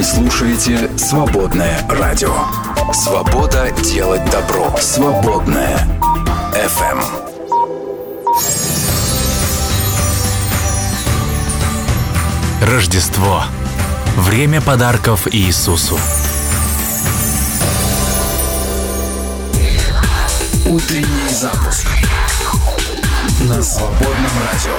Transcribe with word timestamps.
Вы 0.00 0.06
слушаете 0.06 0.90
«Свободное 0.96 1.86
радио». 1.90 2.32
Свобода 2.90 3.70
делать 3.82 4.24
добро. 4.30 4.74
Свободное 4.80 5.86
FM. 6.54 7.04
Рождество. 12.62 13.44
Время 14.16 14.62
подарков 14.62 15.28
Иисусу. 15.30 15.98
Утренний 20.64 21.28
запуск 21.28 21.86
на 23.40 23.62
свободном 23.62 24.32
радио. 24.50 24.78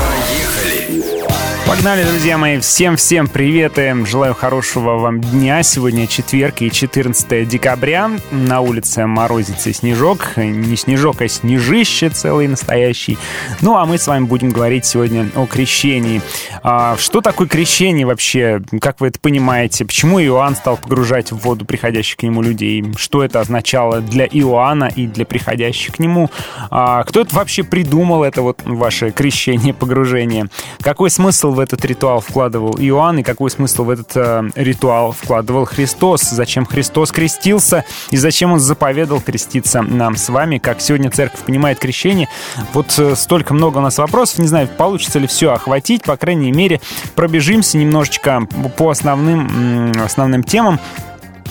Поехали! 0.00 1.45
Погнали, 1.66 2.04
друзья 2.04 2.38
мои! 2.38 2.60
Всем-всем 2.60 3.26
привет 3.26 3.76
и 3.76 3.92
желаю 4.04 4.36
хорошего 4.36 4.98
вам 4.98 5.20
дня. 5.20 5.64
Сегодня 5.64 6.06
четверг 6.06 6.62
и 6.62 6.70
14 6.70 7.48
декабря. 7.48 8.08
На 8.30 8.60
улице 8.60 9.04
морозится 9.06 9.72
снежок. 9.72 10.36
Не 10.36 10.76
снежок, 10.76 11.22
а 11.22 11.28
снежище 11.28 12.08
целый 12.10 12.46
настоящий. 12.46 13.18
Ну, 13.62 13.76
а 13.76 13.84
мы 13.84 13.98
с 13.98 14.06
вами 14.06 14.26
будем 14.26 14.50
говорить 14.50 14.86
сегодня 14.86 15.28
о 15.34 15.46
крещении. 15.46 16.22
А, 16.62 16.96
что 16.98 17.20
такое 17.20 17.48
крещение 17.48 18.06
вообще? 18.06 18.62
Как 18.80 19.00
вы 19.00 19.08
это 19.08 19.18
понимаете? 19.18 19.84
Почему 19.84 20.22
Иоанн 20.22 20.54
стал 20.54 20.76
погружать 20.76 21.32
в 21.32 21.38
воду 21.38 21.64
приходящих 21.64 22.18
к 22.18 22.22
нему 22.22 22.42
людей? 22.42 22.84
Что 22.96 23.24
это 23.24 23.40
означало 23.40 24.00
для 24.00 24.26
Иоанна 24.26 24.84
и 24.94 25.08
для 25.08 25.26
приходящих 25.26 25.96
к 25.96 25.98
нему? 25.98 26.30
А, 26.70 27.02
кто 27.02 27.22
это 27.22 27.34
вообще 27.34 27.64
придумал, 27.64 28.22
это 28.22 28.42
вот 28.42 28.60
ваше 28.64 29.10
крещение, 29.10 29.74
погружение? 29.74 30.46
Какой 30.80 31.10
смысл 31.10 31.55
в 31.56 31.60
этот 31.60 31.84
ритуал 31.84 32.20
вкладывал 32.20 32.76
Иоанн 32.78 33.18
и 33.18 33.22
какой 33.22 33.50
смысл 33.50 33.84
в 33.84 33.90
этот 33.90 34.12
э, 34.14 34.42
ритуал 34.54 35.12
вкладывал 35.12 35.64
Христос, 35.64 36.22
зачем 36.22 36.64
Христос 36.64 37.10
крестился? 37.10 37.84
И 38.10 38.16
зачем 38.16 38.52
Он 38.52 38.60
заповедал 38.60 39.20
креститься 39.20 39.82
нам 39.82 40.16
с 40.16 40.28
вами, 40.28 40.58
как 40.58 40.80
сегодня 40.80 41.10
церковь 41.10 41.40
понимает 41.40 41.78
крещение. 41.78 42.28
Вот 42.72 42.96
э, 42.98 43.16
столько 43.16 43.54
много 43.54 43.78
у 43.78 43.80
нас 43.80 43.98
вопросов, 43.98 44.38
не 44.38 44.46
знаю, 44.46 44.68
получится 44.68 45.18
ли 45.18 45.26
все 45.26 45.52
охватить, 45.52 46.02
по 46.02 46.16
крайней 46.16 46.52
мере, 46.52 46.80
пробежимся 47.14 47.78
немножечко 47.78 48.46
по 48.76 48.90
основным, 48.90 49.92
основным 50.04 50.44
темам 50.44 50.78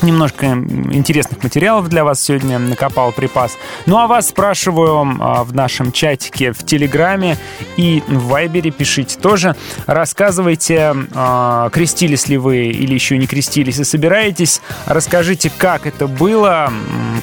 немножко 0.05 0.45
интересных 0.45 1.43
материалов 1.43 1.89
для 1.89 2.03
вас 2.03 2.21
сегодня 2.21 2.59
накопал 2.59 3.11
припас. 3.11 3.57
Ну 3.85 3.97
а 3.97 4.07
вас 4.07 4.29
спрашиваю 4.29 5.17
а, 5.19 5.43
в 5.43 5.53
нашем 5.53 5.91
чатике 5.91 6.53
в 6.53 6.65
Телеграме 6.65 7.37
и 7.75 8.03
в 8.07 8.27
Вайбере 8.27 8.71
пишите 8.71 9.19
тоже. 9.19 9.55
Рассказывайте, 9.85 10.95
а, 11.13 11.69
крестились 11.69 12.27
ли 12.27 12.37
вы 12.37 12.67
или 12.67 12.93
еще 12.93 13.17
не 13.17 13.27
крестились 13.27 13.79
и 13.79 13.83
собираетесь. 13.83 14.61
Расскажите, 14.85 15.51
как 15.57 15.85
это 15.85 16.07
было, 16.07 16.71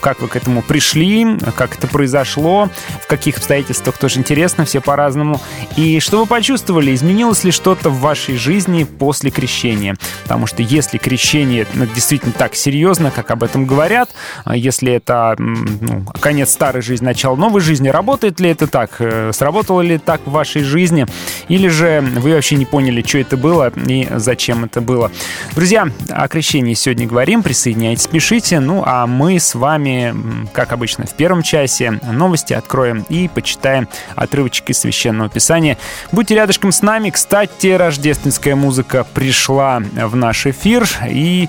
как 0.00 0.20
вы 0.20 0.28
к 0.28 0.36
этому 0.36 0.62
пришли, 0.62 1.38
как 1.56 1.78
это 1.78 1.86
произошло, 1.86 2.68
в 3.00 3.06
каких 3.06 3.38
обстоятельствах 3.38 3.96
тоже 3.98 4.18
интересно, 4.18 4.64
все 4.64 4.80
по-разному. 4.80 5.40
И 5.76 6.00
что 6.00 6.18
вы 6.20 6.26
почувствовали, 6.26 6.94
изменилось 6.94 7.44
ли 7.44 7.50
что-то 7.50 7.90
в 7.90 8.00
вашей 8.00 8.36
жизни 8.36 8.84
после 8.84 9.30
крещения? 9.30 9.96
Потому 10.24 10.46
что 10.46 10.62
если 10.62 10.98
крещение 10.98 11.66
ну, 11.74 11.86
действительно 11.86 12.32
так 12.32 12.54
серьезно, 12.54 12.71
как 13.10 13.30
об 13.30 13.42
этом 13.42 13.66
говорят. 13.66 14.10
А 14.44 14.56
если 14.56 14.92
это 14.92 15.34
ну, 15.38 16.04
конец 16.20 16.50
старой 16.50 16.82
жизни, 16.82 17.04
начало 17.04 17.36
новой 17.36 17.60
жизни, 17.60 17.88
работает 17.88 18.40
ли 18.40 18.50
это 18.50 18.66
так? 18.66 18.96
Э, 18.98 19.30
сработало 19.32 19.80
ли 19.80 19.98
так 19.98 20.20
в 20.24 20.30
вашей 20.30 20.62
жизни? 20.62 21.06
Или 21.48 21.68
же 21.68 22.00
вы 22.16 22.34
вообще 22.34 22.56
не 22.56 22.66
поняли, 22.66 23.02
что 23.06 23.18
это 23.18 23.36
было 23.36 23.72
и 23.86 24.08
зачем 24.16 24.64
это 24.64 24.80
было? 24.80 25.10
Друзья, 25.54 25.88
о 26.10 26.28
крещении 26.28 26.74
сегодня 26.74 27.06
говорим. 27.06 27.42
Присоединяйтесь, 27.42 28.06
пишите. 28.06 28.60
Ну, 28.60 28.82
а 28.84 29.06
мы 29.06 29.38
с 29.38 29.54
вами, 29.54 30.14
как 30.52 30.72
обычно, 30.72 31.06
в 31.06 31.14
первом 31.14 31.42
часе 31.42 32.00
новости 32.10 32.52
откроем 32.52 33.04
и 33.08 33.28
почитаем 33.28 33.88
отрывочки 34.14 34.72
Священного 34.72 35.28
Писания. 35.28 35.78
Будьте 36.10 36.34
рядышком 36.34 36.72
с 36.72 36.82
нами. 36.82 37.10
Кстати, 37.10 37.68
рождественская 37.68 38.56
музыка 38.56 39.06
пришла 39.14 39.80
в 39.80 40.16
наш 40.16 40.46
эфир. 40.46 40.86
И 41.08 41.48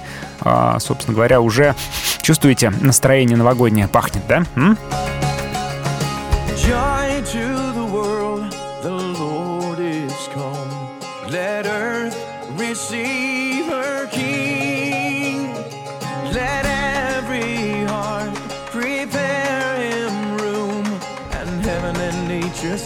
собственно 0.80 1.16
говоря, 1.16 1.42
уже 1.42 1.76
чувствуете 2.22 2.70
настроение 2.70 3.38
новогоднее 3.38 3.88
пахнет, 3.88 4.26
да? 4.28 4.44
М? 4.56 4.78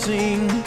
sing 0.07 0.66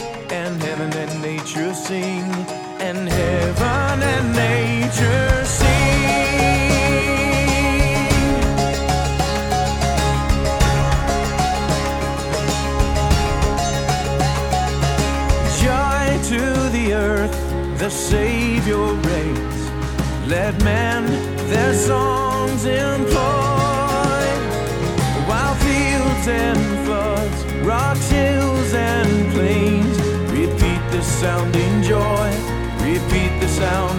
Let 20.31 20.63
men 20.63 21.07
their 21.51 21.75
songs 21.75 22.65
employ, 22.65 23.19
while 25.27 25.57
fields 25.57 26.29
and 26.29 26.87
floods, 26.87 27.45
rocks, 27.65 28.09
hills, 28.09 28.73
and 28.73 29.33
plains. 29.33 29.99
Repeat 30.31 30.83
the 30.93 31.03
sounding 31.03 31.83
joy, 31.83 32.31
repeat 32.79 33.41
the 33.41 33.49
sounding 33.49 33.90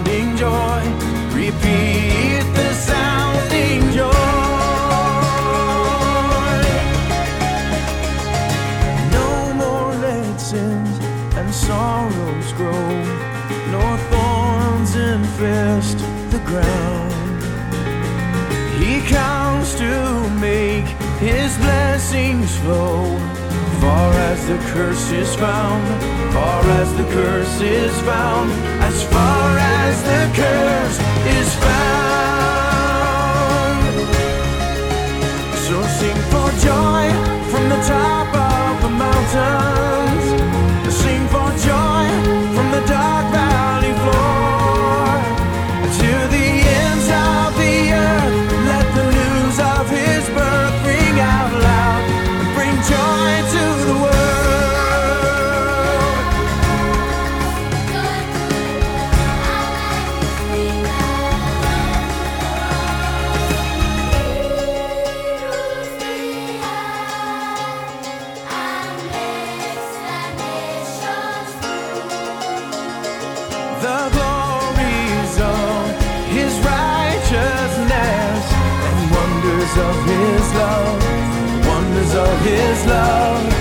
the 16.30 16.38
ground. 16.50 17.42
He 18.82 19.00
comes 19.08 19.74
to 19.76 19.92
make 20.40 20.86
his 21.18 21.56
blessings 21.58 22.56
flow. 22.58 23.18
Far 23.80 24.12
as 24.30 24.46
the 24.46 24.58
curse 24.72 25.10
is 25.10 25.34
found, 25.34 25.82
far 26.32 26.62
as 26.80 26.88
the 26.96 27.04
curse 27.18 27.60
is 27.60 27.92
found, 28.02 28.50
as 28.88 29.02
far 29.14 29.58
as 29.58 30.02
the 30.10 30.30
curse 30.40 30.98
is 31.38 31.54
found. 31.64 31.82
So 35.66 35.76
sing 35.98 36.20
for 36.32 36.48
joy 36.68 37.04
from 37.50 37.64
the 37.68 37.80
top 37.94 38.28
of 38.34 38.82
the 38.82 38.88
mountains. 38.88 39.81
His 82.42 82.86
love 82.86 83.51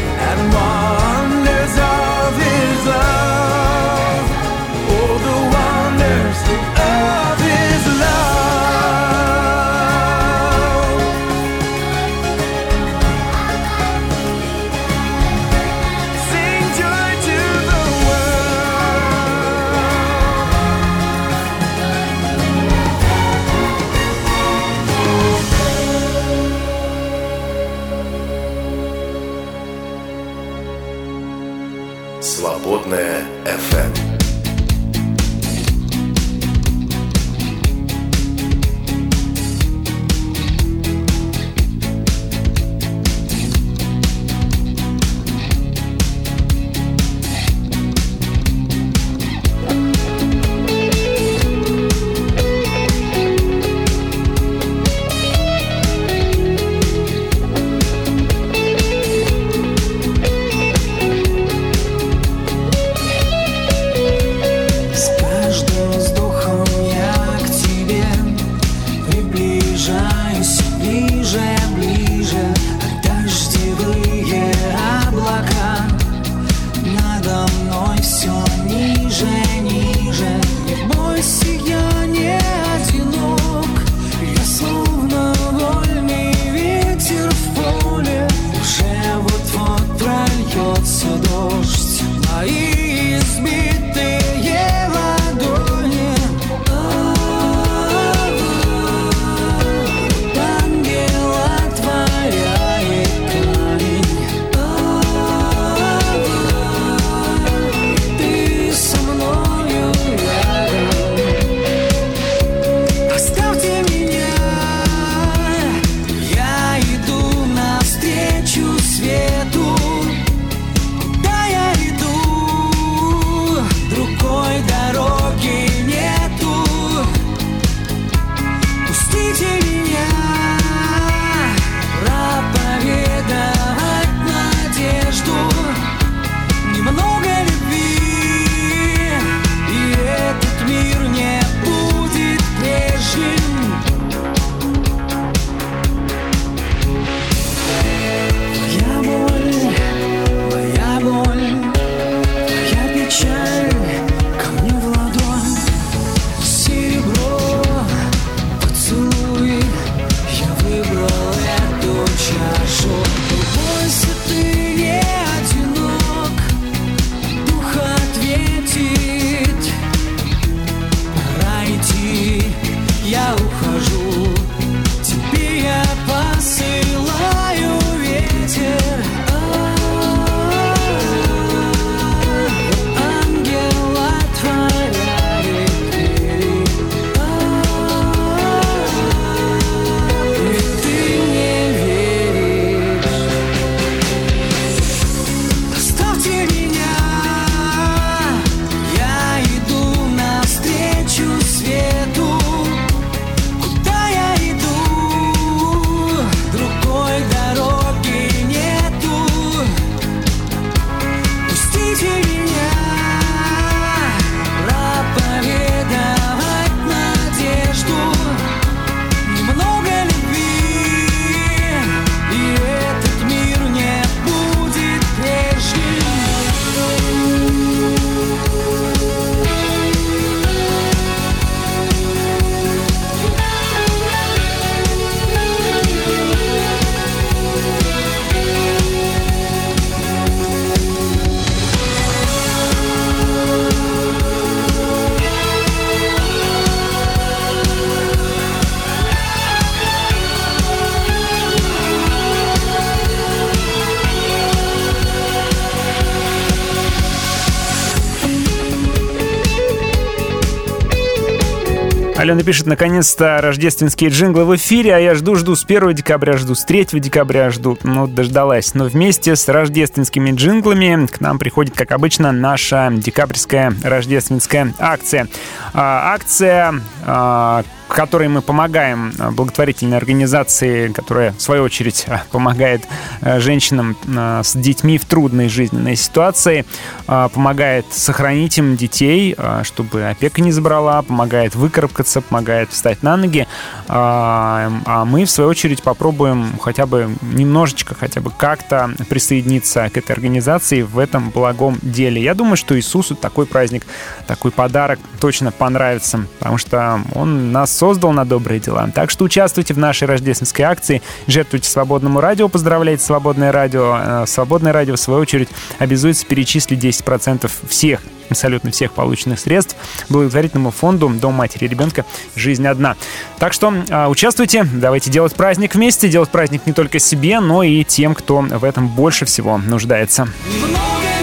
пишет, 262.52 262.68
наконец-то 262.68 263.40
рождественские 263.40 264.10
джинглы 264.10 264.44
в 264.44 264.54
эфире, 264.58 264.94
а 264.94 265.00
я 265.00 265.16
жду-жду 265.16 265.56
с 265.56 265.64
1 265.64 265.94
декабря, 265.94 266.36
жду 266.36 266.54
с 266.54 266.66
3 266.66 267.00
декабря, 267.00 267.50
жду. 267.50 267.78
Ну, 267.84 268.08
дождалась. 268.08 268.74
Но 268.74 268.88
вместе 268.88 269.38
с 269.38 269.48
рождественскими 269.48 270.32
джинглами 270.32 271.06
к 271.06 271.22
нам 271.22 271.40
приходит, 271.40 271.76
как 271.78 271.94
обычно, 271.94 272.34
наша 272.34 272.90
декабрьская 272.92 273.74
рождественская 273.82 274.74
акция. 274.80 275.30
А, 275.74 276.14
акция, 276.14 276.74
а, 277.06 277.64
которой 277.88 278.28
мы 278.28 278.42
помогаем 278.42 279.14
благотворительной 279.32 279.98
организации, 279.98 280.90
которая, 280.90 281.32
в 281.32 281.42
свою 281.42 281.64
очередь, 281.64 282.06
а, 282.08 282.24
помогает 282.32 282.82
женщинам 283.22 283.96
с 284.44 284.56
детьми 284.56 284.98
в 284.98 285.06
трудной 285.06 285.50
жизненной 285.50 285.96
ситуации, 285.96 286.66
помогает 287.06 287.86
сохранить 287.92 288.58
им 288.58 288.76
детей, 288.76 289.36
чтобы 289.64 290.04
опека 290.04 290.42
не 290.42 290.52
забрала, 290.52 291.02
помогает 291.02 291.56
выкарабкаться, 291.56 292.22
помогает 292.22 292.72
встать 292.72 293.04
на 293.04 293.18
ноги. 293.18 293.48
А 293.88 295.06
мы, 295.06 295.26
в 295.26 295.32
свою 295.32 295.50
очередь, 295.50 295.84
попробуем 295.84 296.58
хотя 296.62 296.86
бы 296.86 297.10
немножечко, 297.22 297.96
хотя 297.96 298.22
бы 298.22 298.32
как-то 298.32 298.92
присоединиться 299.10 299.90
к 299.90 299.98
этой 299.98 300.12
организации 300.12 300.82
в 300.82 300.98
этом 300.98 301.30
благом 301.30 301.78
деле. 301.82 302.22
Я 302.22 302.34
думаю, 302.34 302.58
что 302.58 302.78
Иисусу 302.78 303.16
такой 303.16 303.46
праздник, 303.46 303.86
такой 304.28 304.52
подарок 304.52 305.00
точно 305.20 305.52
понравится, 305.52 306.26
потому 306.40 306.58
что 306.58 307.02
Он 307.14 307.52
нас 307.52 307.72
создал 307.76 308.12
на 308.12 308.26
добрые 308.26 308.60
дела. 308.60 308.90
Так 308.94 309.10
что 309.10 309.26
участвуйте 309.26 309.74
в 309.74 309.78
нашей 309.78 310.08
рождественской 310.08 310.66
акции, 310.66 311.02
жертвуйте 311.28 311.70
свободному 311.70 312.20
радио, 312.22 312.48
поздравляйте 312.48 313.04
свободное 313.12 313.52
радио. 313.52 313.98
Э, 314.02 314.26
свободное 314.26 314.72
радио, 314.72 314.96
в 314.96 315.00
свою 315.00 315.20
очередь, 315.20 315.50
обязуется 315.80 316.26
перечислить 316.26 316.80
10% 316.80 317.52
всех 317.68 318.02
абсолютно 318.30 318.72
всех 318.72 318.94
полученных 318.94 319.42
средств 319.42 319.76
благотворительному 320.08 320.72
фонду 320.72 321.10
«Дом 321.10 321.34
матери 321.34 321.66
и 321.66 321.68
ребенка. 321.68 322.06
Жизнь 322.38 322.66
одна». 322.66 322.96
Так 323.38 323.52
что 323.52 323.74
э, 323.74 324.08
участвуйте, 324.08 324.64
давайте 324.64 325.12
делать 325.12 325.36
праздник 325.36 325.76
вместе, 325.76 326.08
делать 326.08 326.30
праздник 326.30 326.62
не 326.66 326.72
только 326.72 327.00
себе, 327.00 327.42
но 327.42 327.64
и 327.64 327.84
тем, 327.84 328.16
кто 328.16 328.40
в 328.40 328.64
этом 328.64 328.88
больше 328.88 329.26
всего 329.26 329.58
нуждается. 329.58 330.30
Свободная 330.50 331.21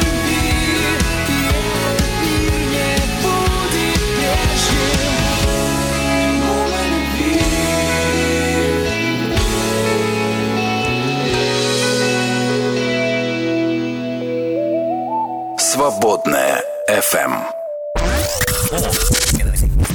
FM. 17.12 17.32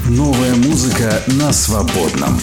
Новая 0.09 0.55
музыка 0.55 1.21
на 1.27 1.53
свободном. 1.53 2.39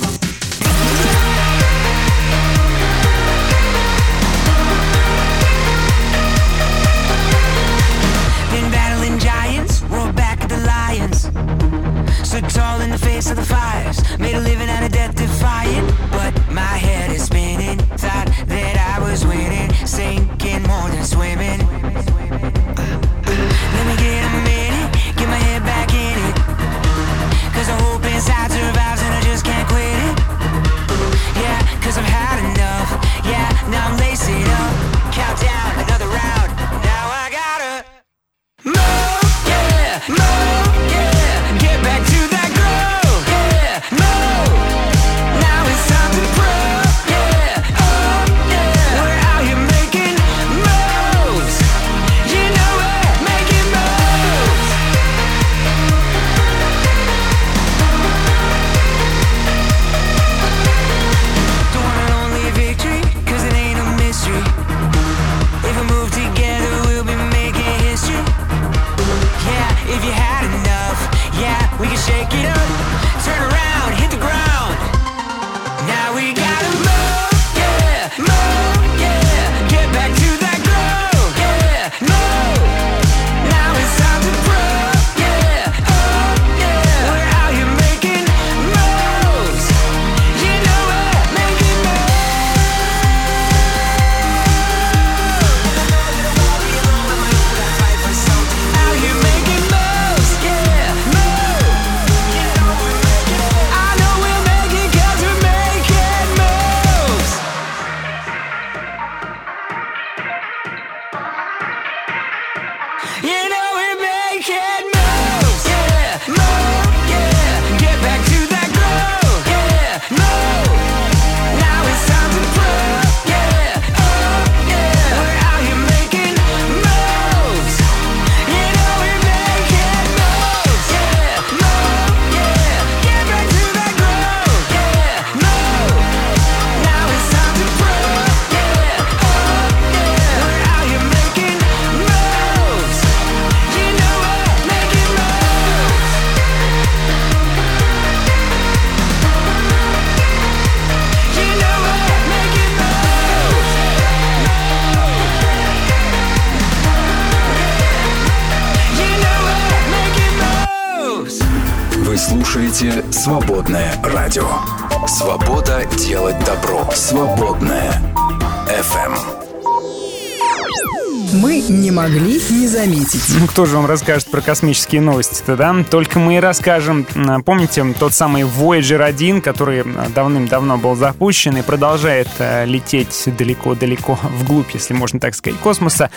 Заметить. 173.61 173.61
Ну, 173.61 173.61
кто 173.61 173.67
же 173.67 173.77
вам 173.77 173.85
расскажет 173.87 174.31
про 174.31 174.41
космические 174.41 175.03
новости-то, 175.03 175.57
да? 175.57 175.85
Только 175.91 176.19
мы 176.19 176.37
и 176.37 176.41
расскажем. 176.41 177.07
Помните 177.45 177.85
тот 177.99 178.15
самый 178.15 178.45
Voyager 178.45 179.03
1, 179.03 179.43
который 179.43 179.85
давным-давно 180.15 180.79
был 180.79 180.95
запущен 180.95 181.57
и 181.57 181.63
продолжает 181.63 182.29
э, 182.39 182.65
лететь 182.65 183.25
далеко-далеко 183.27 184.19
вглубь, 184.23 184.71
если 184.73 184.95
можно 184.95 185.21
так 185.21 185.35
сказать, 185.35 185.61
космоса. 185.61 186.11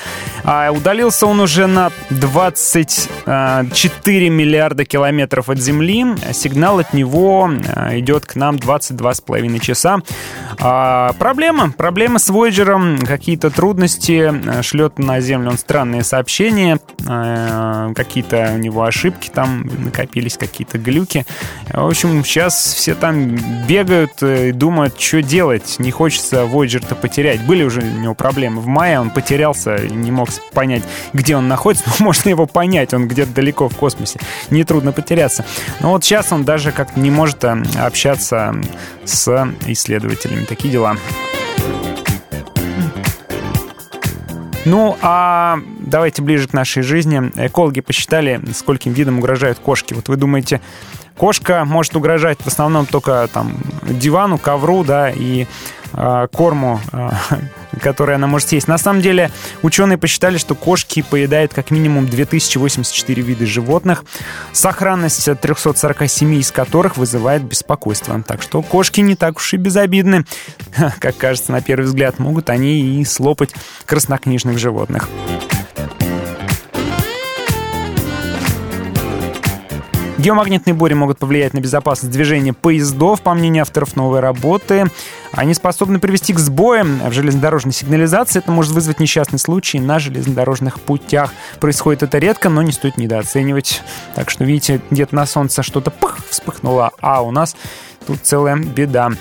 А 0.44 0.72
удалился 0.72 1.26
он 1.26 1.42
уже 1.42 1.68
на 1.68 1.92
24 2.10 4.30
миллиарда 4.30 4.86
километров 4.86 5.50
от 5.50 5.60
Земли. 5.60 6.06
Сигнал 6.32 6.80
от 6.80 6.94
него 6.94 7.52
идет 7.92 8.26
к 8.26 8.36
нам 8.36 8.56
22,5 8.56 9.60
часа. 9.60 10.00
А 10.65 11.12
проблема, 11.20 11.72
проблема 11.72 12.20
с 12.20 12.29
Voyager, 12.29 13.05
какие-то 13.05 13.50
трудности, 13.50 14.32
э, 14.34 14.62
шлет 14.62 14.98
на 14.98 15.20
Землю 15.20 15.50
он 15.50 15.58
странные 15.58 16.05
сообщения, 16.05 16.79
э, 17.05 17.91
какие-то 17.93 18.53
у 18.55 18.58
него 18.60 18.84
ошибки 18.84 19.29
там 19.29 19.70
накопились, 19.84 20.38
какие-то 20.38 20.77
глюки. 20.77 21.25
В 21.67 21.86
общем, 21.86 22.24
сейчас 22.24 22.55
все 22.75 22.96
там 22.96 23.36
бегают 23.67 24.24
и 24.24 24.53
думают, 24.53 24.98
что 24.98 25.22
делать. 25.22 25.75
Не 25.79 25.91
хочется 25.91 26.43
Voyager-то 26.43 26.96
потерять. 26.96 27.41
Были 27.41 27.65
уже 27.65 27.82
у 27.82 28.00
него 28.00 28.13
проблемы. 28.13 28.62
В 28.62 28.67
мае 28.67 29.01
он 29.01 29.10
потерялся, 29.10 29.77
не 29.79 30.12
мог 30.12 30.29
понять, 30.53 30.84
где 31.12 31.36
он 31.36 31.50
находится. 31.50 31.89
Но 32.00 32.05
можно 32.05 32.29
его 32.29 32.46
понять, 32.46 32.93
он 32.93 33.10
где-то 33.10 33.34
далеко 33.34 33.67
в 33.67 33.75
космосе. 33.75 34.22
Нетрудно 34.50 34.93
потеряться. 34.93 35.43
Но 35.82 35.89
вот 35.89 36.05
сейчас 36.05 36.32
он 36.32 36.46
даже 36.46 36.72
как-то 36.72 37.01
не 37.01 37.12
может 37.12 37.43
э, 37.43 37.62
общаться 37.77 38.55
с 39.03 39.50
исследователями. 39.65 40.46
Такие 40.53 40.72
дела. 40.72 40.95
Ну, 44.65 44.95
а 45.01 45.57
давайте 45.79 46.22
ближе 46.22 46.48
к 46.48 46.53
нашей 46.53 46.83
жизни. 46.83 47.31
Экологи 47.43 47.81
посчитали, 47.81 48.39
скольким 48.53 48.93
видам 48.93 49.17
угрожают 49.17 49.57
кошки. 49.57 49.95
Вот 49.95 50.10
вы 50.10 50.15
думаете, 50.15 50.62
кошка 51.17 51.65
может 51.65 51.96
угрожать 51.96 52.39
в 52.41 52.48
основном 52.48 52.86
только 52.86 53.27
там 53.34 53.58
дивану, 53.84 54.38
ковру, 54.38 54.84
да, 54.84 55.10
и 55.10 55.48
э, 55.93 56.27
корму 56.32 56.79
э, 56.91 57.10
которые 57.82 58.15
она 58.15 58.27
может 58.27 58.50
съесть. 58.50 58.67
На 58.67 58.77
самом 58.77 59.01
деле, 59.01 59.32
ученые 59.62 59.98
посчитали, 59.98 60.38
что 60.38 60.55
кошки 60.55 61.01
поедают 61.01 61.53
как 61.53 61.72
минимум 61.72 62.08
2084 62.08 63.22
вида 63.22 63.46
животных, 63.46 64.05
сохранность 64.51 65.29
347 65.39 66.36
из 66.36 66.51
которых 66.51 66.98
вызывает 66.98 67.43
беспокойство. 67.43 68.22
Так 68.24 68.41
что 68.41 68.62
кошки 68.62 69.01
не 69.01 69.15
так 69.15 69.38
уж 69.38 69.53
и 69.53 69.58
безобидны. 69.58 70.25
Как 71.00 71.17
кажется, 71.17 71.51
на 71.51 71.62
первый 71.62 71.86
взгляд, 71.86 72.20
могут 72.20 72.50
они 72.50 73.00
и 73.00 73.05
слопать 73.05 73.53
краснокнижных 73.86 74.58
животных. 74.58 75.10
Геомагнитные 80.24 80.74
бури 80.74 80.94
могут 80.94 81.20
повлиять 81.20 81.53
на 81.53 81.60
безопасность 81.60 82.13
движения 82.13 82.53
поездов, 82.53 83.20
по 83.20 83.34
мнению 83.34 83.63
авторов 83.63 83.98
новой 83.98 84.22
работы. 84.22 84.86
Они 85.34 85.53
способны 85.53 86.00
привести 86.00 86.32
к 86.32 86.39
сбоям 86.39 87.01
в 87.06 87.12
железнодорожной 87.12 87.74
сигнализации. 87.74 88.39
Это 88.39 88.50
может 88.50 88.72
вызвать 88.72 89.01
несчастный 89.01 89.38
случай 89.38 89.82
на 89.82 90.00
железнодорожных 90.00 90.80
путях. 90.80 91.34
Происходит 91.60 92.03
это 92.03 92.20
редко, 92.20 92.48
но 92.48 92.62
не 92.62 92.72
стоит 92.72 92.96
недооценивать. 92.96 93.82
Так 94.15 94.30
что, 94.30 94.46
видите, 94.46 94.80
где-то 94.92 95.13
на 95.13 95.25
солнце 95.25 95.62
что-то 95.62 95.92
пых, 95.92 96.20
вспыхнуло, 96.30 96.92
а 97.01 97.22
у 97.22 97.32
нас 97.32 97.58
тут 98.08 98.20
целая 98.24 98.56
беда. 98.56 99.12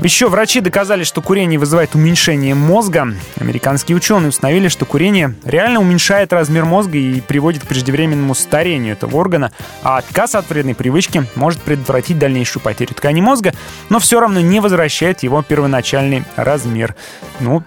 Еще 0.00 0.28
врачи 0.28 0.60
доказали, 0.60 1.02
что 1.02 1.20
курение 1.20 1.58
вызывает 1.58 1.96
уменьшение 1.96 2.54
мозга. 2.54 3.14
Американские 3.40 3.96
ученые 3.96 4.28
установили, 4.28 4.68
что 4.68 4.84
курение 4.84 5.34
реально 5.44 5.80
уменьшает 5.80 6.32
размер 6.32 6.64
мозга 6.64 6.96
и 6.96 7.20
приводит 7.20 7.64
к 7.64 7.66
преждевременному 7.66 8.36
старению 8.36 8.92
этого 8.92 9.16
органа, 9.16 9.50
а 9.82 9.98
отказ 9.98 10.36
от 10.36 10.48
вредной 10.50 10.76
привычки 10.76 11.26
может 11.34 11.60
предотвратить 11.60 12.16
дальнейшую 12.16 12.62
потерю 12.62 12.94
ткани 12.94 13.20
мозга, 13.20 13.52
но 13.88 13.98
все 13.98 14.20
равно 14.20 14.40
не 14.40 14.60
возвращает 14.60 15.24
его 15.24 15.42
первоначальный 15.42 16.22
размер. 16.36 16.94
Ну, 17.40 17.64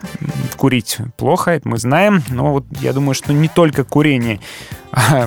курить 0.55 0.99
плохо, 1.17 1.51
это 1.51 1.67
мы 1.67 1.77
знаем, 1.79 2.23
но 2.29 2.53
вот 2.53 2.65
я 2.79 2.93
думаю, 2.93 3.13
что 3.13 3.33
не 3.33 3.49
только 3.49 3.83
курение 3.83 4.39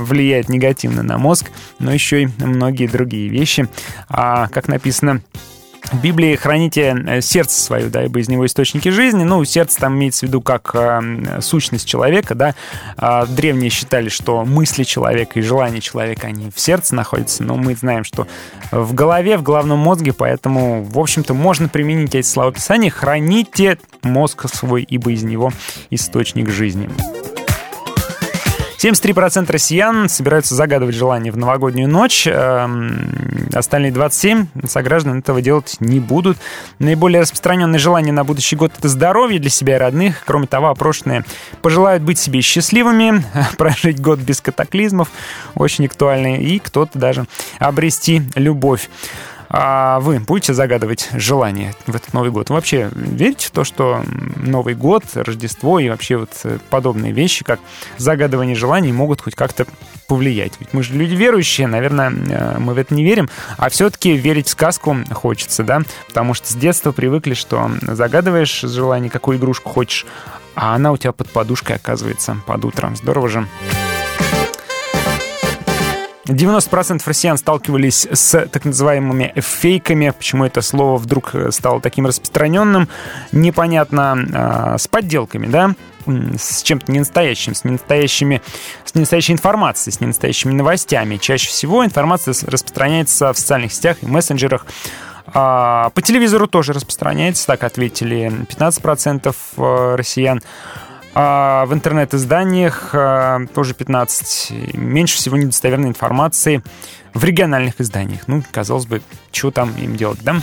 влияет 0.01 0.49
негативно 0.49 1.03
на 1.03 1.19
мозг, 1.19 1.51
но 1.79 1.93
еще 1.93 2.23
и 2.23 2.29
многие 2.39 2.87
другие 2.87 3.29
вещи. 3.29 3.69
А, 4.09 4.49
как 4.49 4.69
написано 4.69 5.21
в 5.93 6.01
Библии 6.01 6.35
храните 6.37 6.97
э, 7.07 7.21
сердце 7.21 7.61
свое, 7.61 7.87
да, 7.87 8.05
ибо 8.05 8.21
из 8.21 8.29
него 8.29 8.47
источники 8.47 8.89
жизни. 8.89 9.25
Ну, 9.25 9.45
сердце 9.45 9.81
там 9.81 9.97
имеется 9.97 10.27
в 10.27 10.29
виду 10.29 10.41
как 10.41 10.71
э, 10.75 11.41
сущность 11.41 11.87
человека, 11.87 12.35
да. 12.35 12.55
А 12.97 13.27
древние 13.27 13.71
считали, 13.71 14.09
что 14.09 14.45
мысли 14.45 14.85
человека 14.85 15.39
и 15.39 15.43
желания 15.43 15.81
человека, 15.81 16.27
они 16.29 16.51
в 16.55 16.59
сердце 16.59 16.95
находятся, 16.95 17.43
но 17.43 17.57
мы 17.57 17.75
знаем, 17.75 18.05
что 18.05 18.27
в 18.71 18.95
голове, 18.95 19.37
в 19.37 19.43
головном 19.43 19.79
мозге, 19.79 20.13
поэтому, 20.13 20.85
в 20.85 20.99
общем-то, 20.99 21.35
можно 21.35 21.69
применить 21.69 22.15
эти 22.15 22.27
слова 22.27 22.53
Писания. 22.53 22.91
Храните 22.91 23.79
мозг 24.03 24.47
свой, 24.53 24.83
ибо 24.83 25.13
из 25.13 25.23
него 25.23 25.53
источник 25.91 26.51
жизни. 26.51 26.89
73% 28.85 29.51
россиян 29.51 30.11
собираются 30.11 30.55
загадывать 30.55 30.95
желание 30.95 31.33
в 31.33 31.39
новогоднюю 31.39 31.89
ночь. 31.89 32.27
Эм, 32.27 33.49
остальные 33.55 33.93
27 33.93 34.47
сограждан 34.67 35.21
этого 35.21 35.41
делать 35.41 35.77
не 35.81 36.01
будут. 36.01 36.37
Наиболее 36.81 37.23
распространенное 37.23 37.79
желание 37.79 38.13
на 38.13 38.25
будущий 38.25 38.57
год— 38.57 38.73
это 38.79 38.91
здоровье 38.91 39.41
для 39.41 39.49
себя 39.49 39.77
и 39.77 39.79
родных. 39.79 40.23
Кроме 40.27 40.47
того, 40.47 40.69
опрошенные 40.69 41.25
пожелают 41.63 42.03
быть 42.03 42.19
себе 42.19 42.43
счастливыми, 42.43 43.25
прожить 43.57 44.03
год 44.03 44.19
без 44.19 44.43
катаклизмов, 44.43 45.09
очень 45.55 45.87
актуальный, 45.87 46.45
и 46.45 46.59
кто-то 46.59 46.99
даже 46.99 47.25
обрести 47.59 48.21
любовь. 48.35 48.91
А 49.57 50.01
вы 50.01 50.19
будете 50.19 50.53
загадывать 50.53 51.11
желание 51.13 51.75
в 51.87 51.95
этот 51.95 52.13
Новый 52.13 52.33
год? 52.33 52.51
Вообще 52.51 52.91
верите 52.93 53.47
в 53.47 53.51
то, 53.53 53.63
что 53.63 54.03
Новый 54.37 54.75
год, 54.75 55.05
Рождество 55.15 55.79
и 55.79 55.89
вообще 55.89 56.17
вот 56.17 56.31
э, 56.43 56.59
подобные 56.71 57.13
вещи, 57.13 57.45
как 57.45 57.61
загадывание 57.97 58.57
желаний, 58.57 58.93
могут 58.93 59.21
хоть 59.21 59.37
как-то 59.37 59.67
повлиять? 60.09 60.55
Ведь 60.59 60.73
мы 60.73 60.83
же 60.83 60.95
люди 60.95 61.15
верующие, 61.15 61.69
наверное, 61.69 62.11
э, 62.11 62.59
мы 62.59 62.75
в 62.75 62.79
это 62.79 62.95
не 62.95 63.05
верим, 63.05 63.31
а 63.57 63.69
все-таки 63.69 64.17
верить 64.17 64.49
в 64.49 64.51
сказку 64.51 64.97
хочется, 65.13 65.63
да? 65.63 65.83
Потому 66.09 66.35
что 66.35 66.51
с 66.51 66.57
детства 66.57 66.91
привыкли, 66.91 67.35
что 67.35 67.71
загадываешь 67.83 68.61
желание, 68.61 69.09
какую 69.09 69.39
игрушку 69.39 69.71
хочешь, 69.71 70.05
а 70.57 70.75
она 70.75 70.91
у 70.91 70.97
тебя 70.97 71.13
под 71.13 71.31
подушкой 71.31 71.77
оказывается 71.77 72.37
под 72.45 72.65
утром. 72.65 72.97
Здорово 72.97 73.29
же. 73.29 73.47
90% 76.27 77.03
россиян 77.05 77.37
сталкивались 77.37 78.07
с 78.11 78.47
так 78.47 78.65
называемыми 78.65 79.35
фейками. 79.37 80.11
Почему 80.11 80.45
это 80.45 80.63
слово 80.63 80.97
вдруг 80.97 81.35
э, 81.35 81.51
стало 81.51 81.81
таким 81.81 82.07
распространенным? 82.07 82.89
Непонятно. 83.33 84.27
А, 84.33 84.79
с 84.79 84.89
подделками, 84.89 85.47
да? 85.47 85.75
с 86.07 86.63
чем-то 86.63 86.93
ненастоящим, 86.93 87.55
с 87.55 87.65
ненастоящими, 87.65 88.43
с 88.85 88.95
ненастоящей 88.95 89.33
информацией, 89.33 89.95
с 89.95 90.01
ненастоящими 90.01 90.53
новостями. 90.53 91.17
Чаще 91.17 91.49
всего 91.49 91.83
информация 91.83 92.35
распространяется 92.47 93.33
в 93.33 93.39
социальных 93.39 93.73
сетях 93.73 93.99
и 94.03 94.07
мессенджерах. 94.07 94.67
А, 95.27 95.91
по 95.91 96.03
телевизору 96.03 96.47
тоже 96.47 96.73
распространяется, 96.73 97.47
так 97.47 97.65
ответили 97.65 98.31
15% 98.47 99.35
э, 99.57 99.95
россиян. 99.97 100.43
А 101.15 101.65
в 101.67 101.73
интернет-изданиях 101.73 102.91
а, 102.93 103.41
тоже 103.55 103.75
15. 103.75 104.75
Меньше 104.75 105.17
всего 105.17 105.37
недостоверной 105.37 105.89
информации 105.89 106.63
в 107.13 107.23
региональных 107.25 107.81
изданиях. 107.81 108.23
Ну, 108.27 108.43
казалось 108.51 108.87
бы, 108.87 109.01
что 109.31 109.53
там 109.53 109.73
им 109.77 109.97
делать, 109.97 110.19
да? 110.23 110.37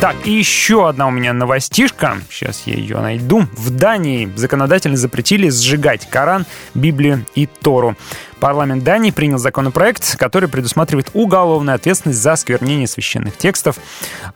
Так, 0.00 0.16
и 0.24 0.32
еще 0.32 0.88
одна 0.88 1.06
у 1.06 1.10
меня 1.10 1.34
новостишка. 1.34 2.16
Сейчас 2.30 2.62
я 2.64 2.74
ее 2.74 2.98
найду. 3.00 3.42
В 3.52 3.68
Дании 3.68 4.32
законодательно 4.34 4.96
запретили 4.96 5.50
сжигать 5.50 6.08
Коран, 6.08 6.46
Библию 6.74 7.26
и 7.34 7.46
Тору. 7.46 7.96
Парламент 8.40 8.82
Дании 8.82 9.10
принял 9.10 9.36
законопроект, 9.36 10.16
который 10.16 10.48
предусматривает 10.48 11.10
уголовную 11.12 11.74
ответственность 11.74 12.18
за 12.18 12.32
осквернение 12.32 12.86
священных 12.86 13.36
текстов. 13.36 13.76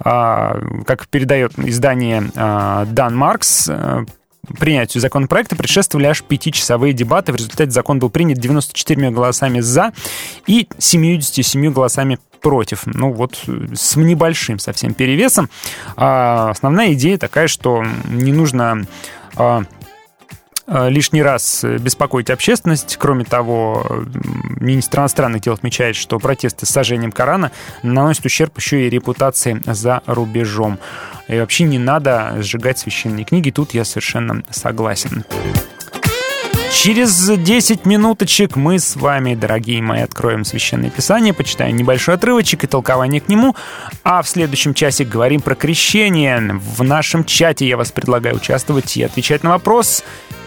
А, 0.00 0.61
как 0.87 1.09
передает 1.09 1.59
издание 1.59 2.24
Дан 2.35 3.16
Маркс, 3.16 3.70
принятию 4.59 5.00
законопроекта 5.00 5.57
предшествовали 5.57 6.07
аж 6.07 6.22
пятичасовые 6.22 6.92
дебаты. 6.92 7.33
В 7.33 7.37
результате 7.37 7.70
закон 7.70 7.98
был 7.98 8.11
принят 8.11 8.38
94 8.38 9.11
голосами 9.11 9.61
«за» 9.61 9.92
и 10.46 10.68
77 10.78 11.72
голосами 11.72 12.18
против. 12.40 12.83
Ну 12.87 13.12
вот 13.12 13.42
с 13.74 13.96
небольшим 13.96 14.59
совсем 14.59 14.94
перевесом. 14.94 15.48
А 15.96 16.50
основная 16.50 16.92
идея 16.92 17.16
такая, 17.16 17.48
что 17.48 17.83
не 18.09 18.33
нужно 18.33 18.87
а, 19.37 19.64
а 20.66 20.88
лишний 20.88 21.22
раз 21.22 21.64
беспокоить 21.64 22.30
общественность. 22.30 22.96
Кроме 22.98 23.24
того, 23.24 24.04
министр 24.61 25.00
иностранных 25.00 25.42
дел 25.42 25.54
отмечает, 25.54 25.96
что 25.96 26.18
протесты 26.18 26.66
с 26.66 26.70
сожжением 26.70 27.12
Корана 27.12 27.50
наносят 27.83 28.24
ущерб 28.24 28.57
еще 28.59 28.87
и 28.87 28.90
репутации 28.90 29.61
за 29.66 30.02
рубежом. 30.07 30.78
И 31.28 31.38
вообще 31.38 31.64
не 31.64 31.78
надо 31.78 32.37
сжигать 32.40 32.78
священные 32.78 33.24
книги. 33.24 33.50
Тут 33.50 33.74
я 33.74 33.84
совершенно 33.84 34.42
согласен. 34.50 35.24
Через 36.72 37.30
10 37.30 37.87
минуточек 37.87 38.56
мы 38.56 38.78
с 38.78 38.96
вами, 38.96 39.34
дорогие 39.34 39.80
мои, 39.80 40.02
откроем 40.02 40.44
Священное 40.44 40.90
Писание, 40.90 41.32
почитаем 41.32 41.76
небольшой 41.76 42.16
отрывочек 42.16 42.64
и 42.64 42.66
толкование 42.66 43.20
к 43.20 43.28
нему, 43.28 43.56
а 44.02 44.20
в 44.20 44.28
следующем 44.28 44.74
часе 44.74 45.04
говорим 45.04 45.40
про 45.40 45.54
крещение. 45.54 46.38
В 46.52 46.82
нашем 46.82 47.24
чате 47.24 47.66
я 47.66 47.76
вас 47.76 47.90
предлагаю 47.90 48.37
участвовать 48.37 48.96
и 48.96 49.02
отвечать 49.02 49.44
на 49.44 49.50
вопрос, 49.50 50.02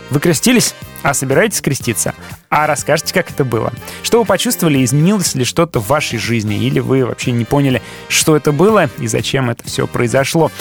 вы 0.10 0.20
крестились? 0.20 0.76
А 1.04 1.14
собираетесь 1.14 1.62
креститься? 1.62 2.14
А 2.50 2.68
расскажите, 2.68 3.14
как 3.14 3.30
это 3.30 3.46
было? 3.46 3.74
Что 4.04 4.20
вы 4.20 4.26
почувствовали, 4.26 4.84
изменилось 4.84 5.36
ли 5.36 5.46
что-то 5.46 5.80
в 5.80 5.88
вашей 5.88 6.20
жизни? 6.20 6.58
Или 6.66 6.80
вы 6.80 7.06
вообще 7.06 7.32
не 7.32 7.46
поняли, 7.46 7.82
что 8.10 8.36
это 8.36 8.52
было 8.52 8.90
и 9.00 9.08
зачем 9.08 9.50
это 9.50 9.64
все 9.64 9.88
произошло? 9.88 10.52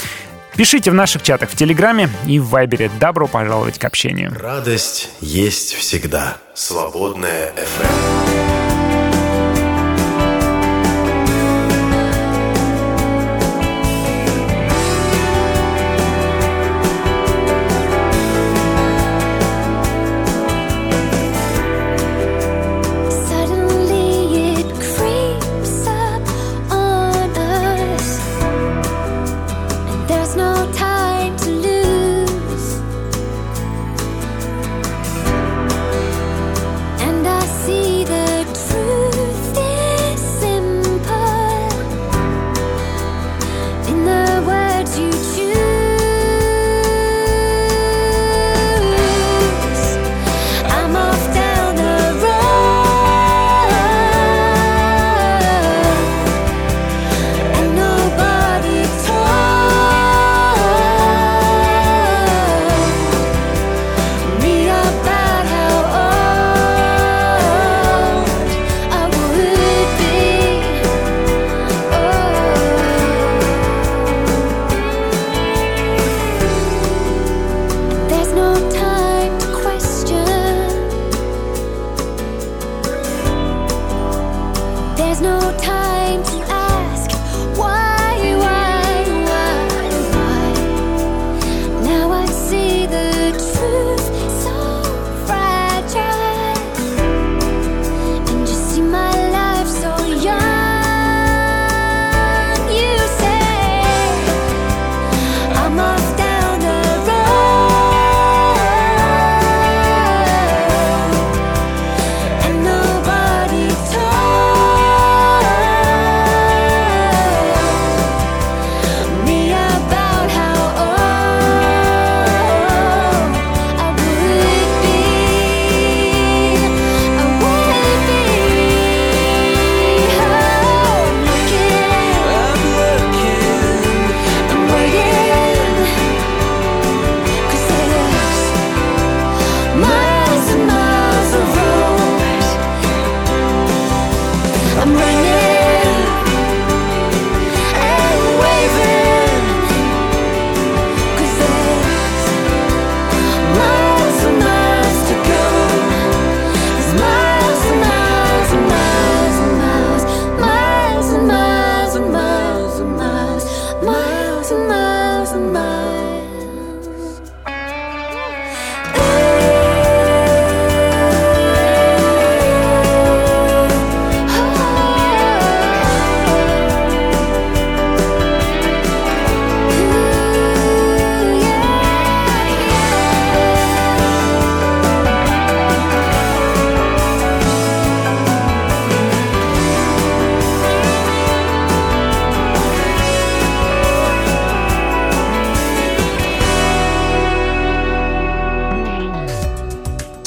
Пишите 0.57 0.91
в 0.91 0.95
наших 0.95 1.23
чатах 1.23 1.51
в 1.51 1.57
Телеграме 1.57 2.09
и 2.27 2.39
в 2.39 2.49
Вайбере. 2.49 2.91
Добро 2.99 3.27
пожаловать 3.27 3.79
к 3.79 3.85
общению. 3.85 4.35
Радость 4.39 5.11
есть 5.21 5.75
всегда. 5.75 6.39
Свободная 6.55 7.53
FM. 7.53 8.66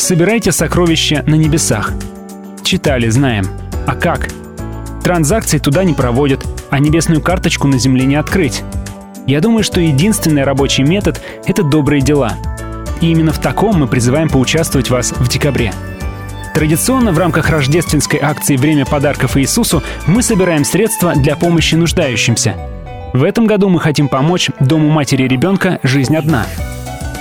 Собирайте 0.09 0.51
сокровища 0.51 1.23
на 1.27 1.35
небесах. 1.35 1.93
Читали, 2.63 3.09
знаем. 3.09 3.45
А 3.85 3.93
как? 3.93 4.29
Транзакции 5.03 5.59
туда 5.59 5.83
не 5.83 5.93
проводят, 5.93 6.43
а 6.71 6.79
небесную 6.79 7.21
карточку 7.21 7.67
на 7.67 7.77
земле 7.77 8.07
не 8.07 8.15
открыть. 8.15 8.63
Я 9.27 9.39
думаю, 9.39 9.63
что 9.63 9.79
единственный 9.79 10.43
рабочий 10.43 10.81
метод— 10.81 11.21
это 11.45 11.61
добрые 11.61 12.01
дела. 12.01 12.33
И 13.01 13.11
именно 13.11 13.31
в 13.31 13.37
таком 13.37 13.81
мы 13.81 13.87
призываем 13.87 14.29
поучаствовать 14.29 14.89
вас 14.89 15.11
в 15.11 15.27
декабре. 15.27 15.73
Традиционно 16.55 17.11
в 17.11 17.19
рамках 17.19 17.51
рождественской 17.51 18.19
акции 18.19 18.57
«Время 18.57 18.87
подарков 18.87 19.37
Иисусу» 19.37 19.83
мы 20.07 20.23
собираем 20.23 20.65
средства 20.65 21.13
для 21.13 21.35
помощи 21.35 21.75
нуждающимся. 21.75 22.55
В 23.13 23.23
этом 23.23 23.45
году 23.45 23.69
мы 23.69 23.79
хотим 23.79 24.07
помочь 24.07 24.49
Дому 24.59 24.89
матери 24.89 25.25
и 25.25 25.27
ребенка 25.27 25.79
«Жизнь 25.83 26.15
одна». 26.15 26.47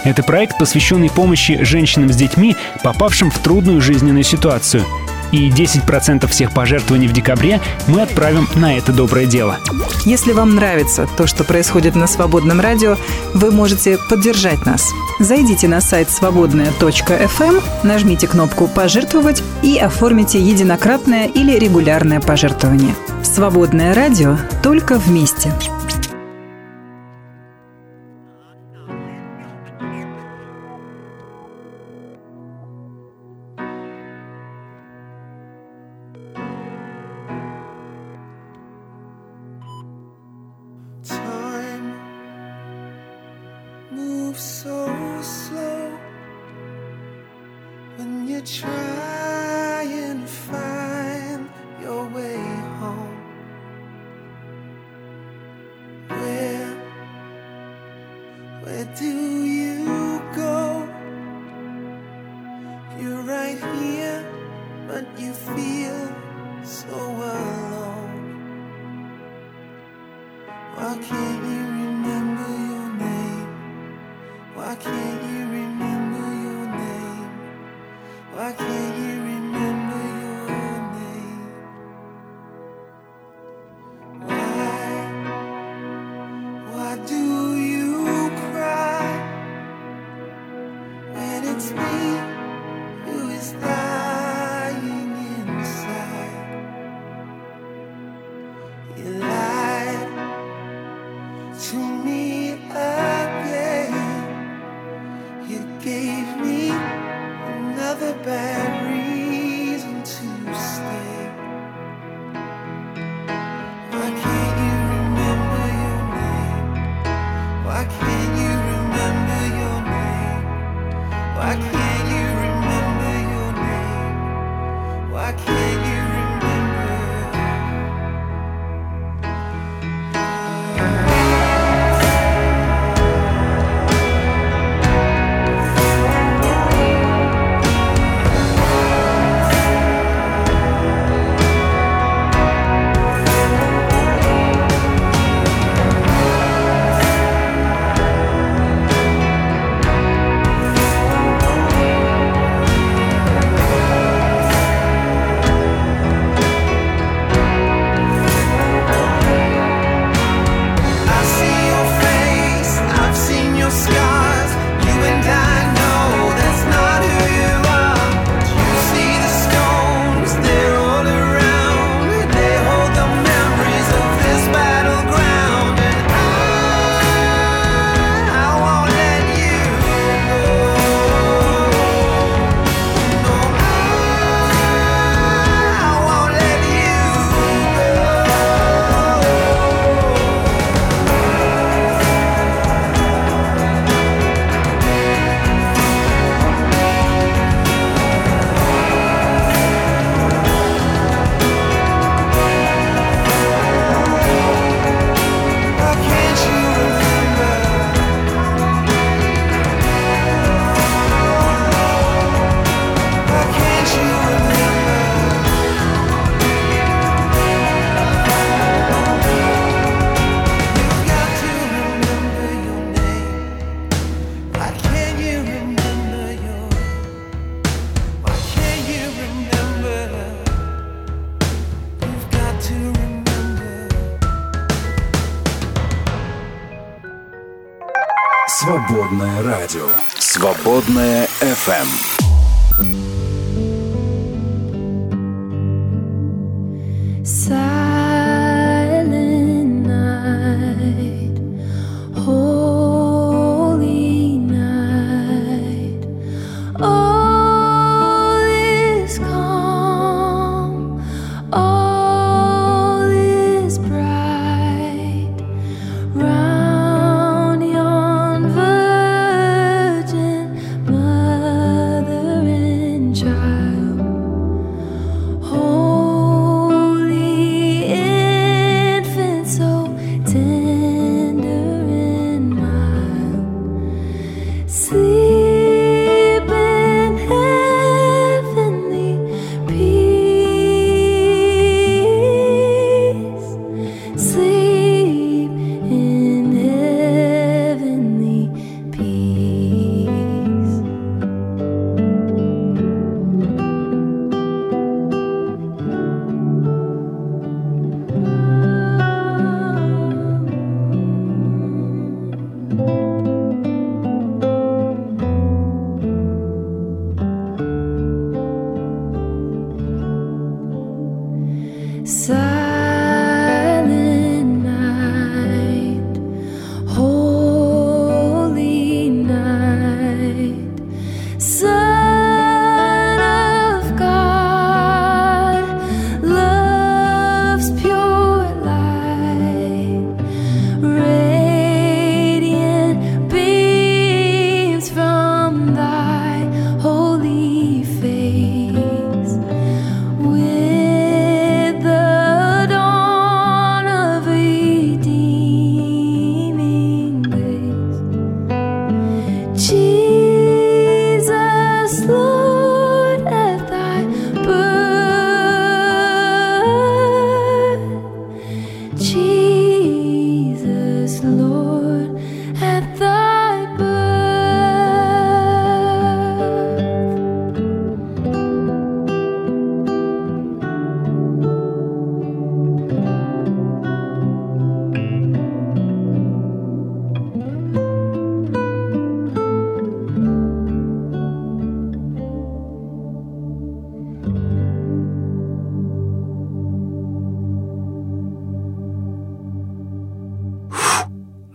Это 0.05 0.23
проект, 0.23 0.59
посвященный 0.59 1.11
помощи 1.11 1.63
женщинам 1.65 2.13
с 2.13 2.17
детьми, 2.17 2.57
попавшим 2.83 3.31
в 3.31 3.39
трудную 3.39 3.81
жизненную 3.81 4.25
ситуацию. 4.25 4.85
И 5.33 5.51
10% 5.51 6.27
всех 6.27 6.53
пожертвований 6.53 7.07
в 7.07 7.13
декабре 7.13 7.61
мы 7.87 8.03
отправим 8.03 8.49
на 8.55 8.77
это 8.77 8.93
доброе 8.93 9.27
дело. 9.27 9.59
Если 10.05 10.33
вам 10.33 10.55
нравится 10.55 11.07
то, 11.17 11.27
что 11.27 11.45
происходит 11.45 11.95
на 11.95 12.07
Свободном 12.07 12.61
радио, 12.61 12.97
вы 13.35 13.51
можете 13.51 13.99
поддержать 14.09 14.65
нас. 14.65 14.91
Зайдите 15.21 15.69
на 15.69 15.81
сайт 15.81 16.11
свободная.фм, 16.11 17.43
эм, 17.43 17.61
нажмите 17.83 18.27
кнопку 18.27 18.69
«Пожертвовать» 18.69 19.43
и 19.63 19.77
оформите 19.77 20.41
единократное 20.41 21.27
или 21.27 21.59
регулярное 21.59 22.21
пожертвование. 22.21 22.95
Свободное 23.23 23.95
радио 23.95 24.39
только 24.63 24.99
вместе. 24.99 25.53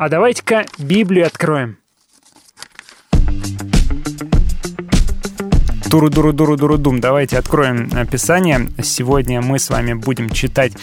А 0.03 0.09
давайте-ка 0.09 0.65
Библию 0.77 1.25
откроем. 1.25 1.77
Туру-дуру-дуру-дуру-дум. 5.89 6.99
Давайте 6.99 7.37
откроем 7.37 7.89
Писание. 8.07 8.67
Сегодня 8.83 9.41
мы 9.41 9.59
с 9.59 9.69
вами 9.69 9.93
будем 9.93 10.29
читать 10.29 10.73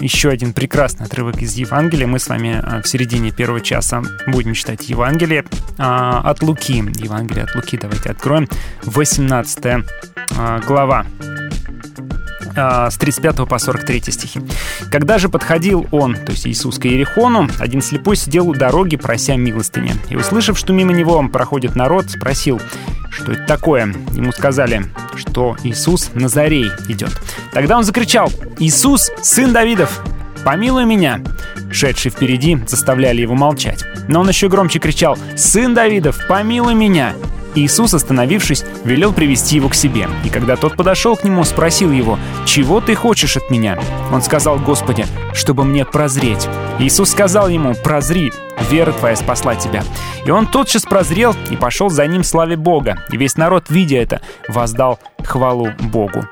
еще 0.00 0.30
один 0.30 0.52
прекрасный 0.52 1.06
отрывок 1.06 1.40
из 1.42 1.54
Евангелия. 1.54 2.08
Мы 2.08 2.18
с 2.18 2.26
вами 2.26 2.60
а, 2.60 2.82
в 2.82 2.88
середине 2.88 3.30
первого 3.30 3.60
часа 3.60 4.02
будем 4.26 4.54
читать 4.54 4.88
Евангелие 4.88 5.44
а, 5.78 6.28
от 6.28 6.42
Луки. 6.42 6.78
Евангелие 7.00 7.44
от 7.44 7.54
Луки 7.54 7.78
давайте 7.80 8.10
откроем. 8.10 8.48
18 8.82 9.64
а, 10.36 10.58
глава. 10.66 11.06
А, 12.56 12.90
с 12.90 12.96
35 12.96 13.46
по 13.46 13.58
43 13.58 14.02
стихи. 14.10 14.40
«Когда 14.90 15.18
же 15.18 15.28
подходил 15.28 15.86
он, 15.90 16.16
то 16.16 16.32
есть 16.32 16.46
Иисус, 16.46 16.78
к 16.78 16.86
Иерихону, 16.86 17.48
один 17.58 17.82
слепой 17.82 18.16
сидел 18.16 18.48
у 18.48 18.54
дороги, 18.54 18.96
прося 18.96 19.36
милостыни. 19.36 19.92
И, 20.08 20.16
услышав, 20.16 20.58
что 20.58 20.72
мимо 20.72 20.92
него 20.92 21.26
проходит 21.28 21.76
народ, 21.76 22.10
спросил, 22.10 22.60
что 23.10 23.32
это 23.32 23.44
такое. 23.44 23.94
Ему 24.12 24.32
сказали, 24.32 24.86
что 25.14 25.56
Иисус 25.64 26.10
Назарей 26.14 26.70
идет. 26.88 27.10
Тогда 27.52 27.76
он 27.76 27.84
закричал, 27.84 28.32
«Иисус, 28.58 29.10
сын 29.22 29.52
Давидов, 29.52 30.02
помилуй 30.44 30.86
меня!» 30.86 31.20
Шедшие 31.70 32.10
впереди 32.10 32.58
заставляли 32.66 33.20
его 33.20 33.34
молчать. 33.34 33.84
Но 34.08 34.20
он 34.20 34.28
еще 34.28 34.48
громче 34.48 34.78
кричал, 34.78 35.18
«Сын 35.36 35.74
Давидов, 35.74 36.26
помилуй 36.26 36.74
меня!» 36.74 37.12
Иисус, 37.56 37.94
остановившись, 37.94 38.64
велел 38.84 39.12
привести 39.12 39.56
его 39.56 39.68
к 39.68 39.74
себе. 39.74 40.08
И 40.24 40.28
когда 40.28 40.56
тот 40.56 40.76
подошел 40.76 41.16
к 41.16 41.24
нему, 41.24 41.42
спросил 41.44 41.90
его, 41.90 42.18
«Чего 42.44 42.80
ты 42.80 42.94
хочешь 42.94 43.36
от 43.36 43.50
меня?» 43.50 43.78
Он 44.12 44.22
сказал, 44.22 44.58
«Господи, 44.58 45.06
чтобы 45.32 45.64
мне 45.64 45.84
прозреть». 45.84 46.48
Иисус 46.78 47.10
сказал 47.10 47.48
ему, 47.48 47.74
«Прозри, 47.74 48.32
вера 48.70 48.92
твоя 48.92 49.16
спасла 49.16 49.56
тебя». 49.56 49.82
И 50.24 50.30
он 50.30 50.46
тотчас 50.46 50.82
прозрел 50.82 51.34
и 51.50 51.56
пошел 51.56 51.88
за 51.88 52.06
ним 52.06 52.24
славе 52.24 52.56
Бога. 52.56 52.98
И 53.10 53.16
весь 53.16 53.36
народ, 53.36 53.66
видя 53.70 53.96
это, 53.96 54.20
воздал 54.48 54.98
хвалу 55.24 55.70
Богу. 55.80 56.26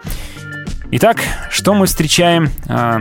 Итак, 0.91 1.19
что 1.51 1.75
мы 1.75 1.87
встречаем 1.87 2.51
а, 2.69 3.01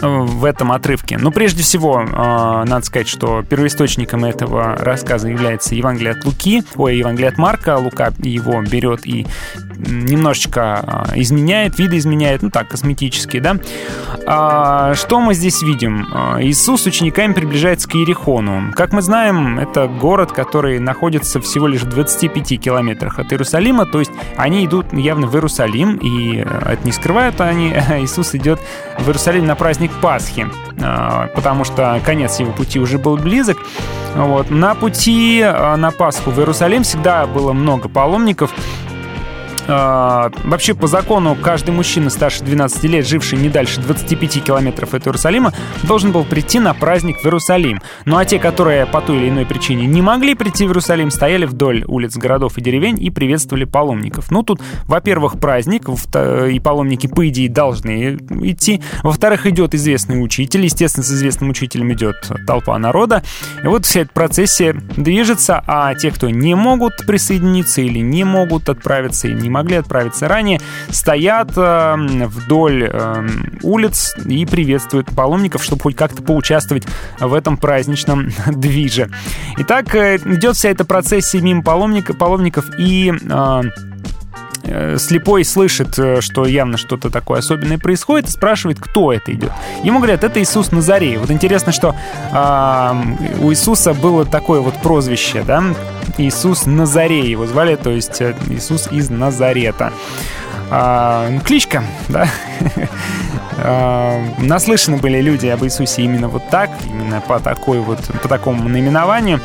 в 0.00 0.44
этом 0.44 0.72
отрывке? 0.72 1.18
Ну, 1.18 1.30
прежде 1.30 1.62
всего, 1.62 2.00
э, 2.00 2.06
надо 2.06 2.84
сказать, 2.84 3.08
что 3.08 3.42
первоисточником 3.42 4.24
этого 4.24 4.76
рассказа 4.76 5.28
является 5.28 5.74
Евангелие 5.74 6.12
от 6.12 6.24
Луки, 6.24 6.62
ой, 6.76 6.98
Евангелие 6.98 7.28
от 7.28 7.38
Марка. 7.38 7.76
Лука 7.78 8.12
его 8.18 8.60
берет 8.62 9.06
и 9.06 9.26
немножечко 9.78 11.06
э, 11.10 11.20
изменяет, 11.20 11.78
видоизменяет, 11.78 12.42
ну 12.42 12.50
так, 12.50 12.68
косметически, 12.68 13.38
да. 13.38 13.56
А, 14.26 14.94
что 14.94 15.20
мы 15.20 15.34
здесь 15.34 15.62
видим? 15.62 16.08
Э, 16.12 16.42
Иисус 16.42 16.82
с 16.82 16.86
учениками 16.86 17.32
приближается 17.32 17.88
к 17.88 17.94
Иерихону. 17.94 18.72
Как 18.74 18.92
мы 18.92 19.02
знаем, 19.02 19.58
это 19.58 19.86
город, 19.86 20.32
который 20.32 20.78
находится 20.78 21.40
всего 21.40 21.66
лишь 21.66 21.82
в 21.82 21.88
25 21.88 22.60
километрах 22.60 23.18
от 23.18 23.32
Иерусалима, 23.32 23.86
то 23.86 24.00
есть 24.00 24.12
они 24.36 24.64
идут 24.64 24.92
явно 24.92 25.26
в 25.26 25.34
Иерусалим, 25.34 25.96
и 25.96 26.38
это 26.38 26.78
не 26.84 26.92
скрывают 26.92 27.40
они, 27.40 27.68
Иисус 28.00 28.34
идет 28.34 28.60
в 28.98 29.06
Иерусалим 29.06 29.46
на 29.46 29.54
праздник 29.54 29.90
Пасхи, 30.00 30.46
потому 31.34 31.64
что 31.64 32.00
конец 32.04 32.38
его 32.40 32.52
пути 32.52 32.78
уже 32.78 32.98
был 32.98 33.16
близок. 33.16 33.58
Вот. 34.14 34.50
На 34.50 34.74
пути 34.74 35.44
на 35.44 35.90
Пасху 35.90 36.30
в 36.30 36.38
Иерусалим 36.38 36.82
всегда 36.82 37.26
было 37.26 37.52
много 37.52 37.88
паломников, 37.88 38.52
э, 39.66 40.30
вообще 40.44 40.74
по 40.74 40.86
закону 40.86 41.36
каждый 41.40 41.70
мужчина 41.70 42.10
старше 42.10 42.44
12 42.44 42.84
лет, 42.84 43.06
живший 43.06 43.38
не 43.38 43.48
дальше 43.48 43.80
25 43.80 44.44
километров 44.44 44.94
от 44.94 45.06
Иерусалима, 45.06 45.52
должен 45.82 46.12
был 46.12 46.24
прийти 46.24 46.58
на 46.60 46.74
праздник 46.74 47.20
в 47.20 47.24
Иерусалим. 47.24 47.80
Ну 48.04 48.16
а 48.16 48.24
те, 48.24 48.38
которые 48.38 48.86
по 48.86 49.00
той 49.00 49.18
или 49.18 49.28
иной 49.28 49.46
причине 49.46 49.86
не 49.86 50.02
могли 50.02 50.34
прийти 50.34 50.64
в 50.64 50.70
Иерусалим, 50.70 51.10
стояли 51.10 51.46
вдоль 51.46 51.84
улиц 51.86 52.16
городов 52.16 52.58
и 52.58 52.60
деревень 52.60 53.02
и 53.02 53.10
приветствовали 53.10 53.64
паломников. 53.64 54.30
Ну 54.30 54.42
тут, 54.42 54.60
во-первых, 54.84 55.38
праздник, 55.38 55.88
и 55.88 56.60
паломники, 56.60 57.06
по 57.06 57.28
идее, 57.28 57.48
должны 57.48 58.16
идти. 58.42 58.82
Во-вторых, 59.02 59.46
идет 59.46 59.74
известный 59.74 60.22
учитель, 60.22 60.64
естественно, 60.64 61.04
с 61.04 61.10
известным 61.10 61.50
учителем 61.50 61.92
идет 61.92 62.30
толпа 62.46 62.78
народа. 62.78 63.22
И 63.62 63.66
вот 63.66 63.86
вся 63.86 64.00
эта 64.00 64.10
процессия 64.12 64.72
движется, 64.96 65.62
а 65.66 65.94
те, 65.94 66.10
кто 66.10 66.30
не 66.30 66.54
могут 66.54 67.06
присоединиться 67.06 67.80
или 67.80 67.98
не 68.00 68.24
могут 68.24 68.68
отправиться, 68.68 69.28
и 69.28 69.34
не 69.34 69.48
могли 69.56 69.76
отправиться 69.76 70.28
ранее, 70.28 70.60
стоят 70.90 71.52
э, 71.56 71.94
вдоль 72.26 72.90
э, 72.92 73.28
улиц 73.62 74.14
и 74.24 74.44
приветствуют 74.44 75.08
паломников, 75.14 75.64
чтобы 75.64 75.82
хоть 75.82 75.96
как-то 75.96 76.22
поучаствовать 76.22 76.86
в 77.18 77.32
этом 77.32 77.56
праздничном 77.56 78.28
движе. 78.52 79.10
Итак, 79.58 79.94
э, 79.94 80.16
идет 80.16 80.56
вся 80.56 80.68
эта 80.68 80.84
процессия 80.84 81.40
мимо 81.40 81.62
паломника, 81.62 82.12
паломников 82.14 82.66
и 82.78 83.12
э, 83.12 83.62
слепой 84.98 85.44
слышит, 85.44 85.98
э, 85.98 86.20
что 86.20 86.46
явно 86.46 86.76
что-то 86.76 87.10
такое 87.10 87.38
особенное 87.38 87.78
происходит, 87.78 88.30
спрашивает, 88.30 88.78
кто 88.80 89.12
это 89.12 89.32
идет. 89.32 89.52
Ему 89.82 89.98
говорят, 89.98 90.24
это 90.24 90.40
Иисус 90.42 90.72
Назарей. 90.72 91.16
Вот 91.16 91.30
интересно, 91.30 91.72
что 91.72 91.94
э, 92.32 93.42
у 93.42 93.50
Иисуса 93.50 93.94
было 93.94 94.24
такое 94.24 94.60
вот 94.60 94.74
прозвище, 94.82 95.42
да, 95.46 95.62
Иисус 96.18 96.66
Назарей 96.66 97.30
его 97.30 97.46
звали, 97.46 97.76
то 97.76 97.90
есть 97.90 98.20
э, 98.20 98.34
Иисус 98.48 98.88
из 98.90 99.10
Назарета. 99.10 99.92
А, 100.70 101.30
кличка, 101.44 101.84
да. 102.08 102.28
а, 103.58 104.20
наслышаны 104.38 104.96
были 104.96 105.20
люди 105.20 105.46
об 105.46 105.64
Иисусе 105.64 106.02
именно 106.02 106.28
вот 106.28 106.48
так, 106.50 106.70
именно 106.84 107.20
по 107.20 107.38
такой 107.38 107.78
вот, 107.78 108.00
по 108.22 108.28
такому 108.28 108.68
наименованию. 108.68 109.40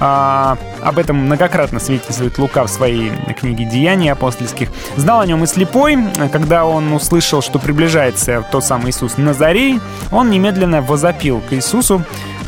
А, 0.00 0.56
об 0.82 0.98
этом 0.98 1.16
многократно 1.16 1.78
свидетельствует 1.78 2.38
Лука 2.38 2.64
в 2.64 2.68
своей 2.68 3.12
книге 3.38 3.64
«Деяния 3.64 4.12
апостольских». 4.12 4.68
Знал 4.96 5.20
о 5.20 5.26
нем 5.26 5.44
и 5.44 5.46
слепой. 5.46 5.98
Когда 6.32 6.64
он 6.64 6.92
услышал, 6.92 7.42
что 7.42 7.58
приближается 7.58 8.44
тот 8.50 8.64
самый 8.64 8.90
Иисус 8.90 9.16
Назарей, 9.16 9.80
он 10.10 10.30
немедленно 10.30 10.82
возопил 10.82 11.40
к 11.40 11.52
Иисусу, 11.52 12.02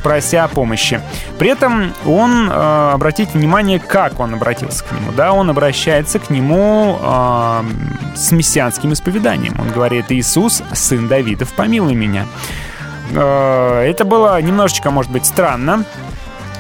прося 0.05 0.47
помощи. 0.47 1.01
При 1.39 1.49
этом 1.49 1.93
он, 2.07 2.49
э, 2.49 2.91
обратите 2.93 3.33
внимание, 3.33 3.81
как 3.81 4.21
он 4.21 4.35
обратился 4.35 4.85
к 4.85 4.93
нему. 4.93 5.11
Да, 5.13 5.33
он 5.33 5.51
обращается 5.51 6.21
к 6.21 6.31
нему 6.31 6.99
э, 7.01 7.63
с 8.15 8.31
мессианским 8.31 8.93
исповеданием. 8.93 9.59
Он 9.59 9.71
говорит, 9.71 10.07
Иисус, 10.11 10.63
сын 10.75 11.09
Давидов, 11.09 11.53
помилуй 11.55 11.95
меня. 11.95 12.27
Э, 13.13 13.81
это 13.81 14.05
было 14.05 14.41
немножечко, 14.41 14.91
может 14.91 15.11
быть, 15.11 15.25
странно, 15.27 15.85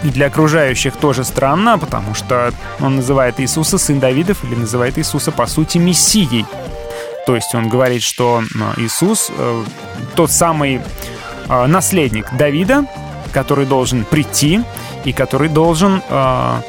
и 0.02 0.09
для 0.09 0.26
окружающих 0.26 0.96
тоже 0.96 1.22
странно, 1.24 1.78
потому 1.78 2.14
что 2.14 2.52
он 2.80 2.96
называет 2.96 3.40
Иисуса 3.40 3.78
сын 3.78 4.00
Давидов 4.00 4.42
или 4.44 4.54
называет 4.54 4.98
Иисуса 4.98 5.33
по 5.33 5.46
сути 5.46 5.78
Мессией. 5.78 6.46
То 7.26 7.35
есть 7.35 7.54
он 7.54 7.68
говорит, 7.68 8.02
что 8.02 8.42
э, 8.42 8.80
Иисус 8.83 9.30
э, 9.37 9.64
тот 10.14 10.30
самый 10.30 10.80
э, 11.48 11.66
наследник 11.66 12.26
Давида, 12.37 12.85
который 13.35 13.66
должен 13.66 14.05
прийти 14.05 14.62
и 15.05 15.12
который 15.12 15.49
должен 15.49 16.01
э, 16.09 16.61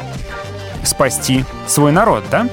спасти 0.83 1.45
свой 1.67 1.91
народ, 1.91 2.23
да? 2.29 2.47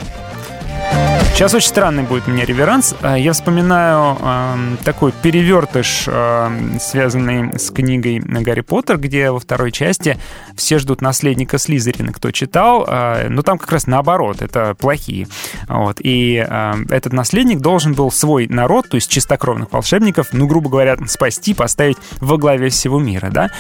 Сейчас 1.35 1.55
очень 1.55 1.69
странный 1.69 2.03
будет 2.03 2.29
у 2.29 2.31
меня 2.31 2.45
реверанс. 2.45 2.95
А, 3.01 3.17
я 3.17 3.33
вспоминаю 3.33 4.19
э, 4.21 4.77
такой 4.85 5.13
перевертыш, 5.13 6.05
э, 6.07 6.51
связанный 6.79 7.59
с 7.59 7.71
книгой 7.71 8.21
Гарри 8.21 8.61
Поттер, 8.61 8.99
где 8.99 9.31
во 9.31 9.41
второй 9.41 9.73
части 9.73 10.19
все 10.55 10.79
ждут 10.79 11.01
наследника 11.01 11.57
Слизерина, 11.57 12.13
кто 12.13 12.31
читал. 12.31 12.87
Э, 12.87 13.29
но 13.29 13.43
там 13.43 13.59
как 13.59 13.73
раз 13.73 13.87
наоборот, 13.87 14.43
это 14.43 14.77
плохие. 14.79 15.27
Вот. 15.69 15.97
И 16.01 16.47
э, 16.47 16.73
этот 16.91 17.15
наследник 17.15 17.61
должен 17.61 17.95
был 17.95 18.13
свой 18.13 18.47
народ, 18.47 18.91
то 18.91 18.97
есть 18.97 19.11
чистокровных 19.11 19.73
волшебников, 19.73 20.29
ну, 20.33 20.47
грубо 20.47 20.69
говоря, 20.69 20.99
спасти, 21.09 21.55
поставить 21.55 21.97
во 22.21 22.37
главе 22.37 22.69
всего 22.69 23.01
мира. 23.01 23.31
Да? 23.33 23.51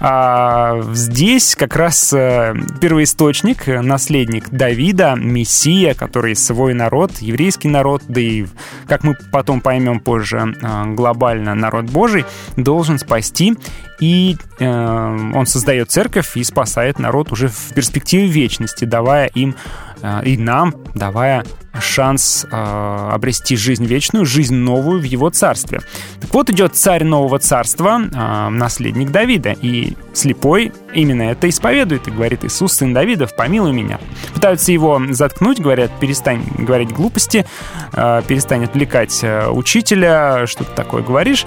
А 0.00 0.82
здесь 0.92 1.56
как 1.56 1.76
раз 1.76 2.12
э, 2.12 2.54
первоисточник, 2.80 3.66
наследник 3.66 4.50
Давида, 4.50 5.14
Мессия, 5.16 5.94
который 5.94 6.36
свой 6.36 6.74
народ 6.74 7.21
еврейский 7.22 7.68
народ, 7.68 8.02
да 8.08 8.20
и, 8.20 8.46
как 8.86 9.04
мы 9.04 9.16
потом 9.30 9.60
поймем 9.60 10.00
позже, 10.00 10.54
а, 10.62 10.86
глобально 10.86 11.54
народ 11.54 11.86
Божий, 11.86 12.24
должен 12.56 12.98
спасти. 12.98 13.56
И 14.00 14.36
э, 14.58 14.66
он 14.66 15.46
создает 15.46 15.90
церковь 15.92 16.36
и 16.36 16.42
спасает 16.42 16.98
народ 16.98 17.30
уже 17.30 17.46
в 17.46 17.72
перспективе 17.72 18.26
вечности, 18.26 18.84
давая 18.84 19.26
им 19.28 19.54
э, 20.02 20.22
и 20.24 20.36
нам, 20.36 20.74
давая 20.94 21.44
шанс 21.80 22.46
э, 22.50 23.08
обрести 23.12 23.56
жизнь 23.56 23.84
вечную, 23.84 24.26
жизнь 24.26 24.54
новую 24.54 25.00
в 25.00 25.04
его 25.04 25.30
царстве. 25.30 25.80
Так 26.20 26.32
вот 26.34 26.50
идет 26.50 26.76
царь 26.76 27.04
нового 27.04 27.38
царства, 27.38 28.00
э, 28.02 28.48
наследник 28.50 29.10
Давида, 29.10 29.56
и 29.60 29.96
слепой 30.12 30.72
именно 30.94 31.22
это 31.22 31.48
исповедует 31.48 32.08
и 32.08 32.10
говорит, 32.10 32.44
Иисус, 32.44 32.74
сын 32.74 32.92
Давидов, 32.92 33.34
помилуй 33.34 33.72
меня. 33.72 33.98
Пытаются 34.34 34.72
его 34.72 35.00
заткнуть, 35.10 35.60
говорят, 35.60 35.90
перестань 36.00 36.42
говорить 36.58 36.92
глупости, 36.92 37.46
э, 37.92 38.22
перестань 38.26 38.64
отвлекать 38.64 39.24
учителя, 39.50 40.46
что 40.46 40.64
ты 40.64 40.72
такое 40.74 41.02
говоришь. 41.02 41.46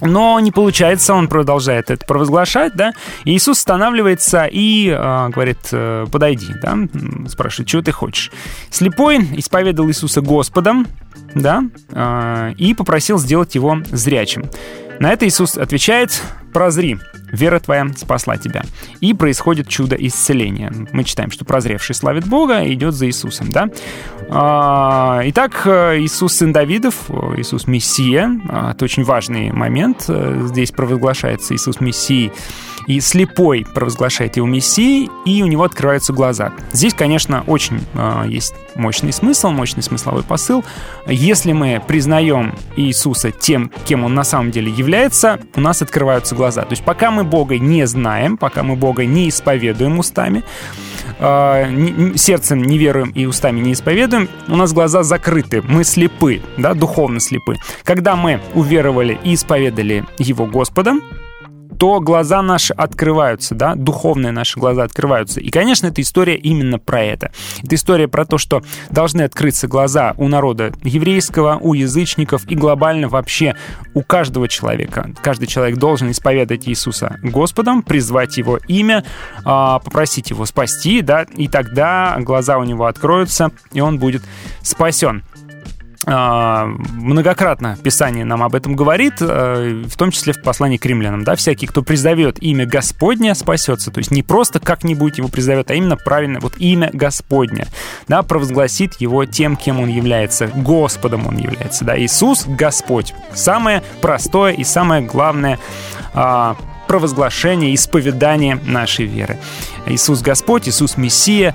Но 0.00 0.40
не 0.40 0.50
получается, 0.50 1.14
он 1.14 1.28
продолжает 1.28 1.90
это 1.90 2.04
провозглашать, 2.06 2.74
да. 2.74 2.92
И 3.24 3.36
Иисус 3.36 3.58
останавливается 3.58 4.48
и 4.50 4.88
э, 4.88 5.28
говорит, 5.28 5.58
э, 5.72 6.06
подойди, 6.10 6.48
да, 6.62 6.76
спрашивает, 7.28 7.68
что 7.68 7.82
ты 7.82 7.92
хочешь. 7.92 8.30
Слепой 8.70 9.18
исповедал 9.36 9.88
Иисуса 9.88 10.20
Господом, 10.20 10.86
да, 11.34 11.64
э, 11.90 12.52
и 12.56 12.74
попросил 12.74 13.18
сделать 13.18 13.54
его 13.54 13.78
зрячим. 13.90 14.44
На 14.98 15.12
это 15.12 15.26
Иисус 15.26 15.56
отвечает, 15.56 16.22
прозри, 16.52 16.98
вера 17.32 17.60
твоя 17.60 17.88
спасла 17.96 18.36
тебя. 18.36 18.62
И 19.00 19.14
происходит 19.14 19.68
чудо 19.68 19.96
исцеления. 19.96 20.72
Мы 20.92 21.04
читаем, 21.04 21.30
что 21.30 21.44
прозревший 21.44 21.94
славит 21.94 22.26
Бога 22.26 22.66
идет 22.72 22.94
за 22.94 23.06
Иисусом, 23.06 23.50
да? 23.52 23.68
А, 24.28 25.22
итак, 25.24 25.66
Иисус 25.66 26.34
сын 26.34 26.52
Давидов, 26.52 27.10
Иисус 27.36 27.66
Мессия, 27.66 28.30
а, 28.48 28.72
это 28.72 28.84
очень 28.84 29.04
важный 29.04 29.50
момент. 29.52 30.04
Здесь 30.08 30.70
провозглашается 30.70 31.54
Иисус 31.54 31.80
Мессии 31.80 32.32
и 32.86 33.00
слепой 33.00 33.64
провозглашает 33.72 34.36
его 34.36 34.46
мессией, 34.46 35.08
и 35.24 35.42
у 35.42 35.46
него 35.46 35.64
открываются 35.64 36.12
глаза. 36.12 36.52
Здесь, 36.72 36.94
конечно, 36.94 37.44
очень 37.46 37.80
э, 37.94 38.24
есть 38.26 38.54
мощный 38.74 39.12
смысл, 39.12 39.50
мощный 39.50 39.82
смысловой 39.82 40.24
посыл. 40.24 40.64
Если 41.06 41.52
мы 41.52 41.80
признаем 41.86 42.54
Иисуса 42.76 43.30
тем, 43.30 43.70
кем 43.84 44.04
он 44.04 44.14
на 44.14 44.24
самом 44.24 44.50
деле 44.50 44.72
является, 44.72 45.38
у 45.54 45.60
нас 45.60 45.82
открываются 45.82 46.34
глаза. 46.34 46.39
То 46.40 46.72
есть 46.72 46.84
пока 46.84 47.10
мы 47.10 47.24
Бога 47.24 47.58
не 47.58 47.86
знаем, 47.86 48.36
пока 48.36 48.62
мы 48.62 48.76
Бога 48.76 49.04
не 49.04 49.28
исповедуем 49.28 49.98
устами, 49.98 50.42
э, 51.18 52.16
сердцем 52.16 52.62
не 52.62 52.78
веруем 52.78 53.10
и 53.10 53.26
устами 53.26 53.60
не 53.60 53.72
исповедуем, 53.72 54.28
у 54.48 54.56
нас 54.56 54.72
глаза 54.72 55.02
закрыты, 55.02 55.62
мы 55.62 55.84
слепы, 55.84 56.40
да, 56.56 56.74
духовно 56.74 57.20
слепы. 57.20 57.56
Когда 57.84 58.16
мы 58.16 58.40
уверовали 58.54 59.18
и 59.24 59.34
исповедали 59.34 60.04
Его 60.18 60.46
Господом, 60.46 61.02
то 61.80 61.98
глаза 61.98 62.42
наши 62.42 62.74
открываются, 62.74 63.54
да, 63.54 63.74
духовные 63.74 64.32
наши 64.32 64.60
глаза 64.60 64.82
открываются. 64.82 65.40
И, 65.40 65.48
конечно, 65.48 65.86
эта 65.86 66.02
история 66.02 66.36
именно 66.36 66.78
про 66.78 67.02
это. 67.02 67.32
Это 67.62 67.74
история 67.74 68.06
про 68.06 68.26
то, 68.26 68.36
что 68.36 68.62
должны 68.90 69.22
открыться 69.22 69.66
глаза 69.66 70.12
у 70.18 70.28
народа 70.28 70.74
еврейского, 70.82 71.56
у 71.58 71.72
язычников 71.72 72.46
и 72.50 72.54
глобально 72.54 73.08
вообще 73.08 73.56
у 73.94 74.02
каждого 74.02 74.46
человека. 74.46 75.10
Каждый 75.22 75.46
человек 75.46 75.78
должен 75.78 76.10
исповедать 76.10 76.68
Иисуса 76.68 77.16
Господом, 77.22 77.82
призвать 77.82 78.36
Его 78.36 78.58
имя, 78.68 79.02
а, 79.46 79.78
попросить 79.78 80.28
Его 80.28 80.44
спасти, 80.44 81.00
да, 81.00 81.22
и 81.34 81.48
тогда 81.48 82.14
глаза 82.20 82.58
у 82.58 82.64
него 82.64 82.84
откроются, 82.84 83.52
и 83.72 83.80
он 83.80 83.98
будет 83.98 84.22
спасен. 84.60 85.22
А, 86.06 86.64
многократно 86.66 87.76
Писание 87.82 88.24
нам 88.24 88.42
об 88.42 88.54
этом 88.54 88.74
говорит, 88.74 89.14
э, 89.20 89.84
в 89.86 89.96
том 89.96 90.10
числе 90.10 90.32
в 90.32 90.40
послании 90.42 90.78
к 90.78 90.86
римлянам. 90.86 91.24
Да? 91.24 91.36
Всякий, 91.36 91.66
кто 91.66 91.82
призовет 91.82 92.42
имя 92.42 92.64
Господня, 92.64 93.34
спасется. 93.34 93.90
То 93.90 93.98
есть 93.98 94.10
не 94.10 94.22
просто 94.22 94.60
как-нибудь 94.60 95.18
его 95.18 95.28
призовет, 95.28 95.70
а 95.70 95.74
именно 95.74 95.96
правильно 95.96 96.40
вот 96.40 96.54
имя 96.58 96.90
Господня. 96.92 97.66
Да? 98.08 98.22
Провозгласит 98.22 98.94
его 99.00 99.26
тем, 99.26 99.56
кем 99.56 99.80
он 99.80 99.88
является. 99.88 100.46
Господом 100.48 101.26
он 101.26 101.36
является. 101.36 101.84
Да? 101.84 102.00
Иисус— 102.00 102.44
Господь. 102.46 103.14
Самое 103.34 103.82
простое 104.00 104.52
и 104.52 104.64
самое 104.64 105.02
главное 105.02 105.58
а, 106.14 106.56
провозглашение, 106.88 107.74
исповедание 107.74 108.58
нашей 108.64 109.04
веры. 109.04 109.38
Иисус 109.86 110.22
Господь, 110.22 110.68
Иисус 110.68 110.96
Мессия. 110.96 111.54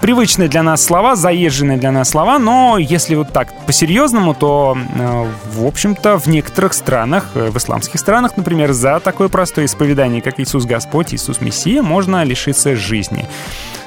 Привычные 0.00 0.48
для 0.48 0.62
нас 0.62 0.82
слова, 0.82 1.16
заезженные 1.16 1.76
для 1.76 1.92
нас 1.92 2.08
слова, 2.08 2.38
но 2.38 2.78
если 2.78 3.14
вот 3.14 3.30
так 3.30 3.52
по-серьезному, 3.66 4.34
то, 4.34 4.74
э, 4.74 5.26
в 5.52 5.66
общем-то, 5.66 6.18
в 6.18 6.28
некоторых 6.28 6.72
странах, 6.72 7.28
э, 7.34 7.50
в 7.50 7.58
исламских 7.58 8.00
странах, 8.00 8.38
например, 8.38 8.72
за 8.72 9.00
такое 9.00 9.28
простое 9.28 9.66
исповедание, 9.66 10.22
как 10.22 10.40
Иисус 10.40 10.64
Господь, 10.64 11.12
Иисус 11.12 11.42
Мессия, 11.42 11.82
можно 11.82 12.24
лишиться 12.24 12.74
жизни. 12.74 13.26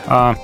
А, 0.08 0.36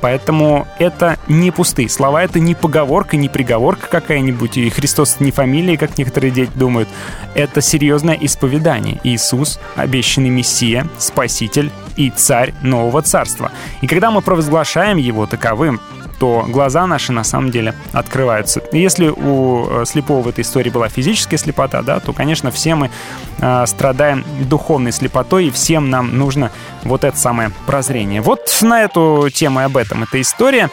поэтому 0.00 0.66
это 0.78 1.18
не 1.28 1.50
пустые 1.50 1.88
слова, 1.88 2.22
это 2.22 2.40
не 2.40 2.54
поговорка, 2.54 3.16
не 3.16 3.28
приговорка 3.28 3.88
какая-нибудь, 3.88 4.56
и 4.56 4.70
Христос 4.70 5.20
не 5.20 5.30
фамилия, 5.30 5.76
как 5.78 5.98
некоторые 5.98 6.30
дети 6.30 6.50
думают. 6.54 6.88
Это 7.34 7.60
серьезное 7.60 8.16
исповедание. 8.20 9.00
Иисус, 9.04 9.58
обещанный 9.74 10.30
Мессия, 10.30 10.86
Спаситель 10.98 11.70
и 11.96 12.10
Царь 12.10 12.54
Нового 12.62 13.02
Царства. 13.02 13.50
И 13.80 13.86
когда 13.86 14.10
мы 14.10 14.22
провозглашаем 14.22 14.98
Его 14.98 15.26
таковым, 15.26 15.80
то 16.18 16.44
глаза 16.48 16.86
наши 16.86 17.12
на 17.12 17.24
самом 17.24 17.50
деле 17.50 17.74
открываются. 17.92 18.62
Если 18.72 19.08
у 19.08 19.82
э, 19.82 19.84
слепого 19.86 20.22
в 20.22 20.28
этой 20.28 20.42
истории 20.42 20.70
была 20.70 20.88
физическая 20.88 21.38
слепота, 21.38 21.82
да, 21.82 22.00
то, 22.00 22.12
конечно, 22.12 22.50
все 22.50 22.74
мы 22.74 22.90
э, 23.38 23.66
страдаем 23.66 24.24
духовной 24.48 24.92
слепотой, 24.92 25.46
и 25.46 25.50
всем 25.50 25.90
нам 25.90 26.16
нужно 26.16 26.50
вот 26.84 27.04
это 27.04 27.18
самое 27.18 27.50
прозрение. 27.66 28.20
Вот 28.20 28.56
на 28.62 28.82
эту 28.82 29.28
тему 29.32 29.60
и 29.60 29.64
об 29.64 29.76
этом 29.76 30.02
эта 30.04 30.20
история. 30.20 30.70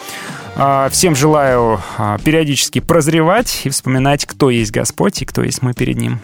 Э, 0.55 0.89
всем 0.91 1.15
желаю 1.15 1.81
э, 1.97 2.17
периодически 2.23 2.79
прозревать 2.79 3.61
и 3.63 3.69
вспоминать, 3.69 4.25
кто 4.25 4.49
есть 4.49 4.71
Господь 4.71 5.21
и 5.21 5.25
кто 5.25 5.43
есть 5.43 5.61
мы 5.61 5.73
перед 5.73 5.97
Ним. 5.97 6.19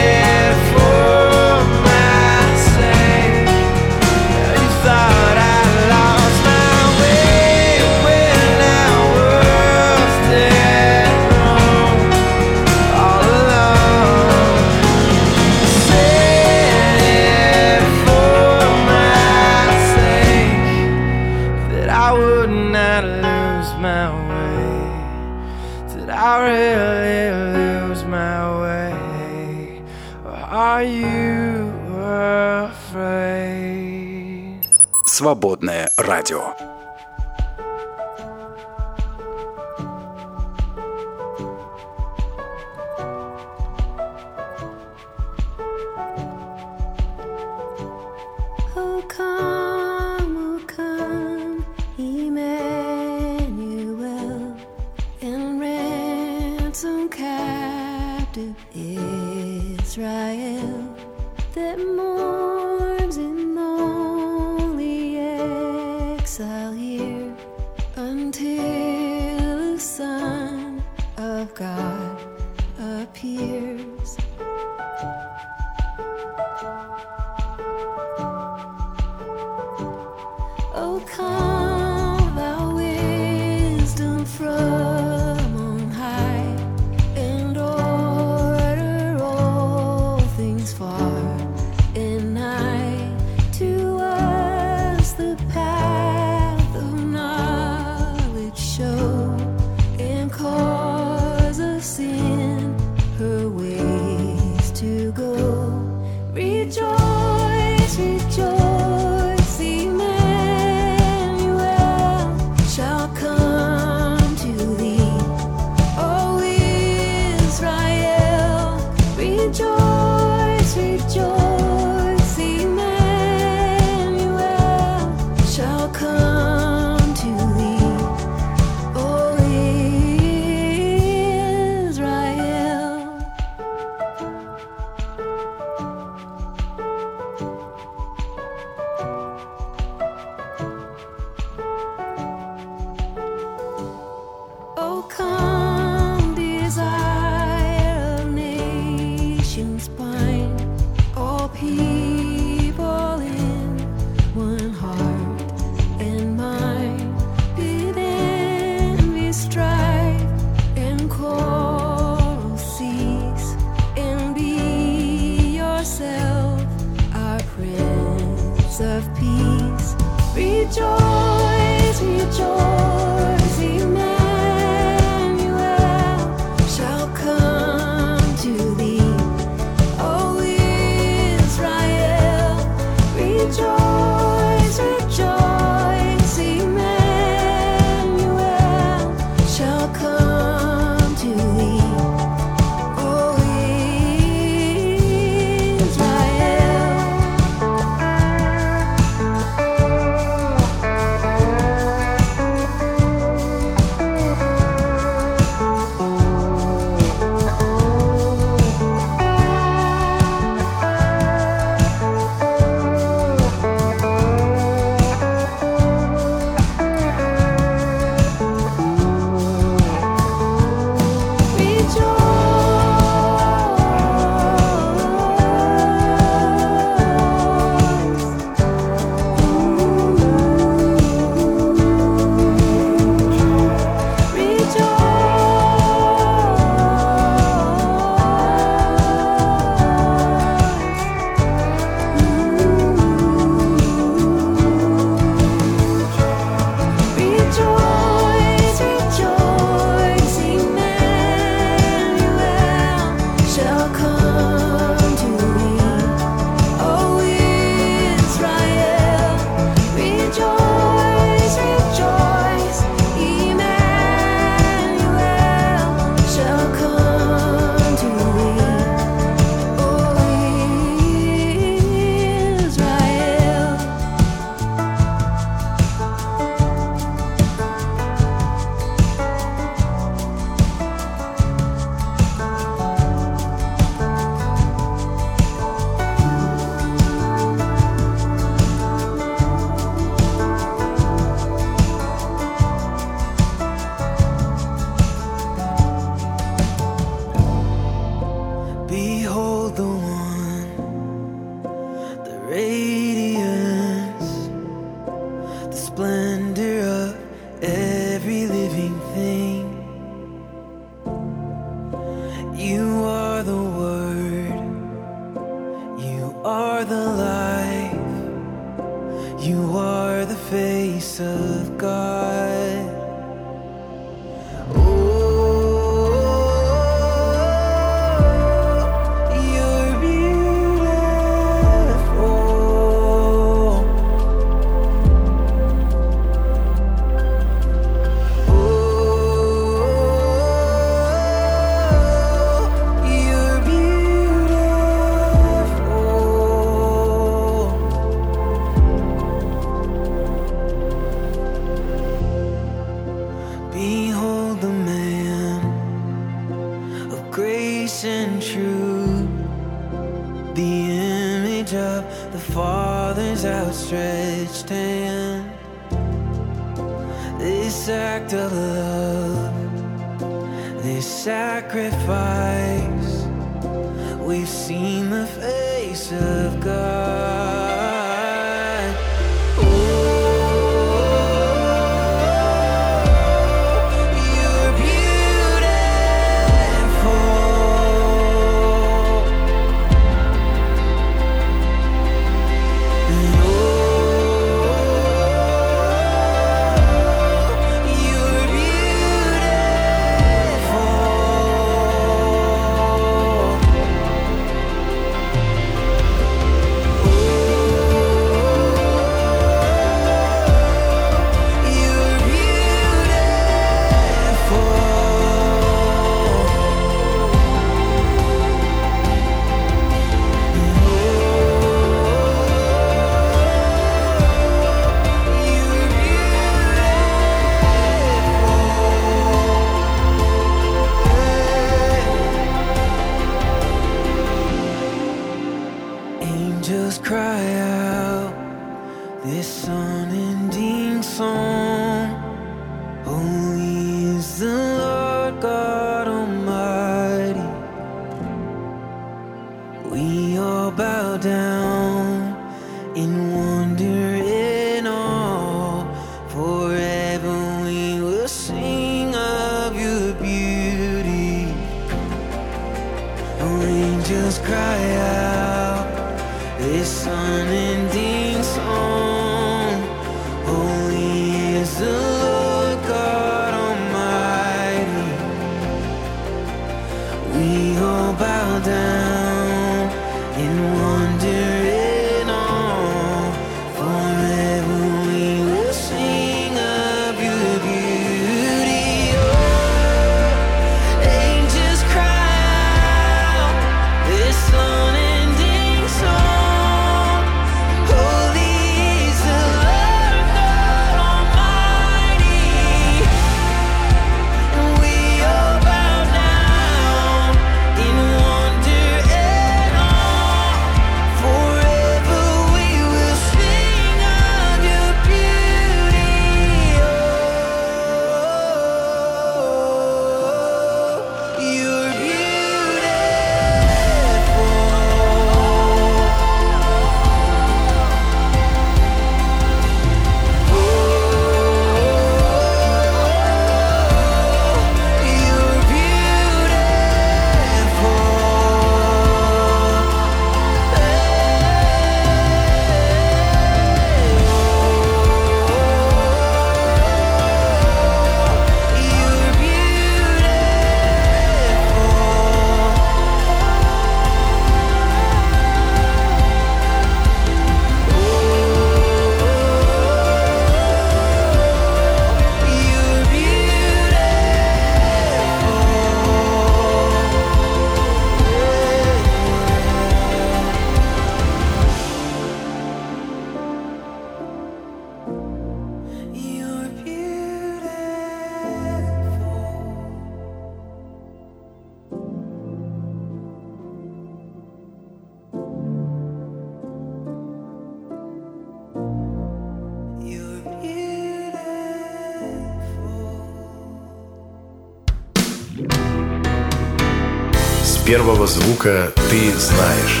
Первого 597.92 598.26
звука 598.26 598.90
ты 599.10 599.38
знаешь. 599.38 600.00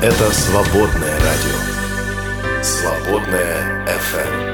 Это 0.00 0.32
свободное 0.32 1.16
радио. 1.18 2.62
Свободное 2.62 3.84
FM. 3.84 4.51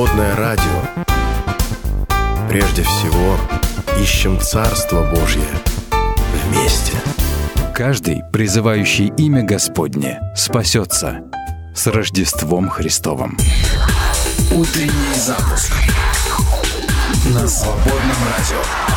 Свободное 0.00 0.34
радио. 0.34 1.04
Прежде 2.48 2.82
всего, 2.82 3.36
ищем 4.00 4.40
Царство 4.40 5.02
Божье 5.10 5.44
вместе. 6.32 6.94
Каждый, 7.74 8.22
призывающий 8.32 9.12
имя 9.18 9.42
Господне, 9.42 10.18
спасется 10.34 11.20
с 11.74 11.86
Рождеством 11.86 12.70
Христовым. 12.70 13.36
Утренний 14.50 15.18
запуск 15.18 15.70
на 17.26 17.46
свободном 17.46 18.16
радио. 18.38 18.89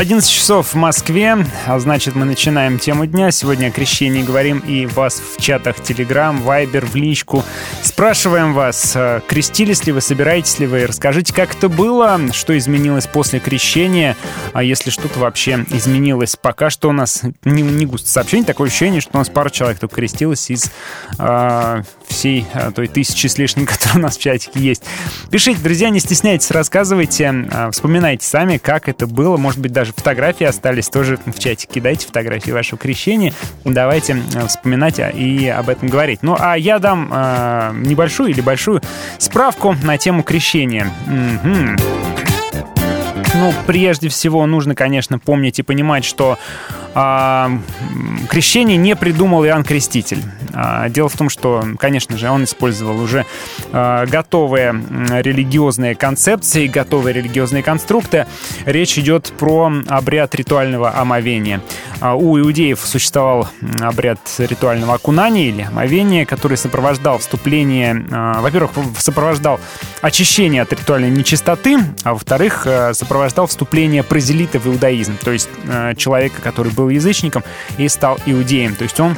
11 0.00 0.30
часов 0.30 0.72
в 0.72 0.76
Москве, 0.76 1.36
а 1.66 1.78
значит 1.78 2.14
мы 2.14 2.24
начинаем 2.24 2.78
тему 2.78 3.04
дня. 3.04 3.30
Сегодня 3.30 3.66
о 3.66 3.70
крещении 3.70 4.22
говорим 4.22 4.60
и 4.60 4.86
вас 4.86 5.20
в 5.20 5.38
чатах 5.38 5.76
Telegram, 5.76 6.42
Viber, 6.42 6.86
в 6.86 6.94
личку. 6.94 7.44
Спрашиваем 7.82 8.54
вас, 8.54 8.92
э, 8.96 9.20
крестились 9.28 9.84
ли 9.84 9.92
вы, 9.92 10.00
собираетесь 10.00 10.58
ли 10.58 10.66
вы? 10.66 10.86
Расскажите, 10.86 11.34
как 11.34 11.54
это 11.54 11.68
было, 11.68 12.18
что 12.32 12.56
изменилось 12.56 13.06
после 13.06 13.40
крещения, 13.40 14.16
а 14.54 14.62
если 14.62 14.88
что-то 14.88 15.18
вообще 15.18 15.66
изменилось. 15.68 16.34
Пока 16.34 16.70
что 16.70 16.88
у 16.88 16.92
нас 16.92 17.20
не, 17.44 17.60
не 17.60 17.84
густо 17.84 18.08
сообщений, 18.08 18.46
такое 18.46 18.68
ощущение, 18.68 19.02
что 19.02 19.10
у 19.12 19.18
нас 19.18 19.28
пара 19.28 19.50
человек 19.50 19.80
только 19.80 19.96
крестилось 19.96 20.48
из 20.48 20.70
э, 21.18 21.82
всей 22.10 22.46
э, 22.52 22.70
той 22.74 22.88
тысячи 22.88 23.26
с 23.26 23.38
лишним, 23.38 23.66
которая 23.66 23.96
у 23.96 24.00
нас 24.00 24.16
в 24.16 24.20
чатике 24.20 24.60
есть. 24.60 24.82
Пишите, 25.30 25.60
друзья, 25.60 25.90
не 25.90 26.00
стесняйтесь, 26.00 26.50
рассказывайте, 26.50 27.46
э, 27.50 27.70
вспоминайте 27.70 28.26
сами, 28.26 28.58
как 28.58 28.88
это 28.88 29.06
было. 29.06 29.36
Может 29.36 29.60
быть, 29.60 29.72
даже 29.72 29.92
фотографии 29.92 30.44
остались 30.44 30.88
тоже 30.88 31.18
в 31.24 31.38
чате. 31.38 31.68
Кидайте 31.70 32.06
фотографии 32.06 32.50
вашего 32.50 32.78
крещения. 32.78 33.32
Давайте 33.64 34.22
э, 34.34 34.46
вспоминать 34.46 35.00
а, 35.00 35.08
и 35.10 35.46
об 35.46 35.68
этом 35.68 35.88
говорить. 35.88 36.20
Ну, 36.22 36.36
а 36.38 36.56
я 36.56 36.78
дам 36.78 37.10
небольшую 37.82 38.30
или 38.30 38.40
большую 38.40 38.82
справку 39.18 39.76
на 39.82 39.98
тему 39.98 40.22
крещения. 40.22 40.90
Мгм. 41.06 41.76
Ну, 43.34 43.52
прежде 43.66 44.08
всего, 44.08 44.44
нужно, 44.46 44.74
конечно, 44.74 45.18
помнить 45.18 45.58
и 45.58 45.62
понимать, 45.62 46.04
что 46.04 46.36
м, 46.94 47.62
крещение 48.28 48.76
не 48.76 48.96
придумал 48.96 49.44
Иоанн 49.44 49.62
Креститель. 49.62 50.22
А, 50.52 50.88
дело 50.88 51.08
в 51.08 51.16
том, 51.16 51.28
что, 51.28 51.64
конечно 51.78 52.18
же, 52.18 52.28
он 52.28 52.44
использовал 52.44 53.00
уже 53.00 53.24
а, 53.72 54.06
готовые 54.06 54.82
религиозные 55.22 55.94
концепции, 55.94 56.66
готовые 56.66 57.14
религиозные 57.14 57.62
конструкты. 57.62 58.26
Речь 58.64 58.98
идет 58.98 59.32
про 59.38 59.72
обряд 59.88 60.34
ритуального 60.34 60.98
омовения. 60.98 61.60
У 62.02 62.38
иудеев 62.38 62.80
существовал 62.80 63.48
обряд 63.80 64.18
ритуального 64.38 64.94
окунания 64.94 65.48
или 65.48 65.62
омовения, 65.62 66.24
который 66.24 66.56
сопровождал 66.56 67.18
вступление, 67.18 68.04
а, 68.10 68.40
во-первых, 68.40 68.72
сопровождал 68.98 69.60
очищение 70.00 70.62
от 70.62 70.72
ритуальной 70.72 71.10
нечистоты, 71.10 71.78
а 72.02 72.14
во-вторых, 72.14 72.66
э, 72.66 72.94
сопровождал 73.20 73.46
вступление 73.48 74.02
прозелита 74.02 74.58
в 74.58 74.66
иудаизм, 74.66 75.18
то 75.22 75.30
есть 75.30 75.50
э, 75.66 75.94
человека, 75.94 76.40
который 76.40 76.72
был 76.72 76.88
язычником 76.88 77.44
и 77.76 77.86
стал 77.88 78.18
иудеем. 78.24 78.74
То 78.74 78.84
есть 78.84 78.98
он 78.98 79.14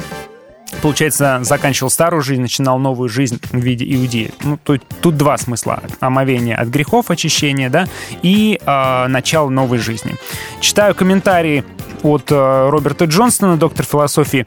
Получается, 0.81 1.39
заканчивал 1.43 1.89
старую 1.89 2.21
жизнь, 2.21 2.41
начинал 2.41 2.79
новую 2.79 3.09
жизнь 3.09 3.39
в 3.51 3.57
виде 3.57 3.85
иудея. 3.95 4.31
Ну, 4.43 4.59
тут, 4.63 4.81
тут 5.01 5.17
два 5.17 5.37
смысла. 5.37 5.81
Омовение 5.99 6.55
от 6.55 6.67
грехов, 6.67 7.09
очищение, 7.09 7.69
да, 7.69 7.87
и 8.21 8.59
э, 8.63 9.07
начало 9.07 9.49
новой 9.49 9.77
жизни. 9.77 10.15
Читаю 10.59 10.95
комментарии 10.95 11.63
от 12.03 12.31
э, 12.31 12.69
Роберта 12.69 13.05
Джонстона, 13.05 13.57
доктор 13.57 13.85
философии. 13.85 14.45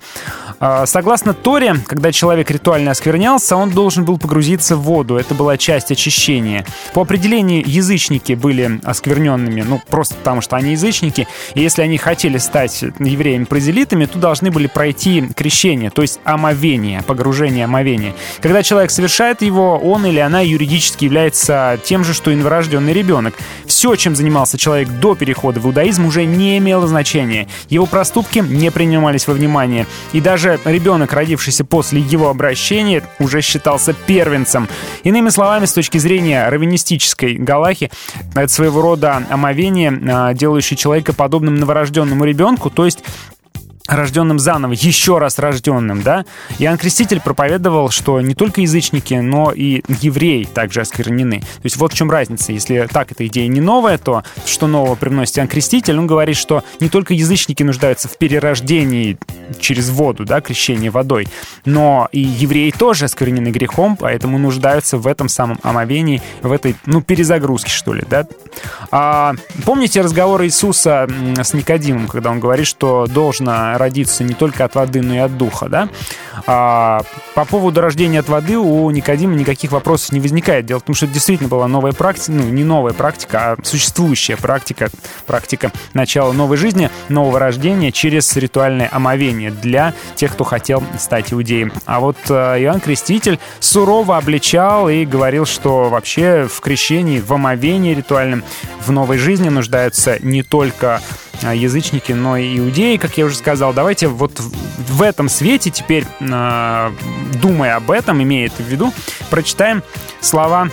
Э, 0.60 0.84
согласно 0.86 1.34
Торе, 1.34 1.76
когда 1.86 2.12
человек 2.12 2.50
ритуально 2.50 2.90
осквернялся, 2.90 3.56
он 3.56 3.70
должен 3.70 4.04
был 4.04 4.18
погрузиться 4.18 4.76
в 4.76 4.82
воду. 4.82 5.16
Это 5.16 5.34
была 5.34 5.56
часть 5.56 5.90
очищения. 5.90 6.64
По 6.92 7.02
определению, 7.02 7.62
язычники 7.66 8.34
были 8.34 8.80
оскверненными, 8.84 9.62
ну, 9.62 9.80
просто 9.88 10.14
потому 10.14 10.40
что 10.40 10.56
они 10.56 10.72
язычники. 10.72 11.26
И 11.54 11.60
если 11.60 11.82
они 11.82 11.98
хотели 11.98 12.38
стать 12.38 12.82
евреями-прозелитами, 12.82 14.06
то 14.06 14.18
должны 14.18 14.50
были 14.50 14.66
пройти 14.66 15.28
крещение, 15.34 15.90
то 15.90 16.02
есть 16.02 16.15
омовение, 16.24 17.02
погружение 17.02 17.64
омовение. 17.64 18.14
Когда 18.40 18.62
человек 18.62 18.90
совершает 18.90 19.42
его, 19.42 19.78
он 19.78 20.06
или 20.06 20.18
она 20.18 20.40
юридически 20.40 21.04
является 21.04 21.78
тем 21.84 22.04
же, 22.04 22.14
что 22.14 22.30
и 22.30 22.34
новорожденный 22.34 22.92
ребенок. 22.92 23.34
Все, 23.66 23.94
чем 23.96 24.16
занимался 24.16 24.58
человек 24.58 24.88
до 24.88 25.14
перехода 25.14 25.60
в 25.60 25.66
иудаизм, 25.66 26.06
уже 26.06 26.24
не 26.24 26.58
имело 26.58 26.86
значения. 26.86 27.48
Его 27.68 27.86
проступки 27.86 28.38
не 28.38 28.70
принимались 28.70 29.26
во 29.26 29.34
внимание. 29.34 29.86
И 30.12 30.20
даже 30.20 30.58
ребенок, 30.64 31.12
родившийся 31.12 31.64
после 31.64 32.00
его 32.00 32.28
обращения, 32.28 33.02
уже 33.18 33.40
считался 33.40 33.92
первенцем. 33.92 34.68
Иными 35.04 35.28
словами, 35.28 35.66
с 35.66 35.72
точки 35.72 35.98
зрения 35.98 36.48
раввинистической 36.48 37.34
галахи, 37.34 37.90
это 38.34 38.48
своего 38.48 38.80
рода 38.80 39.22
омовение, 39.30 39.98
а, 40.08 40.34
делающее 40.34 40.76
человека 40.76 41.12
подобным 41.12 41.56
новорожденному 41.56 42.24
ребенку, 42.24 42.70
то 42.70 42.84
есть 42.84 43.02
рожденным 43.88 44.38
заново, 44.38 44.72
еще 44.72 45.18
раз 45.18 45.38
рожденным, 45.38 46.02
да? 46.02 46.24
Иоанн 46.58 46.78
Креститель 46.78 47.20
проповедовал, 47.20 47.90
что 47.90 48.20
не 48.20 48.34
только 48.34 48.60
язычники, 48.60 49.14
но 49.14 49.52
и 49.52 49.82
евреи 50.00 50.44
также 50.44 50.80
осквернены. 50.80 51.40
То 51.40 51.64
есть 51.64 51.76
вот 51.76 51.92
в 51.92 51.96
чем 51.96 52.10
разница. 52.10 52.52
Если 52.52 52.88
так 52.90 53.12
эта 53.12 53.26
идея 53.26 53.48
не 53.48 53.60
новая, 53.60 53.98
то 53.98 54.22
что 54.44 54.66
нового 54.66 54.94
привносит 54.94 55.38
Иоанн 55.38 55.48
Креститель? 55.48 55.98
Он 55.98 56.06
говорит, 56.06 56.36
что 56.36 56.64
не 56.80 56.88
только 56.88 57.14
язычники 57.14 57.62
нуждаются 57.62 58.08
в 58.08 58.16
перерождении 58.16 59.18
через 59.60 59.90
воду, 59.90 60.24
да, 60.24 60.40
крещение 60.40 60.90
водой, 60.90 61.28
но 61.64 62.08
и 62.12 62.20
евреи 62.20 62.70
тоже 62.70 63.04
осквернены 63.04 63.48
грехом, 63.48 63.96
поэтому 63.96 64.38
нуждаются 64.38 64.98
в 64.98 65.06
этом 65.06 65.28
самом 65.28 65.58
омовении, 65.62 66.22
в 66.42 66.52
этой, 66.52 66.76
ну, 66.86 67.02
перезагрузке, 67.02 67.70
что 67.70 67.94
ли, 67.94 68.04
да? 68.08 68.26
А, 68.90 69.34
помните 69.64 70.00
разговор 70.00 70.42
Иисуса 70.44 71.08
с 71.36 71.54
Никодимом, 71.54 72.08
когда 72.08 72.30
он 72.30 72.40
говорит, 72.40 72.66
что 72.66 73.06
должно 73.06 73.75
родиться 73.78 74.24
не 74.24 74.34
только 74.34 74.64
от 74.64 74.74
воды, 74.74 75.02
но 75.02 75.14
и 75.14 75.18
от 75.18 75.36
духа, 75.36 75.68
да? 75.68 75.88
А, 76.46 77.02
по 77.34 77.44
поводу 77.44 77.80
рождения 77.80 78.20
от 78.20 78.28
воды 78.28 78.58
у 78.58 78.90
Никодима 78.90 79.34
никаких 79.34 79.72
вопросов 79.72 80.12
не 80.12 80.20
возникает. 80.20 80.66
Дело 80.66 80.80
в 80.80 80.82
том, 80.82 80.94
что 80.94 81.06
это 81.06 81.14
действительно 81.14 81.48
была 81.48 81.66
новая 81.68 81.92
практика, 81.92 82.32
ну, 82.32 82.44
не 82.44 82.64
новая 82.64 82.92
практика, 82.92 83.52
а 83.52 83.56
существующая 83.62 84.36
практика, 84.36 84.88
практика 85.26 85.72
начала 85.94 86.32
новой 86.32 86.56
жизни, 86.56 86.90
нового 87.08 87.38
рождения 87.38 87.92
через 87.92 88.34
ритуальное 88.36 88.88
омовение 88.90 89.50
для 89.50 89.94
тех, 90.14 90.32
кто 90.32 90.44
хотел 90.44 90.82
стать 90.98 91.32
иудеем. 91.32 91.72
А 91.84 92.00
вот 92.00 92.16
э, 92.28 92.32
Иоанн 92.34 92.80
Креститель 92.80 93.38
сурово 93.60 94.16
обличал 94.16 94.88
и 94.88 95.04
говорил, 95.04 95.46
что 95.46 95.88
вообще 95.88 96.48
в 96.50 96.60
крещении, 96.60 97.20
в 97.20 97.32
омовении 97.32 97.94
ритуальном 97.94 98.44
в 98.84 98.90
новой 98.92 99.18
жизни 99.18 99.48
нуждаются 99.48 100.18
не 100.22 100.42
только 100.42 101.00
язычники, 101.42 102.12
но 102.12 102.36
и 102.36 102.58
иудеи, 102.58 102.96
как 102.96 103.16
я 103.18 103.24
уже 103.26 103.36
сказал. 103.36 103.72
Давайте 103.72 104.08
вот 104.08 104.38
в- 104.38 104.52
в 104.96 105.02
этом 105.02 105.28
свете 105.28 105.70
теперь, 105.70 106.04
а, 106.20 106.92
думая 107.40 107.76
об 107.76 107.90
этом, 107.90 108.22
имея 108.22 108.46
это 108.46 108.62
в 108.62 108.66
виду, 108.66 108.92
прочитаем 109.30 109.82
слова 110.20 110.68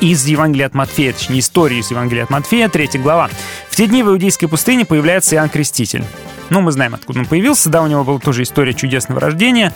из 0.00 0.24
Евангелия 0.26 0.66
от 0.66 0.74
Матфея, 0.74 1.12
точнее, 1.12 1.40
историю 1.40 1.80
из 1.80 1.90
Евангелия 1.90 2.24
от 2.24 2.30
Матфея, 2.30 2.68
3 2.68 2.98
глава. 2.98 3.28
В 3.68 3.76
те 3.76 3.86
дни 3.86 4.02
в 4.02 4.08
Иудейской 4.08 4.48
пустыне 4.48 4.84
появляется 4.84 5.36
Иоанн 5.36 5.48
Креститель. 5.50 6.04
Ну, 6.50 6.60
мы 6.60 6.72
знаем, 6.72 6.94
откуда 6.94 7.20
он 7.20 7.26
появился. 7.26 7.70
Да, 7.70 7.82
у 7.82 7.86
него 7.86 8.04
была 8.04 8.18
тоже 8.18 8.42
история 8.42 8.74
чудесного 8.74 9.20
рождения. 9.20 9.72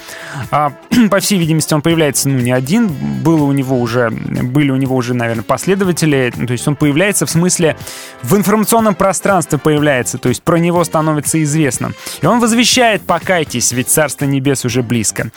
А, 0.50 0.72
по 1.10 1.20
всей 1.20 1.38
видимости, 1.38 1.72
он 1.72 1.82
появляется, 1.82 2.28
ну, 2.28 2.38
не 2.38 2.52
один. 2.52 2.88
Было 3.22 3.44
у 3.44 3.52
него 3.52 3.80
уже, 3.80 4.10
были 4.10 4.70
у 4.70 4.76
него 4.76 4.96
уже, 4.96 5.14
наверное, 5.14 5.44
последователи. 5.44 6.32
Ну, 6.36 6.46
То 6.46 6.52
есть 6.52 6.66
он 6.66 6.74
появляется 6.76 7.26
в 7.26 7.30
смысле 7.30 7.76
в 8.22 8.36
информационном 8.36 8.94
пространстве 8.94 9.58
появляется. 9.58 10.18
То 10.18 10.28
есть 10.28 10.42
про 10.42 10.58
него 10.58 10.82
становится 10.82 11.42
известно. 11.42 11.92
И 12.20 12.26
он 12.26 12.40
возвещает 12.40 13.02
«покайтесь, 13.02 13.72
ведь 13.72 13.88
Царство 13.88 14.24
Небес 14.24 14.64
уже 14.64 14.82
близко». 14.82 15.30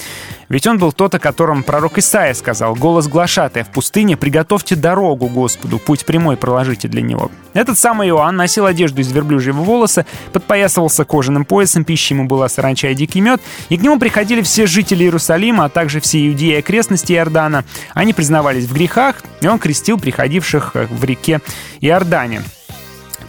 Ведь 0.49 0.65
он 0.65 0.77
был 0.77 0.93
тот, 0.93 1.13
о 1.13 1.19
котором 1.19 1.61
пророк 1.63 1.97
Исаия 1.97 2.33
сказал 2.33 2.73
«Голос 2.73 3.07
глашатая 3.07 3.65
в 3.65 3.67
пустыне, 3.67 4.15
приготовьте 4.15 4.75
дорогу 4.75 5.27
Господу, 5.27 5.77
путь 5.77 6.05
прямой 6.05 6.37
проложите 6.37 6.87
для 6.87 7.01
него». 7.01 7.29
Этот 7.53 7.77
самый 7.77 8.07
Иоанн 8.09 8.35
носил 8.35 8.65
одежду 8.65 9.01
из 9.01 9.11
верблюжьего 9.11 9.61
волоса, 9.61 10.05
подпоясывался 10.31 11.03
кожаным 11.27 11.43
поясом, 11.43 11.83
пищей 11.83 12.13
ему 12.13 12.25
была 12.25 12.47
саранча 12.47 12.89
и 12.89 12.95
дикий 12.95 13.19
мед, 13.19 13.41
и 13.67 13.77
к 13.77 13.81
нему 13.81 13.99
приходили 13.99 14.41
все 14.41 14.65
жители 14.65 15.03
Иерусалима, 15.03 15.65
а 15.65 15.69
также 15.69 15.99
все 15.99 16.25
иудеи 16.25 16.59
окрестности 16.59 17.11
Иордана. 17.11 17.65
Они 17.93 18.13
признавались 18.13 18.63
в 18.63 18.73
грехах, 18.73 19.17
и 19.41 19.47
он 19.47 19.59
крестил 19.59 19.99
приходивших 19.99 20.71
э, 20.75 20.87
в 20.89 21.03
реке 21.03 21.41
Иордане. 21.81 22.43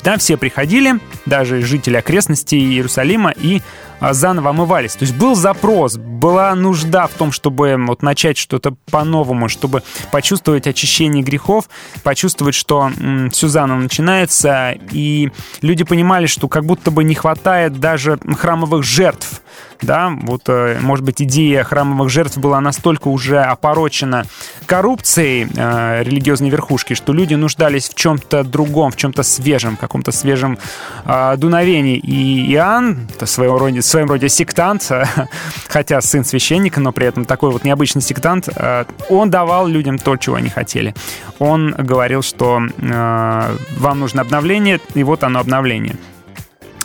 Там 0.03 0.21
все 0.21 0.37
приходили, 0.37 1.01
даже 1.27 1.61
жители 1.63 1.97
окрестностей 1.97 2.61
Иерусалима, 2.61 3.33
и 3.33 3.63
заново 4.01 4.51
омывались. 4.51 4.95
То 4.95 5.05
есть 5.05 5.15
был 5.17 5.35
запрос, 5.35 5.97
была 5.97 6.55
нужда 6.55 7.07
в 7.07 7.13
том, 7.13 7.33
чтобы 7.33 7.77
вот 7.87 8.03
начать 8.03 8.37
что-то 8.37 8.75
по-новому, 8.91 9.49
чтобы 9.49 9.83
почувствовать 10.11 10.67
очищение 10.67 11.23
грехов, 11.23 11.69
почувствовать, 12.03 12.55
что 12.55 12.91
все 13.31 13.49
заново 13.49 13.79
начинается, 13.79 14.75
и 14.93 15.31
люди 15.63 15.85
понимали, 15.85 16.27
что 16.27 16.49
как 16.49 16.65
будто 16.65 16.91
бы 16.91 17.05
не 17.05 17.15
хватает 17.15 17.79
даже 17.79 18.19
храмовых 18.39 18.83
жертв. 18.83 19.43
Да, 19.81 20.13
вот, 20.23 20.43
э, 20.49 20.79
может 20.81 21.05
быть, 21.05 21.23
идея 21.23 21.63
храмовых 21.63 22.11
жертв 22.11 22.39
была 22.39 22.61
настолько 22.61 23.09
уже 23.09 23.41
опорочена 23.41 24.25
коррупцией 24.67 25.49
э, 25.55 26.03
религиозной 26.03 26.51
верхушки, 26.51 26.95
что 26.95 27.13
люди 27.13 27.35
нуждались 27.35 27.89
в 27.89 27.95
чем-то 27.95 28.43
другом, 28.43 28.91
в 28.91 28.97
чем-то 28.97 29.23
свежем, 29.23 29.77
в 29.77 29.81
каком-то 29.81 30.11
свежем 30.11 30.59
э, 31.05 31.37
дуновении. 31.37 31.97
И 31.97 32.53
Иоанн, 32.55 33.09
это 33.15 33.27
своего 33.27 33.59
рода, 33.59 33.81
в 33.81 33.85
своем 33.85 34.09
роде 34.09 34.29
сектант, 34.29 34.91
хотя 35.69 36.01
сын 36.01 36.25
священника, 36.25 36.81
но 36.81 36.93
при 36.93 37.07
этом 37.07 37.25
такой 37.25 37.53
вот 37.53 37.63
необычный 37.63 38.03
сектант, 38.03 38.49
э, 38.49 38.85
он 39.09 39.31
давал 39.31 39.69
людям 39.69 39.99
то, 39.99 40.17
чего 40.17 40.37
они 40.37 40.49
хотели. 40.49 40.95
Он 41.39 41.71
говорил, 41.71 42.23
что 42.23 42.61
э, 42.61 43.57
вам 43.77 44.01
нужно 44.01 44.23
обновление, 44.23 44.81
и 44.95 45.05
вот 45.05 45.23
оно 45.23 45.39
обновление. 45.39 45.97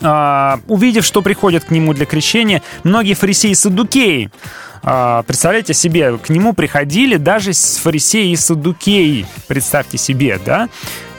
А, 0.04 0.60
увидев, 0.68 1.06
что 1.06 1.22
приходят 1.22 1.64
к 1.64 1.72
нему 1.72 1.94
для 1.94 2.06
крещения, 2.06 2.62
многие 2.84 3.14
фарисеи 3.14 3.52
и 3.52 3.56
саддукеи, 3.56 4.30
а, 4.30 4.73
представляете 4.84 5.74
себе, 5.74 6.18
к 6.18 6.30
нему 6.30 6.54
приходили 6.54 7.18
даже 7.18 7.54
с 7.54 7.78
фарисеи 7.78 8.32
и 8.32 8.36
саддукеи, 8.36 9.26
представьте 9.48 9.98
себе, 9.98 10.40
да? 10.46 10.70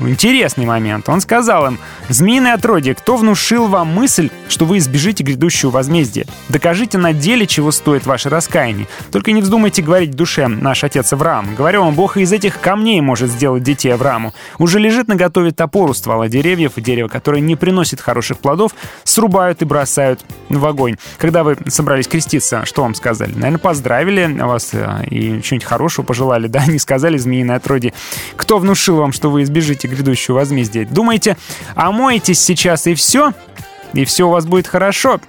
Интересный 0.00 0.66
момент. 0.66 1.08
Он 1.08 1.20
сказал 1.20 1.66
им, 1.66 1.78
«Змеиное 2.08 2.54
отродье, 2.54 2.94
кто 2.94 3.16
внушил 3.16 3.68
вам 3.68 3.88
мысль, 3.88 4.30
что 4.48 4.64
вы 4.64 4.78
избежите 4.78 5.22
грядущего 5.22 5.70
возмездия? 5.70 6.26
Докажите 6.48 6.98
на 6.98 7.12
деле, 7.12 7.46
чего 7.46 7.70
стоит 7.70 8.04
ваше 8.04 8.28
раскаяние. 8.28 8.88
Только 9.12 9.32
не 9.32 9.40
вздумайте 9.40 9.82
говорить 9.82 10.10
душе, 10.12 10.48
наш 10.48 10.84
отец 10.84 11.12
Авраам. 11.12 11.54
Говорю 11.54 11.84
вам, 11.84 11.94
Бог 11.94 12.16
из 12.16 12.32
этих 12.32 12.60
камней 12.60 13.00
может 13.00 13.30
сделать 13.30 13.62
детей 13.62 13.90
Аврааму. 13.90 14.34
Уже 14.58 14.78
лежит 14.78 15.08
на 15.08 15.14
готове 15.14 15.52
топор 15.52 15.90
у 15.90 15.94
ствола 15.94 16.28
деревьев, 16.28 16.72
и 16.76 16.80
дерево, 16.80 17.08
которое 17.08 17.40
не 17.40 17.56
приносит 17.56 18.00
хороших 18.00 18.38
плодов, 18.38 18.72
срубают 19.04 19.62
и 19.62 19.64
бросают 19.64 20.24
в 20.48 20.66
огонь. 20.66 20.96
Когда 21.18 21.44
вы 21.44 21.56
собрались 21.68 22.08
креститься, 22.08 22.64
что 22.64 22.82
вам 22.82 22.94
сказали? 22.94 23.32
Наверное, 23.32 23.53
наверное, 23.54 23.58
поздравили 23.58 24.40
вас 24.40 24.70
э, 24.72 25.04
и 25.10 25.40
что-нибудь 25.42 25.64
хорошего 25.64 26.04
пожелали, 26.04 26.46
да, 26.48 26.66
не 26.66 26.78
сказали 26.78 27.16
змеиное 27.16 27.56
отродье. 27.56 27.92
Кто 28.36 28.58
внушил 28.58 28.96
вам, 28.96 29.12
что 29.12 29.30
вы 29.30 29.42
избежите 29.42 29.88
грядущего 29.88 30.36
возмездия? 30.36 30.84
Думаете, 30.84 31.36
омоетесь 31.74 32.40
сейчас 32.40 32.86
и 32.86 32.94
все? 32.94 33.32
И 33.92 34.04
все 34.04 34.26
у 34.26 34.30
вас 34.30 34.46
будет 34.46 34.66
хорошо? 34.66 35.20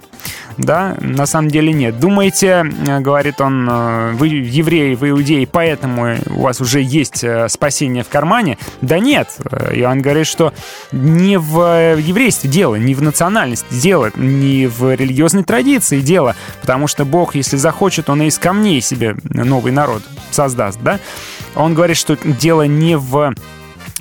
Да, 0.58 0.96
на 1.02 1.26
самом 1.26 1.50
деле 1.50 1.74
нет. 1.74 2.00
Думаете, 2.00 2.66
э, 2.88 3.00
говорит 3.00 3.42
он, 3.42 3.68
э, 3.70 4.12
вы 4.14 4.28
евреи, 4.28 4.96
вы 4.96 5.10
иудеи, 5.10 5.46
поэтому 5.46 6.18
у 6.30 6.42
вас 6.42 6.62
уже 6.62 6.82
есть 6.82 7.24
э, 7.24 7.50
спасение 7.50 8.04
в 8.04 8.10
кармане? 8.10 8.58
Да 8.82 9.00
нет. 9.00 9.38
Иоанн 9.72 10.02
говорит, 10.02 10.28
что 10.28 10.54
не 10.92 11.38
в 11.38 11.98
еврействе 11.98 12.50
дело, 12.50 12.76
не 12.76 12.96
в 12.96 13.02
национальности 13.02 13.66
дело, 13.72 14.12
не 14.16 14.68
в 14.68 14.96
религиозной 14.96 15.44
традиции 15.44 16.00
дело, 16.00 16.36
потому 16.62 16.88
что 16.88 17.04
Бог, 17.04 17.36
если 17.36 17.58
захочет, 17.58 18.10
Он 18.10 18.22
из 18.22 18.38
камней 18.40 18.82
себе 18.82 19.18
новый 19.24 19.74
народ 19.74 20.04
создаст, 20.32 20.80
да? 20.82 21.00
Он 21.56 21.74
говорит, 21.74 21.98
что 21.98 22.18
дело 22.24 22.64
не 22.64 22.98
в 22.98 23.34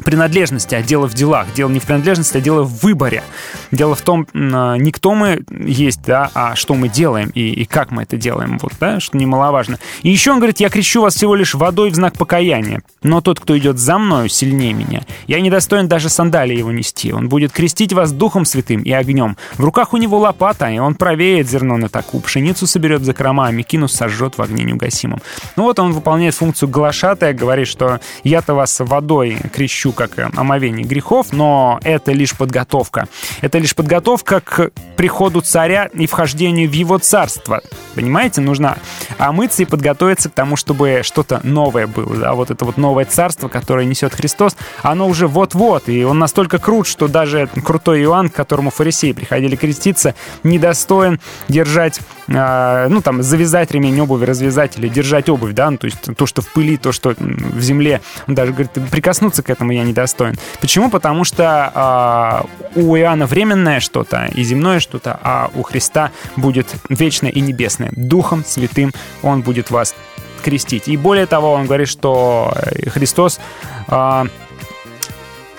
принадлежности, 0.05 0.75
а 0.75 0.83
дело 0.83 1.09
в 1.09 1.15
делах. 1.15 1.47
Дело 1.55 1.71
не 1.71 1.81
в 1.81 1.85
принадлежности, 1.85 2.37
а 2.37 2.41
дело 2.41 2.63
в 2.63 2.83
выборе. 2.83 3.23
Дело 3.71 3.95
в 3.95 4.01
том, 4.03 4.27
м, 4.33 4.77
не 4.77 4.93
кто 4.93 5.15
мы 5.15 5.45
есть, 5.51 6.03
да, 6.07 6.31
а 6.35 6.55
что 6.55 6.75
мы 6.75 6.89
делаем 6.89 7.31
и, 7.35 7.51
и 7.51 7.65
как 7.65 7.91
мы 7.91 8.03
это 8.03 8.17
делаем, 8.17 8.59
вот, 8.59 8.73
да, 8.79 9.01
что 9.01 9.17
немаловажно. 9.17 9.79
И 10.03 10.11
еще 10.11 10.33
он 10.33 10.39
говорит, 10.39 10.61
я 10.61 10.69
крещу 10.69 11.03
вас 11.03 11.15
всего 11.15 11.35
лишь 11.35 11.55
водой 11.55 11.91
в 11.91 11.95
знак 11.95 12.17
покаяния, 12.17 12.83
но 13.03 13.21
тот, 13.21 13.41
кто 13.41 13.57
идет 13.59 13.79
за 13.79 13.99
мною, 13.99 14.29
сильнее 14.29 14.75
меня. 14.75 15.03
Я 15.27 15.41
не 15.41 15.51
достоин 15.51 15.89
даже 15.89 16.09
сандалии 16.09 16.57
его 16.57 16.71
нести. 16.71 17.13
Он 17.13 17.29
будет 17.29 17.53
крестить 17.53 17.93
вас 17.93 18.13
Духом 18.13 18.45
Святым 18.45 18.83
и 18.83 18.93
огнем. 18.93 19.37
В 19.55 19.65
руках 19.65 19.95
у 19.95 19.97
него 19.97 20.19
лопата, 20.19 20.71
и 20.71 20.79
он 20.79 20.95
провеет 20.95 21.49
зерно 21.49 21.77
на 21.77 21.89
таку, 21.89 22.21
пшеницу 22.21 22.67
соберет 22.67 23.01
в 23.01 23.05
закрома, 23.05 23.49
а 23.49 23.89
сожжет 23.89 24.39
в 24.39 24.43
огне 24.43 24.65
неугасимом. 24.65 25.21
Ну 25.57 25.65
вот 25.65 25.79
он 25.79 25.93
выполняет 25.93 26.35
функцию 26.35 26.69
глашатая, 26.69 27.33
говорит, 27.33 27.69
что 27.69 28.01
я-то 28.23 28.55
вас 28.55 28.81
водой 28.81 29.39
крещу, 29.53 29.93
как 29.95 30.13
омовение 30.37 30.85
грехов, 30.85 31.29
но 31.33 31.79
это 31.83 32.13
лишь 32.13 32.37
подготовка. 32.37 33.09
Это 33.41 33.59
лишь 33.59 33.75
подготовка 33.75 34.41
к 34.41 34.71
приходу 34.97 35.41
царя 35.41 35.87
и 35.87 36.07
вхождению 36.07 36.69
в 36.69 36.73
его 36.73 36.99
царство. 36.99 37.63
Понимаете, 37.95 38.41
нужно 38.41 38.79
омыться 39.19 39.63
и 39.63 39.67
подготовиться 39.67 40.29
к 40.29 40.35
тому, 40.35 40.57
чтобы 40.57 41.01
что-то 41.03 41.41
новое 41.43 41.87
было. 41.87 42.17
Да? 42.17 42.35
Вот 42.35 42.51
это 42.51 42.65
вот 42.65 42.77
новое 42.77 43.05
царство, 43.05 43.49
которое 43.49 43.87
несет 43.87 44.15
Христос, 44.15 44.57
оно 44.83 45.07
уже 45.09 45.27
вот-вот, 45.27 45.89
и 45.89 46.05
он 46.05 46.19
настолько 46.19 46.59
крут, 46.59 46.87
что 46.87 47.09
даже 47.09 47.49
крутой 47.65 48.03
Иоанн, 48.03 48.29
к 48.29 48.35
которому 48.35 48.71
фарисеи 48.71 49.13
приходили 49.13 49.57
креститься, 49.57 50.15
недостоин 50.43 51.21
держать, 51.49 52.01
ну 52.27 53.03
там, 53.03 53.23
завязать 53.23 53.71
ремень 53.71 54.01
обуви, 54.01 54.25
развязать 54.25 54.79
или 54.79 54.89
держать 54.89 55.29
обувь, 55.29 55.53
да, 55.53 55.71
ну, 55.71 55.79
то 55.79 55.87
есть 55.87 55.99
то, 56.17 56.27
что 56.27 56.43
в 56.43 56.49
пыли, 56.53 56.77
то, 56.77 56.93
что 56.93 57.15
в 57.19 57.61
земле. 57.61 58.01
Он 58.27 58.35
даже 58.35 58.53
говорит, 58.53 58.73
прикоснуться 58.91 59.43
к 59.43 59.51
этому 59.51 59.73
я 59.73 59.83
недостоин. 59.83 60.37
Почему? 60.61 60.91
Потому 60.91 61.25
что 61.25 61.71
а, 61.75 62.47
у 62.75 62.97
Иоанна 62.97 63.27
временное 63.27 63.81
что-то 63.81 64.27
и 64.35 64.43
земное 64.43 64.81
что-то, 64.81 65.19
а 65.23 65.51
у 65.55 65.63
Христа 65.63 66.11
будет 66.37 66.75
вечное 66.89 67.31
и 67.31 67.41
небесное. 67.41 67.91
Духом 67.93 68.45
Святым 68.45 68.93
Он 69.23 69.43
будет 69.43 69.71
вас 69.71 69.95
крестить. 70.43 70.89
И 70.89 70.97
более 70.97 71.27
того, 71.27 71.53
он 71.53 71.65
говорит, 71.65 71.89
что 71.89 72.53
э, 72.55 72.91
Христос 72.91 73.41
а, 73.89 74.27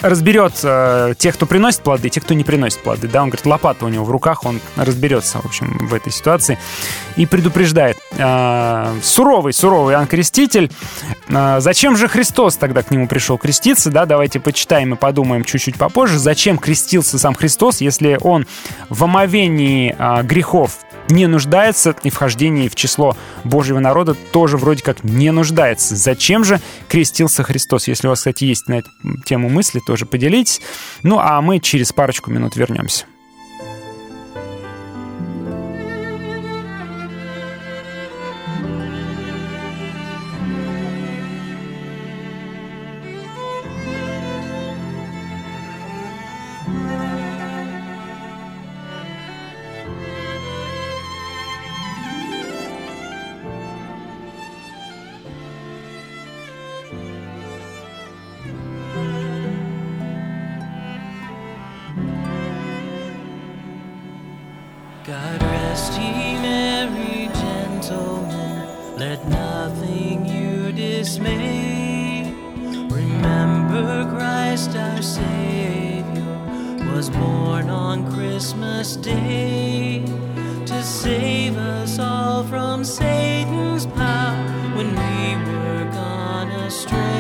разберет 0.06 0.54
э, 0.64 1.14
тех, 1.18 1.36
кто 1.36 1.46
приносит 1.46 1.82
плоды, 1.82 2.10
тех, 2.10 2.24
кто 2.24 2.34
не 2.34 2.44
приносит 2.44 2.82
плоды. 2.84 3.08
Да, 3.08 3.24
он 3.24 3.30
говорит, 3.30 3.46
лопата 3.46 3.86
у 3.86 3.90
него 3.90 4.06
в 4.06 4.12
руках, 4.12 4.46
он 4.46 4.62
разберется, 4.76 5.40
в 5.40 5.46
общем, 5.46 5.88
в 5.88 5.94
этой 5.94 6.12
ситуации 6.12 6.58
и 7.16 7.26
предупреждает. 7.26 7.98
Э, 8.18 8.94
суровый, 9.02 9.54
суровый 9.54 9.96
Иоанн 9.96 10.08
Креститель. 10.08 10.72
Э, 11.28 11.60
зачем 11.60 11.98
же 11.98 12.08
Христос 12.08 12.56
тогда 12.56 12.84
к 12.84 12.92
нему 12.92 13.08
пришел 13.08 13.38
креститься? 13.38 13.90
Да, 13.90 14.06
давайте 14.06 14.40
почитаем 14.40 14.94
и 14.94 14.98
подумаем 14.98 15.44
чуть-чуть 15.44 15.78
попозже. 15.78 16.20
Зачем 16.20 16.58
крестился 16.58 17.18
сам 17.18 17.34
Христос, 17.34 17.82
если 17.82 18.18
он 18.22 18.46
в 18.90 19.04
омовении 19.04 19.96
э, 19.98 20.24
грехов 20.24 20.80
не 21.10 21.28
нуждается 21.28 21.96
и 22.04 22.10
вхождении 22.10 22.68
в 22.68 22.76
число 22.76 23.16
Божьего 23.44 23.80
народа 23.80 24.16
тоже 24.32 24.58
вроде 24.58 24.84
как 24.84 25.04
не 25.04 25.32
нуждается. 25.32 25.96
Зачем 25.96 26.44
же 26.44 26.60
крестился 26.88 27.44
Христос? 27.44 27.88
Если 27.88 28.08
у 28.08 28.12
вас, 28.12 28.20
кстати, 28.20 28.46
есть 28.46 28.68
на 28.68 28.80
эту 28.80 28.90
тему 29.26 29.50
мысли, 29.50 29.82
тоже 29.96 30.06
поделитесь. 30.06 30.62
Ну, 31.04 31.20
а 31.20 31.40
мы 31.42 31.60
через 31.60 31.94
парочку 31.94 32.30
минут 32.30 32.58
вернемся. 32.58 33.06
strength. 86.76 87.15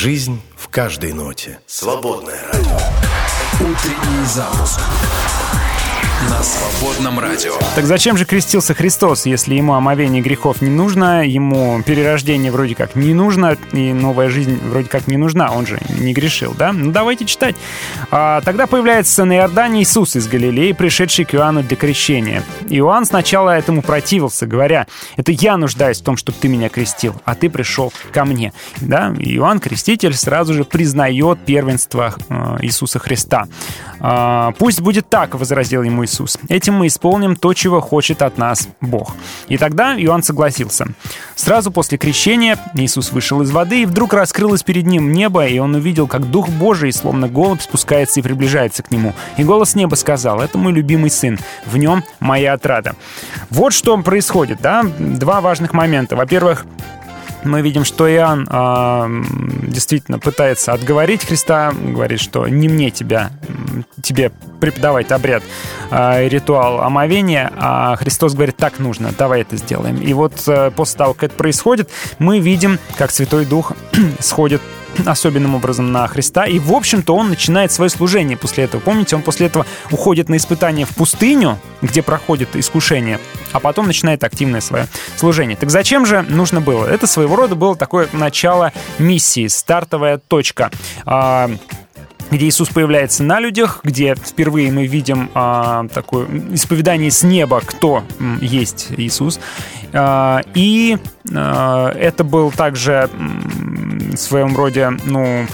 Жизнь 0.00 0.40
в 0.56 0.68
каждой 0.68 1.12
ноте. 1.12 1.58
Свободное 1.66 2.40
радио. 2.52 2.78
Утренний 3.54 4.24
запуск 4.26 4.78
на 6.26 6.42
свободном 6.42 7.20
радио. 7.20 7.52
Так 7.76 7.84
зачем 7.84 8.16
же 8.16 8.24
крестился 8.24 8.74
Христос, 8.74 9.24
если 9.24 9.54
ему 9.54 9.74
омовение 9.74 10.20
грехов 10.20 10.60
не 10.60 10.70
нужно, 10.70 11.24
ему 11.24 11.80
перерождение 11.82 12.50
вроде 12.50 12.74
как 12.74 12.96
не 12.96 13.14
нужно, 13.14 13.56
и 13.72 13.92
новая 13.92 14.28
жизнь 14.28 14.58
вроде 14.68 14.88
как 14.88 15.06
не 15.06 15.16
нужна, 15.16 15.52
он 15.52 15.66
же 15.66 15.78
не 16.00 16.12
грешил, 16.12 16.54
да? 16.58 16.72
Ну 16.72 16.90
давайте 16.90 17.24
читать. 17.24 17.54
А, 18.10 18.40
тогда 18.40 18.66
появляется 18.66 19.24
на 19.24 19.36
Иордане 19.36 19.82
Иисус 19.82 20.16
из 20.16 20.26
Галилеи, 20.26 20.72
пришедший 20.72 21.24
к 21.24 21.34
Иоанну 21.34 21.62
для 21.62 21.76
крещения. 21.76 22.42
Иоанн 22.68 23.04
сначала 23.04 23.50
этому 23.50 23.82
противился, 23.82 24.46
говоря, 24.46 24.88
это 25.16 25.30
я 25.30 25.56
нуждаюсь 25.56 26.00
в 26.00 26.04
том, 26.04 26.16
чтобы 26.16 26.38
ты 26.40 26.48
меня 26.48 26.68
крестил, 26.68 27.14
а 27.24 27.36
ты 27.36 27.48
пришел 27.48 27.92
ко 28.12 28.24
мне. 28.24 28.52
Да? 28.80 29.14
Иоанн 29.18 29.60
Креститель 29.60 30.14
сразу 30.14 30.52
же 30.52 30.64
признает 30.64 31.38
первенство 31.44 32.14
э, 32.28 32.58
Иисуса 32.62 32.98
Христа. 32.98 33.46
А, 34.00 34.52
«Пусть 34.58 34.80
будет 34.80 35.08
так»,— 35.08 35.34
возразил 35.36 35.82
ему 35.82 36.04
Иисус. 36.08 36.38
«Этим 36.48 36.74
мы 36.74 36.86
исполним 36.86 37.36
то, 37.36 37.54
чего 37.54 37.80
хочет 37.80 38.22
от 38.22 38.38
нас 38.38 38.68
Бог». 38.80 39.14
И 39.48 39.58
тогда 39.58 39.94
Иоанн 39.96 40.22
согласился. 40.22 40.86
Сразу 41.34 41.70
после 41.70 41.98
крещения 41.98 42.58
Иисус 42.74 43.12
вышел 43.12 43.42
из 43.42 43.50
воды, 43.50 43.82
и 43.82 43.86
вдруг 43.86 44.14
раскрылось 44.14 44.62
перед 44.62 44.86
ним 44.86 45.12
небо, 45.12 45.46
и 45.46 45.58
он 45.58 45.74
увидел, 45.74 46.06
как 46.06 46.30
Дух 46.30 46.48
Божий, 46.48 46.92
словно 46.92 47.28
голубь, 47.28 47.60
спускается 47.60 48.20
и 48.20 48.22
приближается 48.22 48.82
к 48.82 48.90
нему. 48.90 49.14
И 49.36 49.44
голос 49.44 49.74
неба 49.74 49.94
сказал, 49.94 50.40
«Это 50.40 50.58
мой 50.58 50.72
любимый 50.72 51.10
сын, 51.10 51.38
в 51.66 51.76
нем 51.76 52.02
моя 52.20 52.54
отрада». 52.54 52.96
Вот 53.50 53.72
что 53.72 53.96
происходит, 53.98 54.60
да? 54.60 54.84
Два 54.98 55.40
важных 55.40 55.72
момента. 55.72 56.16
Во-первых, 56.16 56.66
мы 57.44 57.62
видим, 57.62 57.84
что 57.84 58.10
Иоанн 58.10 58.48
э, 58.50 59.22
действительно 59.68 60.18
пытается 60.18 60.72
отговорить 60.72 61.24
Христа, 61.24 61.72
говорит, 61.72 62.20
что 62.20 62.46
не 62.48 62.68
мне 62.68 62.90
тебя, 62.90 63.30
тебе 64.02 64.30
преподавать 64.60 65.12
обряд, 65.12 65.42
э, 65.90 66.28
ритуал 66.28 66.80
омовения, 66.80 67.52
а 67.56 67.96
Христос 67.96 68.34
говорит, 68.34 68.56
так 68.56 68.78
нужно, 68.78 69.12
давай 69.16 69.42
это 69.42 69.56
сделаем. 69.56 69.96
И 70.00 70.12
вот 70.12 70.34
э, 70.46 70.70
после 70.74 70.98
того, 70.98 71.14
как 71.14 71.24
это 71.24 71.34
происходит, 71.34 71.90
мы 72.18 72.40
видим, 72.40 72.78
как 72.96 73.10
Святой 73.10 73.44
Дух 73.44 73.72
сходит 74.20 74.60
особенным 75.04 75.54
образом 75.54 75.92
на 75.92 76.06
Христа. 76.06 76.46
И, 76.46 76.58
в 76.58 76.72
общем-то, 76.72 77.14
он 77.14 77.28
начинает 77.28 77.72
свое 77.72 77.90
служение 77.90 78.36
после 78.36 78.64
этого. 78.64 78.80
Помните, 78.80 79.16
он 79.16 79.22
после 79.22 79.46
этого 79.46 79.66
уходит 79.90 80.28
на 80.28 80.36
испытание 80.36 80.86
в 80.86 80.90
пустыню, 80.90 81.58
где 81.82 82.02
проходит 82.02 82.56
искушение, 82.56 83.20
а 83.52 83.60
потом 83.60 83.86
начинает 83.86 84.24
активное 84.24 84.60
свое 84.60 84.86
служение. 85.16 85.56
Так 85.56 85.70
зачем 85.70 86.06
же 86.06 86.22
нужно 86.22 86.60
было? 86.60 86.86
Это 86.86 87.06
своего 87.06 87.36
рода 87.36 87.54
было 87.54 87.76
такое 87.76 88.08
начало 88.12 88.72
миссии, 88.98 89.46
стартовая 89.46 90.18
точка. 90.18 90.70
А, 91.04 91.50
где 92.30 92.46
Иисус 92.46 92.68
появляется 92.68 93.22
на 93.22 93.40
людях, 93.40 93.80
где 93.82 94.14
впервые 94.14 94.70
мы 94.70 94.86
видим 94.86 95.30
а, 95.34 95.86
такое 95.88 96.26
исповедание 96.52 97.10
с 97.10 97.22
неба, 97.22 97.60
кто 97.64 98.04
есть 98.40 98.88
Иисус. 98.96 99.40
А, 99.92 100.42
и 100.54 100.98
а, 101.34 101.90
это 101.90 102.24
был 102.24 102.50
также 102.50 103.08
в 103.12 104.16
своем 104.16 104.56
роде, 104.56 104.90
ну, 105.04 105.46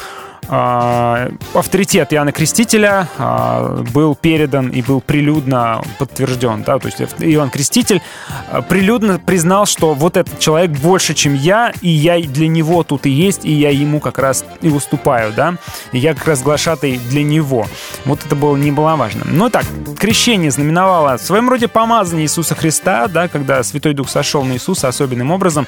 авторитет 0.48 2.12
Иоанна 2.12 2.32
Крестителя 2.32 3.08
а, 3.18 3.82
был 3.92 4.14
передан 4.14 4.68
и 4.68 4.82
был 4.82 5.00
прилюдно 5.00 5.82
подтвержден. 5.98 6.62
Да? 6.62 6.78
То 6.78 6.88
есть 6.88 7.00
Иоанн 7.20 7.50
Креститель 7.50 8.02
а, 8.50 8.62
прилюдно 8.62 9.18
признал, 9.18 9.66
что 9.66 9.94
вот 9.94 10.16
этот 10.16 10.38
человек 10.38 10.70
больше, 10.72 11.14
чем 11.14 11.34
я, 11.34 11.72
и 11.80 11.88
я 11.88 12.20
для 12.20 12.48
него 12.48 12.82
тут 12.82 13.06
и 13.06 13.10
есть, 13.10 13.44
и 13.44 13.52
я 13.52 13.70
ему 13.70 14.00
как 14.00 14.18
раз 14.18 14.44
и 14.60 14.68
выступаю. 14.68 15.32
Да? 15.32 15.54
И 15.92 15.98
я 15.98 16.14
как 16.14 16.26
раз 16.26 16.42
глашатый 16.42 16.98
для 17.10 17.22
него. 17.22 17.66
Вот 18.04 18.24
это 18.24 18.36
было 18.36 18.56
немаловажно. 18.56 19.22
Ну 19.26 19.50
так, 19.50 19.64
крещение 19.98 20.50
знаменовало 20.50 21.16
в 21.16 21.22
своем 21.22 21.48
роде 21.48 21.68
помазание 21.68 22.24
Иисуса 22.24 22.54
Христа, 22.54 23.08
да, 23.08 23.28
когда 23.28 23.62
Святой 23.62 23.94
Дух 23.94 24.08
сошел 24.08 24.44
на 24.44 24.52
Иисуса 24.52 24.88
особенным 24.88 25.30
образом. 25.30 25.66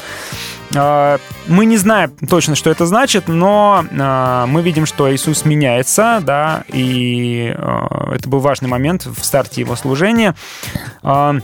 А, 0.75 1.19
Мы 1.47 1.65
не 1.65 1.77
знаем 1.77 2.13
точно, 2.29 2.55
что 2.55 2.71
это 2.71 2.87
значит, 2.87 3.29
но 3.29 3.85
а, 3.99 4.47
мы 4.47 4.63
видим, 4.67 4.85
что 4.85 5.15
Иисус 5.15 5.45
меняется, 5.45 6.21
да, 6.21 6.65
и 6.67 7.55
а, 7.57 8.13
это 8.13 8.29
был 8.29 8.41
важный 8.41 8.69
момент 8.69 9.07
в 9.07 9.25
старте 9.25 9.61
его 9.61 9.77
служения. 9.77 10.35
А, 11.05 11.37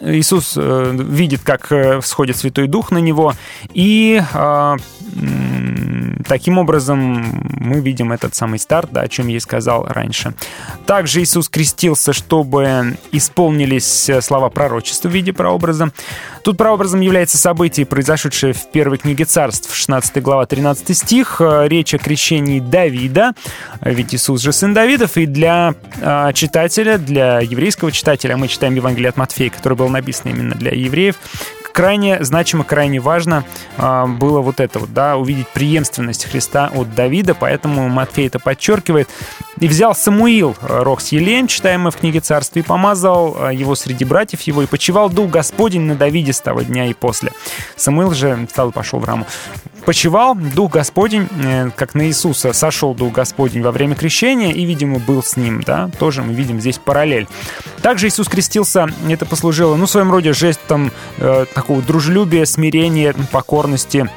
Иисус 0.00 0.54
э, 0.56 0.96
видит, 0.98 1.42
как 1.42 1.70
э, 1.70 2.00
сходит 2.02 2.38
Святой 2.38 2.66
Дух 2.66 2.90
на 2.90 2.96
него, 2.96 3.34
и 3.74 4.22
м, 4.32 4.80
таким 6.26 6.58
образом 6.58 7.42
мы 7.58 7.80
видим 7.80 8.12
этот 8.12 8.34
самый 8.34 8.58
старт, 8.58 8.90
да, 8.92 9.02
о 9.02 9.08
чем 9.08 9.28
я 9.28 9.36
и 9.36 9.40
сказал 9.40 9.86
раньше. 9.88 10.34
Также 10.86 11.22
Иисус 11.22 11.48
крестился, 11.48 12.12
чтобы 12.12 12.96
исполнились 13.12 14.08
э, 14.08 14.20
слова 14.20 14.50
пророчества 14.50 15.08
в 15.08 15.12
виде 15.12 15.32
прообраза. 15.32 15.90
Тут 16.42 16.56
прообразом 16.56 17.00
является 17.00 17.38
событие, 17.38 17.86
произошедшее 17.86 18.52
в 18.52 18.70
первой 18.70 18.98
книге 18.98 19.24
царств, 19.24 19.74
16 19.74 20.22
глава, 20.22 20.46
13 20.46 20.96
стих. 20.96 21.40
Э, 21.40 21.68
Речь 21.68 21.94
о 21.94 21.98
крещении 21.98 22.60
Давида, 22.60 23.34
ведь 23.82 24.14
Иисус 24.14 24.40
же 24.40 24.52
сын 24.52 24.74
Давидов, 24.74 25.16
и 25.16 25.26
для 25.26 25.74
э, 26.00 26.32
читателя, 26.34 26.98
для 26.98 27.40
еврейского 27.40 27.92
читателя, 27.92 28.36
мы 28.36 28.48
читаем 28.48 28.74
Евангелие 28.74 29.10
от 29.10 29.16
Матфея, 29.16 29.50
которое 29.50 29.76
было 29.76 29.88
написано 29.88 30.30
именно 30.30 30.54
для 30.54 30.72
евреев, 30.72 31.16
крайне 31.72 32.22
значимо, 32.22 32.64
крайне 32.64 33.00
важно 33.00 33.44
э, 33.76 34.06
было 34.06 34.40
вот 34.40 34.60
это 34.60 34.78
вот, 34.78 34.92
да, 34.92 35.16
увидеть 35.16 35.48
преемственность 35.48 36.24
Христа 36.24 36.70
от 36.74 36.94
Давида, 36.94 37.34
поэтому 37.34 37.88
Матфей 37.88 38.26
это 38.26 38.38
подчеркивает. 38.38 39.08
И 39.58 39.68
взял 39.68 39.94
Самуил 39.94 40.56
э, 40.60 40.82
рог 40.82 41.00
с 41.00 41.12
елеем, 41.12 41.46
читаем 41.46 41.90
в 41.90 41.96
книге 41.96 42.20
Царства, 42.20 42.58
и 42.58 42.62
помазал 42.62 43.36
э, 43.38 43.54
его 43.54 43.74
среди 43.74 44.04
братьев 44.04 44.40
его, 44.42 44.62
и 44.62 44.66
почивал 44.66 45.10
Дух 45.10 45.30
Господень 45.30 45.82
на 45.82 45.94
Давиде 45.94 46.32
с 46.32 46.40
того 46.40 46.62
дня 46.62 46.86
и 46.86 46.94
после. 46.94 47.32
Самуил 47.76 48.12
же 48.12 48.46
встал 48.46 48.70
и 48.70 48.72
пошел 48.72 48.98
в 48.98 49.04
раму. 49.04 49.26
Почевал 49.84 50.34
Дух 50.34 50.72
Господень, 50.72 51.28
э, 51.42 51.70
как 51.74 51.94
на 51.94 52.06
Иисуса 52.06 52.52
сошел 52.52 52.94
Дух 52.94 53.12
Господень 53.12 53.62
во 53.62 53.72
время 53.72 53.94
крещения 53.94 54.52
и, 54.52 54.64
видимо, 54.64 54.98
был 54.98 55.22
с 55.22 55.36
ним, 55.36 55.62
да, 55.62 55.90
тоже 55.98 56.22
мы 56.22 56.32
видим 56.32 56.60
здесь 56.60 56.78
параллель. 56.78 57.26
Также 57.82 58.08
Иисус 58.08 58.28
крестился, 58.28 58.86
это 59.08 59.26
послужило, 59.26 59.76
ну, 59.76 59.86
в 59.86 59.90
своем 59.90 60.10
роде 60.10 60.32
жестом 60.32 60.92
э, 61.18 61.46
такого 61.54 61.82
дружелюбия, 61.82 62.44
смирения, 62.44 63.14
покорности, 63.32 64.08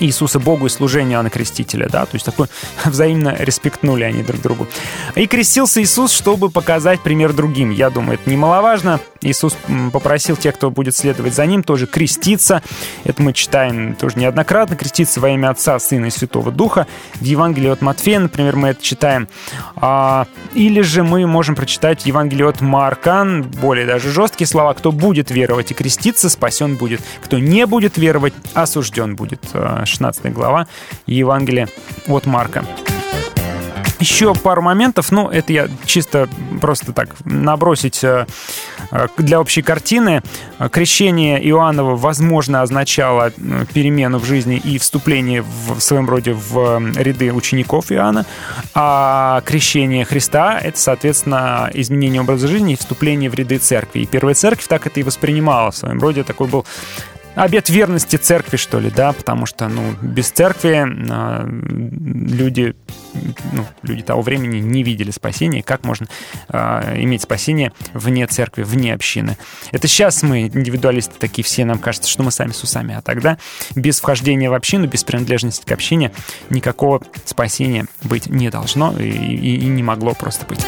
Иисуса 0.00 0.38
Богу 0.38 0.66
и 0.66 0.68
служению 0.68 1.14
Иоанна 1.14 1.30
Крестителя, 1.30 1.88
да, 1.88 2.04
то 2.04 2.14
есть 2.14 2.24
такой 2.24 2.48
взаимно 2.84 3.36
респектнули 3.38 4.04
они 4.04 4.22
друг 4.22 4.40
другу. 4.40 4.66
И 5.14 5.26
крестился 5.26 5.82
Иисус, 5.82 6.12
чтобы 6.12 6.50
показать 6.50 7.00
пример 7.00 7.32
другим. 7.32 7.70
Я 7.70 7.90
думаю, 7.90 8.18
это 8.20 8.30
немаловажно. 8.30 9.00
Иисус 9.24 9.56
попросил 9.92 10.36
тех, 10.36 10.54
кто 10.54 10.70
будет 10.70 10.94
следовать 10.94 11.34
за 11.34 11.46
ним, 11.46 11.62
тоже 11.62 11.86
креститься. 11.86 12.62
Это 13.04 13.22
мы 13.22 13.32
читаем 13.32 13.94
тоже 13.94 14.18
неоднократно. 14.18 14.76
Креститься 14.76 15.20
во 15.20 15.30
имя 15.30 15.50
Отца, 15.50 15.78
Сына 15.78 16.06
и 16.06 16.10
Святого 16.10 16.52
Духа. 16.52 16.86
В 17.14 17.24
Евангелии 17.24 17.70
от 17.70 17.80
Матфея, 17.80 18.20
например, 18.20 18.56
мы 18.56 18.68
это 18.68 18.82
читаем. 18.82 19.28
А, 19.76 20.26
или 20.52 20.82
же 20.82 21.02
мы 21.02 21.26
можем 21.26 21.54
прочитать 21.54 22.02
в 22.02 22.06
Евангелии 22.06 22.44
от 22.44 22.60
Марка, 22.60 23.24
более 23.60 23.86
даже 23.86 24.10
жесткие 24.10 24.46
слова. 24.46 24.74
Кто 24.74 24.92
будет 24.92 25.30
веровать 25.30 25.70
и 25.70 25.74
креститься, 25.74 26.28
спасен 26.28 26.76
будет. 26.76 27.00
Кто 27.22 27.38
не 27.38 27.66
будет 27.66 27.96
веровать, 27.96 28.34
осужден 28.52 29.16
будет. 29.16 29.40
А, 29.84 29.86
16 29.86 30.32
глава 30.32 30.66
Евангелия 31.06 31.68
от 32.08 32.24
Марка. 32.24 32.64
Еще 34.00 34.34
пару 34.34 34.62
моментов, 34.62 35.12
ну, 35.12 35.28
это 35.28 35.52
я 35.52 35.68
чисто 35.84 36.28
просто 36.60 36.92
так 36.92 37.10
набросить 37.24 38.02
э, 38.02 38.26
э, 38.90 39.08
для 39.18 39.40
общей 39.40 39.62
картины. 39.62 40.22
Крещение 40.72 41.38
Иоаннова, 41.50 41.96
возможно, 41.96 42.62
означало 42.62 43.30
э, 43.36 43.64
перемену 43.72 44.18
в 44.18 44.24
жизни 44.24 44.56
и 44.56 44.78
вступление 44.78 45.42
в, 45.42 45.78
в 45.78 45.80
своем 45.80 46.08
роде 46.08 46.32
в 46.32 46.82
ряды 46.96 47.32
учеников 47.32 47.92
Иоанна, 47.92 48.26
а 48.74 49.42
крещение 49.44 50.04
Христа— 50.04 50.58
это, 50.62 50.78
соответственно, 50.78 51.70
изменение 51.74 52.20
образа 52.20 52.48
жизни 52.48 52.72
и 52.72 52.76
вступление 52.76 53.30
в 53.30 53.34
ряды 53.34 53.58
церкви. 53.58 54.00
И 54.00 54.06
первая 54.06 54.34
церковь 54.34 54.66
так 54.66 54.86
это 54.86 55.00
и 55.00 55.02
воспринимала 55.02 55.70
в 55.70 55.76
своем 55.76 56.00
роде, 56.00 56.24
такой 56.24 56.48
был 56.48 56.66
обет 57.34 57.68
верности 57.68 58.16
церкви, 58.16 58.56
что 58.56 58.78
ли, 58.78 58.90
да, 58.90 59.12
потому 59.12 59.46
что, 59.46 59.68
ну, 59.68 59.94
без 60.02 60.30
церкви 60.30 60.84
э, 60.86 61.46
люди, 62.34 62.76
ну, 63.52 63.64
люди 63.82 64.02
того 64.02 64.22
времени 64.22 64.58
не 64.60 64.82
видели 64.82 65.10
спасения. 65.10 65.62
Как 65.62 65.84
можно 65.84 66.06
э, 66.48 67.02
иметь 67.02 67.22
спасение 67.22 67.72
вне 67.92 68.26
церкви, 68.26 68.62
вне 68.62 68.94
общины? 68.94 69.36
Это 69.72 69.88
сейчас 69.88 70.22
мы, 70.22 70.42
индивидуалисты 70.46 71.14
такие 71.18 71.44
все, 71.44 71.64
нам 71.64 71.78
кажется, 71.78 72.08
что 72.08 72.22
мы 72.22 72.30
сами 72.30 72.52
с 72.52 72.62
усами, 72.62 72.94
а 72.94 73.02
тогда 73.02 73.38
без 73.74 74.00
вхождения 74.00 74.48
в 74.50 74.54
общину, 74.54 74.86
без 74.86 75.04
принадлежности 75.04 75.64
к 75.66 75.72
общине 75.72 76.12
никакого 76.50 77.02
спасения 77.24 77.86
быть 78.02 78.26
не 78.28 78.50
должно 78.50 78.96
и, 78.98 79.08
и- 79.08 79.56
и 79.56 79.66
не 79.66 79.82
могло 79.82 80.14
просто 80.14 80.46
быть. 80.46 80.64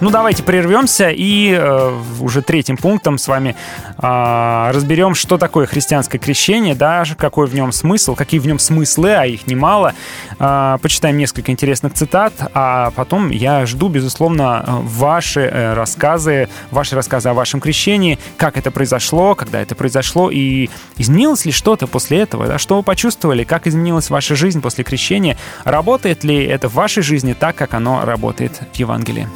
Ну, 0.00 0.08
давайте 0.08 0.42
прервемся 0.42 1.10
и 1.10 1.52
э, 1.52 2.00
уже 2.20 2.40
третьим 2.40 2.78
пунктом 2.78 3.18
с 3.18 3.28
вами 3.28 3.54
э, 3.98 4.70
разберем, 4.72 5.14
что 5.14 5.36
такое 5.36 5.66
христианское 5.66 6.16
крещение, 6.16 6.74
да, 6.74 7.04
какой 7.18 7.46
в 7.46 7.54
нем 7.54 7.70
смысл, 7.70 8.14
какие 8.14 8.40
в 8.40 8.46
нем 8.46 8.58
смыслы, 8.58 9.10
а 9.10 9.26
их 9.26 9.46
немало. 9.46 9.92
Э, 10.38 10.78
почитаем 10.80 11.18
несколько 11.18 11.52
интересных 11.52 11.92
цитат, 11.92 12.32
а 12.54 12.92
потом 12.92 13.28
я 13.28 13.66
жду, 13.66 13.88
безусловно, 13.88 14.64
ваши 14.84 15.40
э, 15.40 15.74
рассказы, 15.74 16.48
ваши 16.70 16.96
рассказы 16.96 17.28
о 17.28 17.34
вашем 17.34 17.60
крещении, 17.60 18.18
как 18.38 18.56
это 18.56 18.70
произошло, 18.70 19.34
когда 19.34 19.60
это 19.60 19.74
произошло, 19.74 20.30
и 20.30 20.70
изменилось 20.96 21.44
ли 21.44 21.52
что-то 21.52 21.86
после 21.86 22.20
этого, 22.20 22.46
да, 22.46 22.56
что 22.56 22.78
вы 22.78 22.82
почувствовали, 22.82 23.44
как 23.44 23.66
изменилась 23.66 24.08
ваша 24.08 24.34
жизнь 24.34 24.62
после 24.62 24.82
крещения, 24.82 25.36
работает 25.64 26.24
ли 26.24 26.42
это 26.42 26.70
в 26.70 26.74
вашей 26.74 27.02
жизни 27.02 27.34
так, 27.34 27.54
как 27.54 27.74
оно 27.74 28.06
работает 28.06 28.62
в 28.72 28.76
Евангелии. 28.76 29.28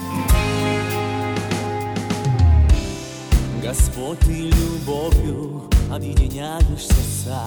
Объединяешь 5.95 6.87
сердца 6.87 7.47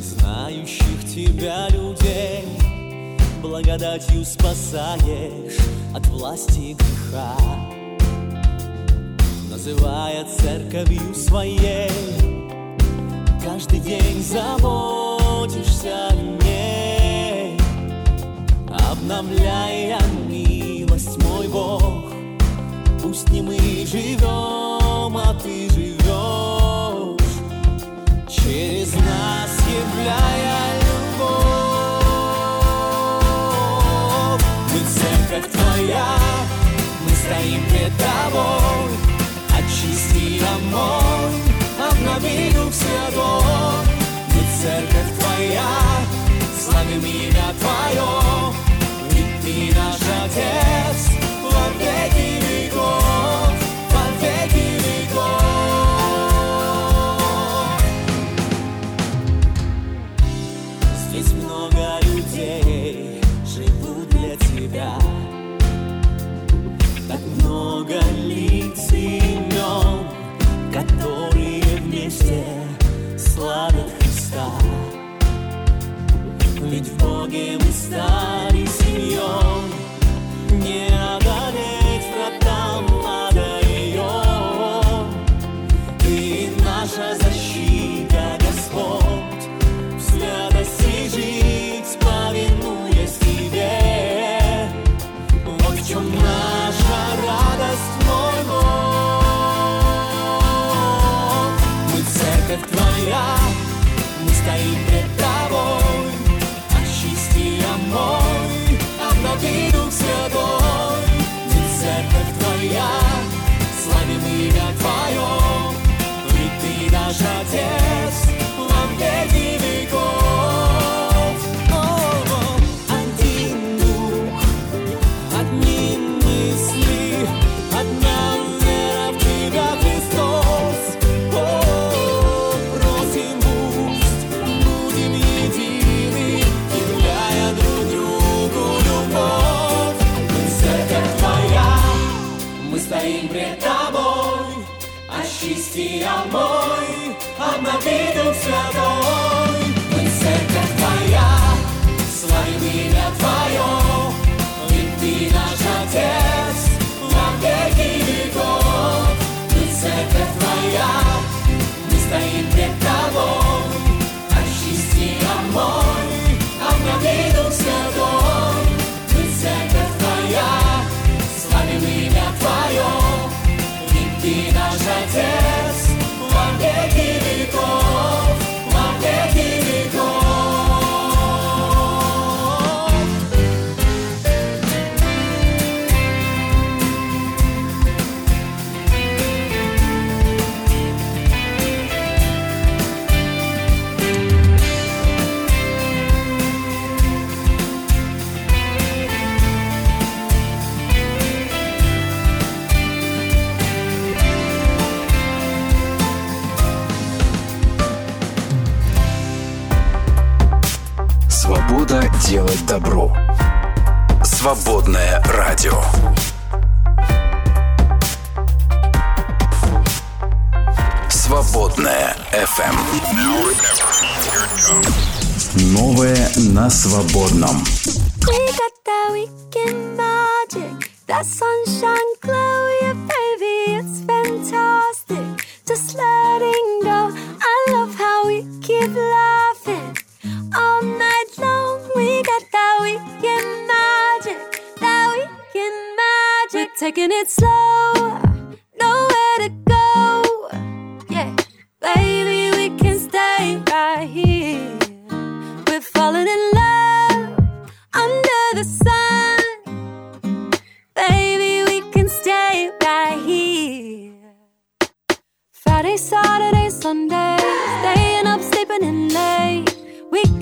Знающих 0.00 1.04
тебя 1.12 1.68
людей. 1.70 2.44
Благодатью 3.42 4.24
спасаешь 4.24 5.58
от 5.92 6.06
власти 6.06 6.76
греха. 6.78 7.34
Называя 9.50 10.24
церковью 10.24 11.12
своей 11.14 11.90
Каждый 13.44 13.80
день 13.80 14.22
заботишься 14.22 16.08
о 16.08 16.14
ней. 16.14 17.58
Обновляя 18.90 19.98
милость, 20.28 21.18
мой 21.24 21.48
Бог 21.48 22.12
Пусть 23.02 23.28
не 23.30 23.42
мы 23.42 23.58
живем, 23.84 25.16
а 25.16 25.34
ты 25.42 25.71
Через 28.52 28.92
нас 28.92 29.50
являя 29.66 30.78
любовь 30.84 31.24
Мы 34.70 34.78
церковь 34.92 35.48
твоя, 35.50 36.10
мы 37.02 37.10
стоим 37.16 37.62
пред 37.70 37.92
тобой 37.96 38.90
Очисти, 39.56 40.42
омой, 40.54 41.32
обнови 41.80 42.52
Дух 42.52 42.74
Святой 42.74 43.86
Мы 44.34 44.42
церковь 44.60 45.12
твоя, 45.18 45.72
славим 46.62 47.04
имя 47.06 47.48
твое 47.58 48.10
Ведь 49.12 49.34
ты 49.40 49.54
наш 49.74 50.02
Отец 50.26 50.91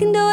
think 0.01 0.15
the 0.15 0.30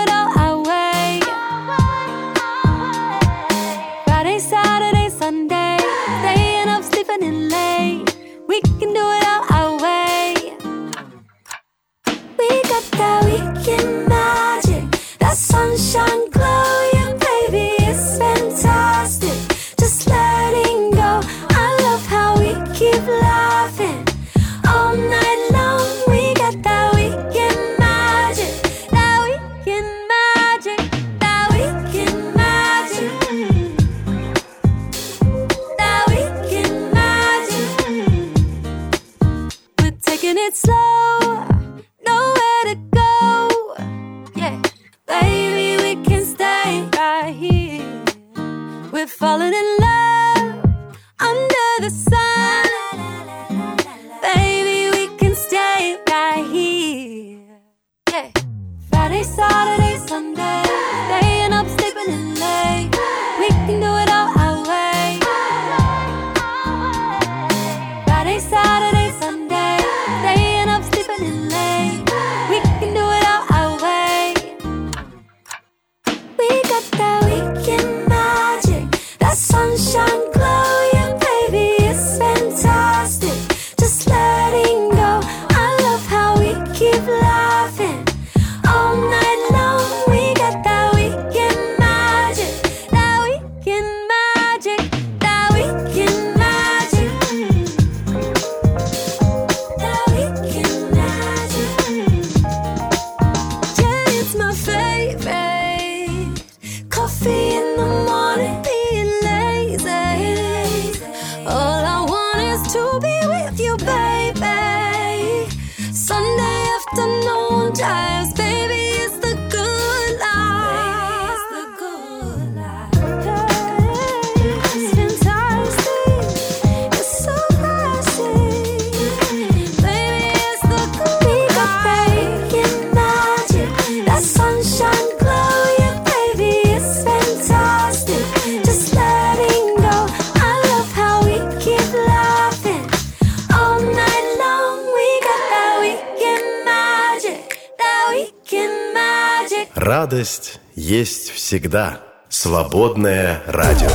всегда. 151.48 151.98
Свободное 152.28 153.40
радио. 153.46 153.88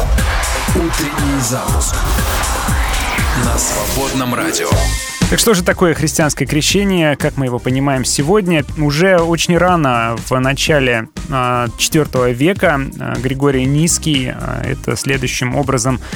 Утренний 0.69 1.39
запуск 1.39 1.95
на 3.45 3.55
свободном 3.59 4.34
радио. 4.34 4.69
Так 5.30 5.38
что 5.38 5.53
же 5.53 5.63
такое 5.63 5.93
христианское 5.93 6.47
крещение, 6.47 7.15
как 7.15 7.38
мы 7.38 7.45
его 7.45 7.59
понимаем 7.59 8.05
сегодня? 8.05 8.65
Уже 8.80 9.17
очень 9.17 9.55
рано, 9.55 10.15
в 10.27 10.39
начале 10.39 11.09
а, 11.30 11.67
IV 11.77 12.34
века, 12.34 12.80
а, 12.99 13.15
Григорий 13.19 13.65
Низкий 13.65 14.30
а, 14.30 14.63
это 14.65 14.95
следующим 14.95 15.55
образом 15.55 15.99
а, 16.01 16.12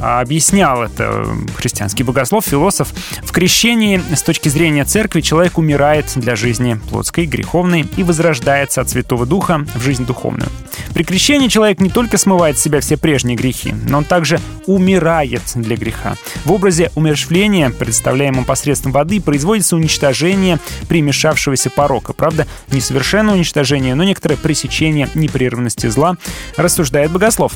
объяснял 0.00 0.82
это 0.82 1.26
христианский 1.56 2.02
богослов, 2.02 2.44
философ. 2.44 2.92
В 3.22 3.32
крещении 3.32 4.02
с 4.14 4.22
точки 4.22 4.48
зрения 4.48 4.84
церкви 4.84 5.20
человек 5.20 5.58
умирает 5.58 6.12
для 6.16 6.36
жизни 6.36 6.80
плотской, 6.90 7.26
греховной 7.26 7.86
и 7.96 8.02
возрождается 8.02 8.80
от 8.80 8.90
Святого 8.90 9.26
Духа 9.26 9.66
в 9.74 9.82
жизнь 9.82 10.06
духовную. 10.06 10.48
При 10.94 11.04
крещении 11.04 11.48
человек 11.48 11.80
не 11.80 11.90
только 11.90 12.18
смывает 12.18 12.58
с 12.58 12.62
себя 12.62 12.80
все 12.80 12.96
прежние 12.96 13.36
грехи, 13.36 13.74
но 13.88 13.98
он 13.98 14.04
также 14.04 14.40
умирает 14.66 15.42
для 15.54 15.76
греха. 15.76 16.16
В 16.44 16.52
образе 16.52 16.90
умершвления, 16.94 17.70
представляемом 17.70 18.44
посредством 18.44 18.92
воды, 18.92 19.20
производится 19.20 19.76
уничтожение 19.76 20.58
примешавшегося 20.88 21.70
порока. 21.70 22.12
Правда, 22.12 22.46
не 22.72 22.80
совершенное 22.80 23.34
уничтожение, 23.34 23.94
но 23.94 24.04
некоторое 24.04 24.36
пресечение 24.36 25.08
непрерывности 25.14 25.86
зла, 25.86 26.16
рассуждает 26.56 27.10
богослов. 27.10 27.52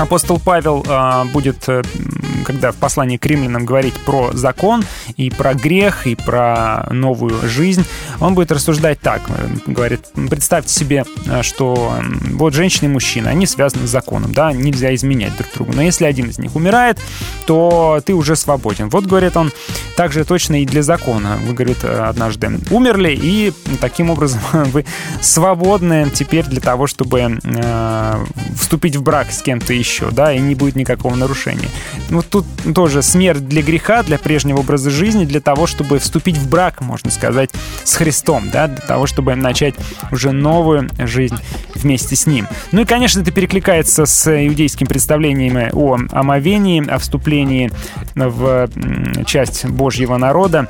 Апостол 0.00 0.40
Павел 0.42 0.84
э, 0.88 1.24
будет, 1.26 1.68
э, 1.68 1.82
когда 2.44 2.72
в 2.72 2.76
послании 2.76 3.16
к 3.16 3.26
римлянам 3.26 3.64
говорить 3.64 3.94
про 3.94 4.30
закон 4.32 4.84
и 5.16 5.30
про 5.30 5.54
грех, 5.54 6.06
и 6.06 6.14
про 6.14 6.86
новую 6.90 7.48
жизнь, 7.48 7.84
он 8.20 8.34
будет 8.34 8.52
рассуждать 8.52 9.00
так. 9.00 9.22
Говорит, 9.66 10.00
представьте 10.28 10.72
себе, 10.72 11.04
э, 11.26 11.42
что 11.42 11.94
вот 12.32 12.54
женщина 12.54 12.86
и 12.86 12.92
мужчина, 12.92 13.30
они 13.30 13.46
связаны 13.46 13.86
с 13.86 13.90
законом, 13.90 14.32
да, 14.32 14.52
нельзя 14.52 14.94
изменять 14.94 15.36
друг 15.36 15.50
другу. 15.54 15.72
Но 15.74 15.82
если 15.82 16.04
один 16.04 16.28
из 16.30 16.38
них 16.38 16.56
умирает, 16.56 16.98
то 17.46 18.00
ты 18.04 18.14
уже 18.14 18.36
свободен. 18.36 18.88
Вот, 18.88 19.06
говорит 19.06 19.36
он, 19.36 19.52
так 19.96 20.12
же 20.12 20.24
точно 20.24 20.62
и 20.62 20.66
для 20.66 20.82
закона. 20.82 21.38
Вы, 21.46 21.54
говорит, 21.54 21.78
э, 21.82 22.04
однажды 22.08 22.50
умерли, 22.70 23.18
и 23.20 23.52
таким 23.80 24.10
образом 24.10 24.40
вы 24.52 24.84
свободны 25.20 26.10
теперь 26.12 26.44
для 26.44 26.60
того, 26.60 26.86
чтобы 26.86 27.38
э, 27.42 28.24
вступить 28.56 28.96
в 28.96 29.02
брак 29.02 29.32
с 29.32 29.42
кем-то 29.42 29.72
еще, 29.72 30.10
да, 30.10 30.32
и 30.32 30.38
не 30.38 30.54
будет 30.54 30.76
никакого 30.76 31.14
нарушения. 31.14 31.68
Ну, 32.08 32.19
Вот 32.20 32.28
тут 32.28 32.74
тоже 32.74 33.00
смерть 33.00 33.48
для 33.48 33.62
греха, 33.62 34.02
для 34.02 34.18
прежнего 34.18 34.58
образа 34.58 34.90
жизни, 34.90 35.24
для 35.24 35.40
того, 35.40 35.66
чтобы 35.66 35.98
вступить 35.98 36.36
в 36.36 36.50
брак, 36.50 36.82
можно 36.82 37.10
сказать, 37.10 37.48
с 37.82 37.94
Христом, 37.94 38.50
да, 38.52 38.66
для 38.66 38.76
того, 38.82 39.06
чтобы 39.06 39.34
начать 39.36 39.74
уже 40.12 40.30
новую 40.30 40.90
жизнь 40.98 41.38
вместе 41.74 42.16
с 42.16 42.26
Ним. 42.26 42.46
Ну 42.72 42.82
и, 42.82 42.84
конечно, 42.84 43.22
это 43.22 43.30
перекликается 43.30 44.04
с 44.04 44.30
иудейским 44.30 44.86
представлениями 44.86 45.70
о 45.72 45.96
омовении, 46.12 46.86
о 46.86 46.98
вступлении 46.98 47.72
в 48.14 48.68
часть 49.24 49.64
Божьего 49.64 50.18
народа 50.18 50.68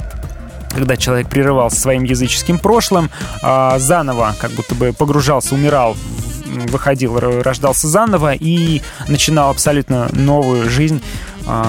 когда 0.73 0.97
человек 0.97 1.29
прерывался 1.29 1.81
своим 1.81 2.05
языческим 2.05 2.61
прошлым, 2.61 3.11
а, 3.43 3.77
заново 3.81 4.37
как 4.41 4.53
будто 4.53 4.77
бы 4.77 4.93
погружался, 4.93 5.57
умирал 5.57 5.97
выходил, 6.51 7.19
рождался 7.19 7.89
заново 7.89 8.35
и 8.35 8.83
начинал 9.09 9.51
абсолютно 9.51 10.09
новую 10.13 10.69
жизнь 10.69 11.03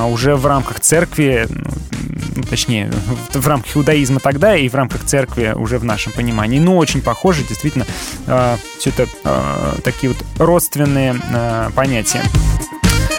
уже 0.07 0.35
в 0.35 0.45
рамках 0.45 0.79
церкви, 0.79 1.47
ну, 2.35 2.43
точнее, 2.43 2.91
в, 3.33 3.47
рамках 3.47 3.75
иудаизма 3.75 4.19
тогда 4.19 4.55
и 4.55 4.69
в 4.69 4.75
рамках 4.75 5.03
церкви 5.05 5.53
уже 5.55 5.77
в 5.79 5.83
нашем 5.83 6.11
понимании. 6.13 6.59
Ну, 6.59 6.77
очень 6.77 7.01
похоже, 7.01 7.43
действительно, 7.43 7.85
все 8.25 8.89
это 8.89 9.07
а, 9.23 9.75
такие 9.83 10.13
вот 10.13 10.23
родственные 10.37 11.15
а, 11.33 11.69
понятия. 11.71 12.21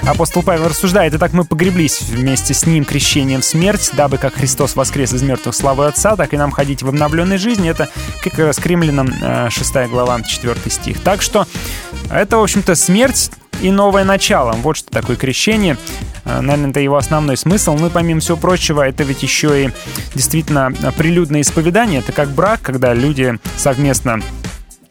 Апостол 0.06 0.42
Павел 0.42 0.68
рассуждает, 0.68 1.14
«Итак 1.14 1.32
мы 1.32 1.44
погреблись 1.44 2.02
вместе 2.02 2.54
с 2.54 2.66
ним 2.66 2.84
крещением 2.84 3.40
в 3.40 3.44
смерть, 3.44 3.92
дабы 3.94 4.18
как 4.18 4.34
Христос 4.34 4.74
воскрес 4.74 5.12
из 5.12 5.22
мертвых 5.22 5.54
славы 5.54 5.86
Отца, 5.86 6.16
так 6.16 6.34
и 6.34 6.36
нам 6.36 6.50
ходить 6.50 6.82
в 6.82 6.88
обновленной 6.88 7.38
жизни». 7.38 7.70
Это 7.70 7.88
как 8.22 8.36
раз 8.38 8.56
к 8.56 8.66
римлянам 8.66 9.14
э, 9.22 9.48
6 9.48 9.74
глава, 9.88 10.20
4 10.22 10.56
стих. 10.70 11.00
Так 11.00 11.22
что 11.22 11.46
это, 12.10 12.38
в 12.38 12.42
общем-то, 12.42 12.74
смерть 12.74 13.30
и 13.62 13.70
новое 13.70 14.04
начало. 14.04 14.52
Вот 14.52 14.76
что 14.76 14.90
такое 14.90 15.16
крещение. 15.16 15.76
Э, 16.24 16.40
Наверное, 16.40 16.70
это 16.70 16.80
его 16.80 16.96
основной 16.96 17.36
смысл. 17.36 17.76
Ну 17.78 17.86
и 17.86 17.90
помимо 17.90 18.20
всего 18.20 18.36
прочего, 18.36 18.86
это 18.86 19.04
ведь 19.04 19.22
еще 19.22 19.66
и 19.66 19.70
действительно 20.14 20.72
прилюдное 20.98 21.40
исповедание. 21.40 22.00
Это 22.00 22.12
как 22.12 22.30
брак, 22.30 22.60
когда 22.62 22.92
люди 22.92 23.38
совместно 23.56 24.20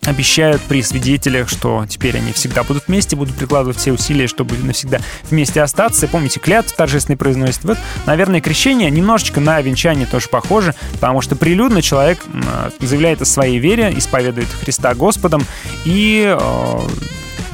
обещают 0.05 0.61
при 0.63 0.81
свидетелях, 0.81 1.47
что 1.47 1.85
теперь 1.87 2.17
они 2.17 2.31
всегда 2.31 2.63
будут 2.63 2.87
вместе, 2.87 3.15
будут 3.15 3.35
прикладывать 3.35 3.77
все 3.77 3.91
усилия, 3.91 4.25
чтобы 4.27 4.57
навсегда 4.57 4.99
вместе 5.29 5.61
остаться. 5.61 6.07
Помните, 6.07 6.39
клятву 6.39 6.73
торжественно 6.75 7.17
произносит. 7.17 7.63
Вот, 7.63 7.77
наверное, 8.07 8.41
крещение 8.41 8.89
немножечко 8.89 9.39
на 9.39 9.61
венчание 9.61 10.07
тоже 10.07 10.27
похоже, 10.27 10.73
потому 10.93 11.21
что 11.21 11.35
прилюдно 11.35 11.83
человек 11.83 12.19
м, 12.33 12.43
заявляет 12.79 13.21
о 13.21 13.25
своей 13.25 13.59
вере, 13.59 13.93
исповедует 13.95 14.47
Христа 14.63 14.95
Господом 14.95 15.45
и 15.85 16.35
э, 16.35 16.79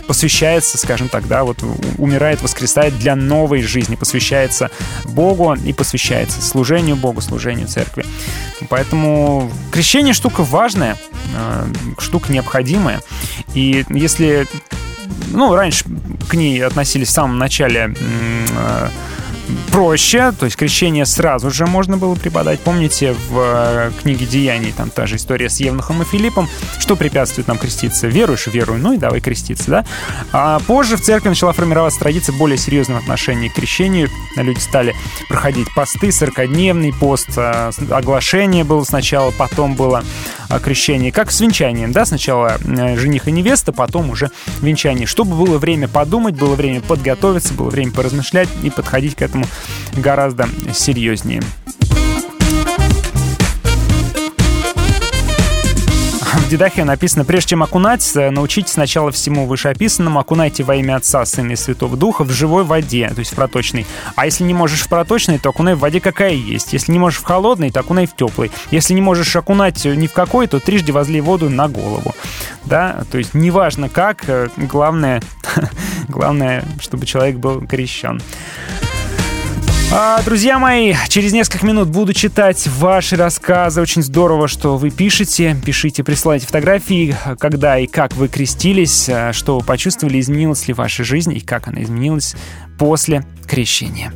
посвящается, 0.08 0.78
скажем 0.78 1.10
так, 1.10 1.28
да, 1.28 1.44
вот 1.44 1.64
умирает, 1.98 2.42
воскресает 2.42 2.98
для 2.98 3.16
новой 3.16 3.62
жизни, 3.62 3.96
посвящается 3.96 4.72
Богу 5.06 5.54
и 5.54 5.74
посвящается 5.74 6.42
служению 6.42 6.96
Богу, 6.96 7.22
служению 7.22 7.68
церкви. 7.68 8.06
Поэтому 8.70 9.52
крещение 9.72 10.14
штука 10.14 10.44
важная, 10.44 10.98
э, 11.36 11.66
штука 12.00 12.32
необходимая. 12.32 13.02
И 13.54 13.86
если 13.90 14.48
ну, 15.32 15.56
раньше 15.56 15.86
к 16.28 16.34
ней 16.34 16.64
относились 16.64 17.10
в 17.10 17.12
самом 17.12 17.38
начале 17.38 17.94
э, 17.96 18.90
проще, 19.72 20.32
то 20.32 20.45
есть 20.45 20.57
крещение 20.57 21.06
сразу 21.06 21.49
же 21.52 21.65
можно 21.65 21.98
было 21.98 22.15
преподать. 22.15 22.60
Помните, 22.60 23.15
в 23.30 23.40
э, 23.40 23.91
книге 24.02 24.26
Деяний 24.26 24.72
там 24.72 24.90
та 24.90 25.06
же 25.06 25.15
история 25.18 25.49
с 25.49 25.60
Евнухом 25.60 26.02
и 26.02 26.06
Филиппом, 26.06 26.48
что 26.80 26.95
препятствует 26.95 27.48
нам 27.48 27.57
креститься? 27.57 28.07
Веруешь, 28.07 28.48
веруй, 28.48 28.78
ну 28.78 28.94
и 28.94 28.98
давай 28.98 29.22
креститься, 29.22 29.69
да? 29.69 29.86
А 30.32 30.60
позже 30.60 30.98
в 30.98 31.02
церкви 31.02 31.30
начала 31.30 31.53
формироваться 31.53 31.99
традиция 31.99 32.36
более 32.36 32.57
серьезного 32.57 32.99
отношения 32.99 33.49
к 33.49 33.53
крещению. 33.53 34.10
Люди 34.36 34.60
стали 34.60 34.95
проходить 35.30 35.68
посты, 35.76 36.07
40-дневный 36.10 36.94
пост, 36.94 37.30
с- 37.32 37.80
оглашение 37.91 38.64
было 38.64 38.84
сначала, 38.84 39.32
потом 39.32 39.76
было 39.76 40.03
а, 40.49 40.60
крещение, 40.60 41.11
как 41.11 41.32
с 41.32 41.40
венчанием, 41.41 41.91
да, 41.91 42.06
сначала 42.06 42.57
э, 42.64 42.98
жених 42.98 43.28
и 43.28 43.32
невеста, 43.32 43.72
потом 43.72 44.10
уже 44.10 44.32
венчание, 44.61 45.06
чтобы 45.06 45.36
было 45.36 45.57
время 45.57 45.88
подумать, 45.88 46.36
было 46.36 46.56
время 46.56 46.82
подготовиться, 46.82 47.53
было 47.53 47.69
время 47.69 47.91
поразмышлять 47.91 48.49
и 48.64 48.69
подходить 48.69 49.15
к 49.15 49.22
этому 49.22 49.36
гораздо 49.95 50.47
серьезнее. 50.73 51.41
В 56.47 56.49
Дедахе 56.49 56.85
написано, 56.85 57.26
прежде 57.26 57.49
чем 57.49 57.64
окунать, 57.64 58.09
э, 58.15 58.30
научитесь 58.30 58.72
сначала 58.72 59.11
всему 59.11 59.47
вышеописанному, 59.47 60.18
окунайте 60.18 60.64
во 60.64 60.77
имя 60.77 60.95
Отца, 60.95 61.26
Сына 61.26 61.51
и 61.51 61.55
Святого 61.57 61.97
Духа 61.97 62.23
в 62.23 62.31
живой 62.31 62.64
воде, 62.64 63.09
то 63.09 63.19
есть 63.19 63.34
в 63.34 63.35
проточной. 63.35 63.85
А 64.15 64.23
если 64.23 64.45
не 64.45 64.53
можешь 64.53 64.80
в 64.80 64.88
проточной, 64.88 65.39
то 65.39 65.49
окунай 65.49 65.76
в 65.76 65.80
воде, 65.80 65.99
какая 65.99 66.31
есть. 66.31 66.72
Если 66.72 66.93
не 66.93 66.99
можешь 66.99 67.19
в 67.19 67.26
холодной, 67.26 67.69
то 67.69 67.81
окунай 67.81 68.05
в 68.05 68.15
теплой. 68.15 68.49
Если 68.72 68.93
не 68.93 69.01
можешь 69.01 69.35
окунать 69.35 69.84
ни 69.84 70.07
в 70.07 70.14
какой, 70.14 70.47
то 70.47 70.61
трижды 70.61 70.93
возли 70.93 71.19
воду 71.19 71.49
на 71.49 71.68
голову. 71.68 72.15
Да, 72.64 73.03
то 73.11 73.18
есть 73.18 73.34
неважно 73.34 73.89
как, 73.89 74.30
э, 74.30 74.47
главное, 74.55 75.22
главное, 76.07 76.64
чтобы 76.80 77.05
человек 77.05 77.35
был 77.35 77.68
крещен. 77.68 78.22
А, 79.89 80.22
друзья 80.22 80.59
мои, 80.59 80.93
через 81.07 81.31
несколько 81.31 81.65
минут 81.65 81.88
буду 81.88 82.14
читать 82.14 82.68
ваши 82.68 83.15
рассказы. 83.15 83.81
Очень 83.81 84.03
здорово, 84.03 84.49
что 84.49 84.76
вы 84.76 84.89
пишете. 84.89 85.55
Пишите, 85.65 86.03
присылайте 86.03 86.45
фотографии, 86.45 87.15
когда 87.39 87.80
и 87.80 87.88
как 87.88 88.14
вы 88.14 88.27
крестились, 88.27 89.07
а, 89.07 89.31
что 89.31 89.57
вы 89.57 89.65
почувствовали, 89.65 90.19
изменилась 90.19 90.68
ли 90.68 90.73
ваша 90.73 91.05
жизнь 91.05 91.34
и 91.34 91.39
как 91.39 91.69
она 91.69 91.81
изменилась 91.84 92.35
после 92.77 93.26
крещения. 93.47 94.11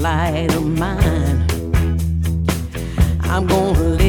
light 0.00 0.50
of 0.54 0.64
mine. 0.78 1.09
I'm 3.40 3.46
gonna 3.46 3.99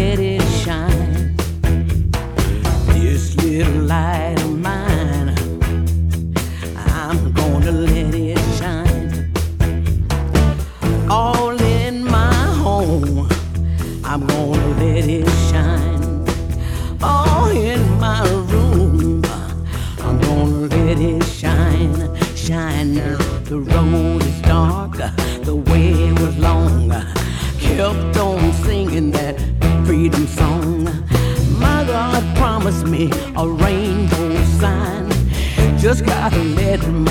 bedroom. 36.81 37.10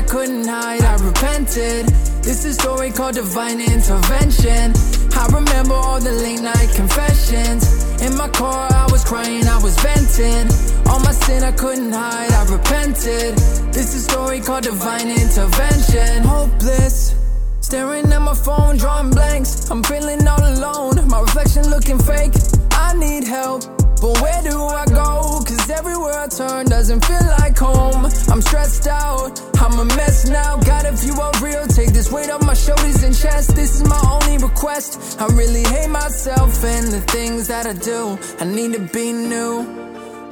I 0.00 0.02
couldn't 0.02 0.48
hide, 0.48 0.80
I 0.80 0.94
repented. 1.04 1.84
This 2.24 2.46
is 2.46 2.56
a 2.56 2.60
story 2.62 2.90
called 2.90 3.16
divine 3.16 3.60
intervention. 3.60 4.72
I 5.12 5.26
remember 5.30 5.74
all 5.74 6.00
the 6.00 6.12
late 6.12 6.40
night 6.40 6.70
confessions. 6.74 7.84
In 8.00 8.16
my 8.16 8.28
car, 8.30 8.66
I 8.72 8.88
was 8.90 9.04
crying, 9.04 9.46
I 9.46 9.62
was 9.62 9.76
venting. 9.78 10.48
All 10.88 11.00
my 11.00 11.12
sin 11.12 11.44
I 11.44 11.52
couldn't 11.52 11.92
hide, 11.92 12.32
I 12.32 12.44
repented. 12.50 13.36
This 13.74 13.94
is 13.94 14.06
a 14.06 14.10
story 14.10 14.40
called 14.40 14.64
divine 14.64 15.10
intervention. 15.10 16.22
Hopeless. 16.24 17.14
Staring 17.60 18.10
at 18.10 18.22
my 18.22 18.34
phone, 18.34 18.78
drawing 18.78 19.10
blanks. 19.10 19.70
I'm 19.70 19.82
feeling 19.82 20.26
all 20.26 20.42
alone. 20.42 21.08
My 21.10 21.20
reflection 21.20 21.68
looking 21.68 21.98
fake. 21.98 22.32
I 22.72 22.94
need 22.94 23.24
help. 23.24 23.79
But 24.00 24.18
where 24.22 24.42
do 24.42 24.56
I 24.58 24.86
go? 24.86 25.42
Cause 25.44 25.68
everywhere 25.68 26.18
I 26.18 26.26
turn 26.28 26.66
doesn't 26.66 27.04
feel 27.04 27.26
like 27.38 27.58
home. 27.58 28.06
I'm 28.32 28.40
stressed 28.40 28.86
out. 28.86 29.38
I'm 29.60 29.78
a 29.78 29.84
mess 29.84 30.26
now. 30.26 30.56
God, 30.56 30.86
if 30.86 31.04
you 31.04 31.14
are 31.20 31.32
real, 31.42 31.66
take 31.66 31.92
this 31.92 32.10
weight 32.10 32.30
off 32.30 32.42
my 32.46 32.54
shoulders 32.54 33.02
and 33.02 33.14
chest. 33.14 33.54
This 33.54 33.74
is 33.76 33.84
my 33.86 34.00
only 34.10 34.38
request. 34.38 35.20
I 35.20 35.26
really 35.26 35.64
hate 35.64 35.90
myself 35.90 36.64
and 36.64 36.86
the 36.88 37.02
things 37.02 37.48
that 37.48 37.66
I 37.66 37.74
do. 37.74 38.18
I 38.40 38.44
need 38.46 38.72
to 38.72 38.80
be 38.80 39.12
new. 39.12 39.66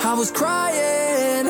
I 0.00 0.14
was 0.14 0.30
crying. 0.30 1.44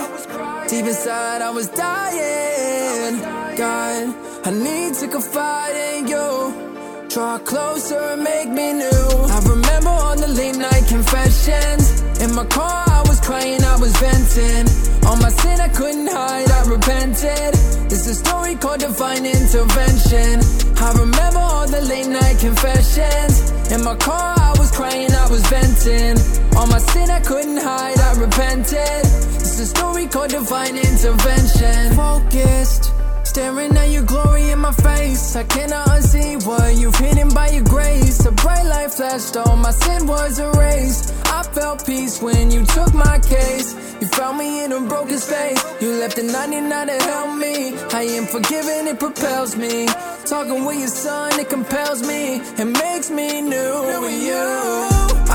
Deep 0.69 0.86
inside, 0.86 1.40
I 1.43 1.51
was 1.51 1.69
dying. 1.69 3.20
God, 3.57 4.15
I 4.45 4.51
need 4.51 4.95
to 4.95 5.07
confide 5.07 5.77
in 5.95 6.09
you. 6.09 7.09
Draw 7.09 7.39
closer 7.39 8.01
and 8.12 8.23
make 8.24 8.49
me 8.49 8.73
new. 8.73 9.09
I 9.36 9.39
remember 9.49 9.90
all 9.90 10.16
the 10.16 10.28
late 10.28 10.57
night 10.57 10.85
confessions. 10.89 12.07
In 12.20 12.35
my 12.35 12.45
car, 12.47 12.85
I 12.89 13.05
was 13.07 13.20
crying, 13.20 13.62
I 13.62 13.77
was 13.77 13.95
venting. 13.97 14.66
All 15.07 15.16
my 15.16 15.31
sin 15.31 15.61
I 15.61 15.69
couldn't 15.69 16.09
hide, 16.09 16.51
I 16.51 16.62
repented. 16.69 17.55
Is 17.93 18.07
a 18.09 18.15
story 18.15 18.57
called 18.57 18.81
divine 18.81 19.24
intervention. 19.24 20.43
I 20.82 20.93
remember 20.99 21.39
all 21.39 21.69
the 21.69 21.81
late 21.82 22.09
night 22.09 22.39
confessions. 22.40 23.51
In 23.70 23.85
my 23.85 23.95
car, 23.97 24.35
I 24.36 24.55
was 24.59 24.70
crying, 24.73 25.12
I 25.12 25.28
was 25.31 25.47
venting. 25.47 26.19
All 26.57 26.66
my 26.66 26.78
sin 26.78 27.09
I 27.09 27.20
couldn't 27.20 27.59
hide, 27.59 28.01
I 28.01 28.12
repented. 28.19 29.05
Is 29.39 29.61
a 29.61 29.66
story 29.66 30.07
called 30.07 30.31
divine 30.31 30.77
intervention. 30.77 31.95
Focused. 31.95 32.98
Staring 33.39 33.77
at 33.77 33.90
your 33.90 34.02
glory 34.02 34.51
in 34.51 34.59
my 34.59 34.73
face. 34.73 35.36
I 35.36 35.44
cannot 35.44 35.86
unsee 35.86 36.44
what 36.44 36.74
you've 36.74 36.97
hidden 36.97 37.28
by 37.28 37.51
your 37.51 37.62
grace. 37.62 38.27
A 38.27 38.32
bright 38.32 38.66
light 38.66 38.90
flashed 38.90 39.36
on, 39.36 39.60
my 39.60 39.70
sin 39.70 40.09
was 40.09 40.40
erased. 40.40 41.15
I 41.27 41.44
felt 41.44 41.86
peace 41.86 42.20
when 42.20 42.51
you 42.51 42.65
took 42.66 42.93
my 42.94 43.20
case. 43.20 43.77
You 44.01 44.09
found 44.09 44.39
me 44.39 44.65
in 44.65 44.73
a 44.73 44.81
broken 44.81 45.19
space. 45.19 45.62
You 45.81 45.93
left 46.01 46.16
the 46.16 46.24
99 46.24 46.86
to 46.89 46.98
help 47.10 47.39
me. 47.39 47.78
I 48.01 48.02
am 48.19 48.27
forgiven, 48.27 48.89
it 48.89 48.98
propels 48.98 49.55
me. 49.55 49.86
Talking 50.27 50.65
with 50.65 50.81
your 50.81 50.89
son, 50.89 51.39
it 51.39 51.48
compels 51.48 52.02
me. 52.02 52.40
It 52.62 52.70
makes 52.82 53.09
me 53.09 53.40
new 53.40 53.74
with 54.02 54.20
you. 54.31 54.47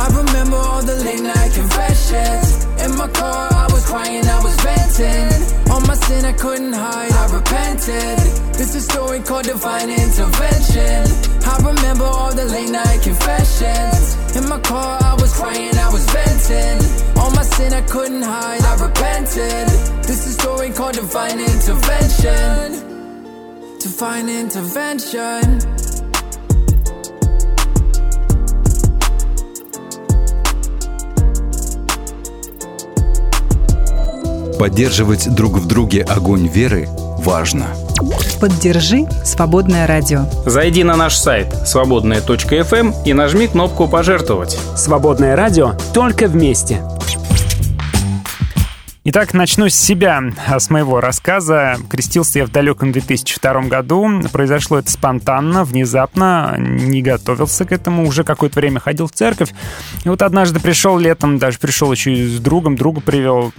I 0.04 0.06
remember 0.20 0.58
all 0.58 0.84
the 0.84 0.98
late 1.08 1.22
night 1.22 1.52
confessions. 1.54 2.66
In 2.84 2.98
my 2.98 3.08
car, 3.08 3.48
I 3.64 3.68
was 3.72 3.86
crying, 3.86 4.26
I 4.28 4.44
was 4.44 4.56
venting. 4.60 5.63
All 5.74 5.82
my 5.82 5.96
sin 5.96 6.24
I 6.24 6.34
couldn't 6.34 6.74
hide, 6.74 7.12
I 7.12 7.26
repented. 7.34 8.20
This 8.54 8.76
is 8.76 8.86
a 8.88 8.92
story 8.92 9.22
called 9.22 9.46
divine 9.46 9.90
intervention. 9.90 11.02
I 11.52 11.58
remember 11.66 12.04
all 12.04 12.32
the 12.32 12.46
late 12.46 12.70
night 12.70 13.02
confessions. 13.02 14.38
In 14.38 14.48
my 14.48 14.60
car, 14.60 15.00
I 15.02 15.16
was 15.16 15.34
crying, 15.34 15.76
I 15.76 15.90
was 15.92 16.06
venting. 16.14 16.78
All 17.18 17.32
my 17.32 17.42
sin 17.42 17.74
I 17.74 17.82
couldn't 17.82 18.22
hide, 18.22 18.62
I 18.62 18.74
repented. 18.86 19.68
This 20.06 20.28
is 20.28 20.38
a 20.38 20.42
story 20.42 20.70
called 20.70 20.94
divine 20.94 21.40
intervention. 21.40 22.68
Divine 23.80 24.30
intervention. 24.30 25.58
Поддерживать 34.60 35.34
друг 35.34 35.54
в 35.54 35.68
друге 35.68 36.04
огонь 36.04 36.48
веры 36.48 36.88
важно. 37.18 37.68
Поддержи 38.40 39.06
«Свободное 39.24 39.88
радио». 39.88 40.26
Зайди 40.46 40.84
на 40.84 40.96
наш 40.96 41.16
сайт 41.16 41.48
свободная.фм 41.66 42.94
и 43.06 43.14
нажми 43.14 43.48
кнопку 43.48 43.88
«Пожертвовать». 43.88 44.58
Свободное 44.76 45.36
радио 45.36 45.74
только 45.94 46.28
вместе. 46.28 46.82
Итак, 49.06 49.34
начну 49.34 49.68
с 49.68 49.76
себя, 49.76 50.24
а, 50.48 50.62
с 50.62 50.70
моего 50.70 51.02
рассказа. 51.02 51.76
Крестился 51.90 52.40
я 52.40 52.46
в 52.46 52.52
далеком 52.52 52.94
2002 52.94 53.64
году. 53.64 54.10
Произошло 54.32 54.80
это 54.80 54.90
спонтанно, 54.90 55.66
внезапно, 55.66 56.56
не 56.58 57.02
готовился 57.02 57.66
к 57.66 57.74
этому. 57.74 58.08
Уже 58.08 58.24
какое-то 58.24 58.62
время 58.62 58.80
ходил 58.80 59.08
в 59.08 59.12
церковь. 59.12 59.52
И 60.06 60.10
вот 60.10 60.22
однажды 60.22 60.62
пришел 60.62 60.98
летом, 60.98 61.38
даже 61.38 61.60
пришел 61.60 61.92
еще 61.92 62.14
и 62.14 62.26
с 62.26 62.40
другом, 62.40 62.78
друга 62.78 63.02
привел. 63.02 63.52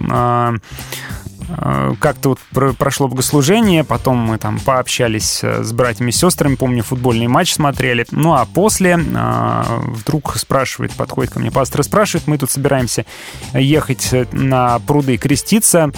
А, 1.49 1.93
Как-то 1.99 2.29
вот 2.29 2.39
про- 2.51 2.73
прошло 2.73 3.07
богослужение, 3.07 3.83
потом 3.83 4.17
мы 4.17 4.37
там 4.37 4.59
пообщались 4.59 5.39
э, 5.43 5.63
с 5.63 5.71
братьями 5.71 6.09
и 6.09 6.13
сестрами, 6.13 6.55
помню, 6.55 6.83
футбольный 6.83 7.27
матч 7.27 7.53
смотрели. 7.53 8.05
Ну 8.11 8.33
а 8.33 8.45
после 8.45 8.99
а, 9.15 9.81
вдруг 9.87 10.35
спрашивает, 10.37 10.91
подходит 10.93 11.33
ко 11.33 11.39
мне 11.39 11.51
пастор 11.51 11.81
и 11.81 11.83
спрашивает, 11.83 12.27
мы 12.27 12.37
тут 12.37 12.51
собираемся 12.51 13.05
ехать 13.53 14.09
на 14.31 14.79
пруды 14.79 15.17
креститься, 15.17 15.91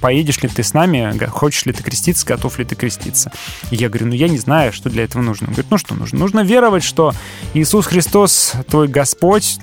поедешь 0.00 0.42
ли 0.42 0.48
ты 0.48 0.62
с 0.62 0.74
нами, 0.74 1.16
хочешь 1.28 1.66
ли 1.66 1.72
ты 1.72 1.82
креститься, 1.82 2.26
готов 2.26 2.58
ли 2.58 2.64
ты 2.64 2.74
креститься. 2.74 3.32
И 3.70 3.76
я 3.76 3.88
говорю, 3.88 4.06
ну 4.06 4.14
я 4.14 4.28
не 4.28 4.38
знаю, 4.38 4.72
что 4.72 4.90
для 4.90 5.04
этого 5.04 5.22
нужно. 5.22 5.48
Он 5.48 5.54
говорит, 5.54 5.70
ну 5.70 5.78
что 5.78 5.94
нужно? 5.94 6.18
Нужно 6.18 6.40
веровать, 6.40 6.84
что 6.84 7.12
Иисус 7.54 7.86
Христос 7.86 8.52
твой 8.68 8.88
Господь, 8.88 9.58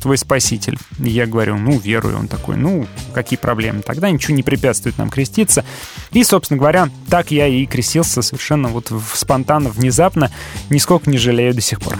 твой 0.00 0.18
Спаситель. 0.18 0.78
И 0.98 1.10
я 1.10 1.26
говорю, 1.26 1.56
ну, 1.56 1.78
верую. 1.78 2.18
Он 2.18 2.28
такой, 2.28 2.56
ну, 2.56 2.86
какие 3.14 3.38
проблемы? 3.38 3.82
Тогда 3.82 4.10
ничего 4.10 4.34
не 4.34 4.42
препятствует 4.42 4.98
нам 4.98 5.10
креститься. 5.10 5.64
И, 6.12 6.24
собственно 6.24 6.58
говоря, 6.58 6.88
так 7.08 7.30
я 7.30 7.46
и 7.46 7.66
крестился 7.66 8.22
совершенно 8.22 8.68
вот 8.68 8.92
спонтанно, 9.14 9.70
внезапно, 9.70 10.30
нисколько 10.70 11.10
не 11.10 11.18
жалею 11.18 11.54
до 11.54 11.60
сих 11.60 11.80
пор. 11.80 11.96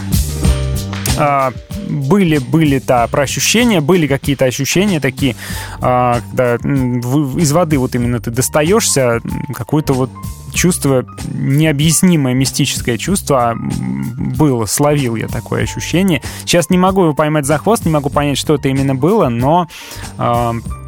А, 1.19 1.53
были, 1.89 2.39
были, 2.39 2.79
да, 2.79 3.07
про 3.09 3.23
ощущения, 3.23 3.81
были 3.81 4.07
какие-то 4.07 4.45
ощущения 4.45 5.01
такие, 5.01 5.35
а, 5.81 6.21
когда 6.31 6.57
из 6.57 7.53
воды 7.53 7.79
вот 7.79 7.95
именно 7.95 8.21
ты 8.21 8.31
достаешься, 8.31 9.21
какое-то 9.55 9.95
вот 9.95 10.11
чувство, 10.53 11.05
необъяснимое 11.33 12.35
мистическое 12.35 12.99
чувство 12.99 13.51
а, 13.51 13.55
было, 13.57 14.67
словил 14.67 15.17
я 15.17 15.29
такое 15.29 15.65
ощущение. 15.65 16.23
Сейчас 16.41 16.71
не 16.71 16.79
могу 16.79 17.03
его 17.03 17.15
поймать 17.15 17.47
за 17.47 17.59
хвост, 17.59 17.85
не 17.85 17.91
могу 17.91 18.11
понять, 18.11 18.39
что 18.39 18.55
это 18.55 18.69
именно 18.69 18.95
было, 18.95 19.29
но 19.29 19.69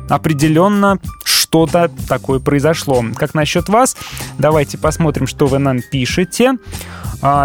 определенно 0.09 0.99
что-то 1.25 1.91
такое 2.09 2.39
произошло. 2.39 3.05
Как 3.17 3.35
насчет 3.35 3.69
вас? 3.69 3.97
Давайте 4.39 4.79
посмотрим, 4.79 5.27
что 5.27 5.47
вы 5.47 5.59
нам 5.59 5.81
пишете. 5.83 6.55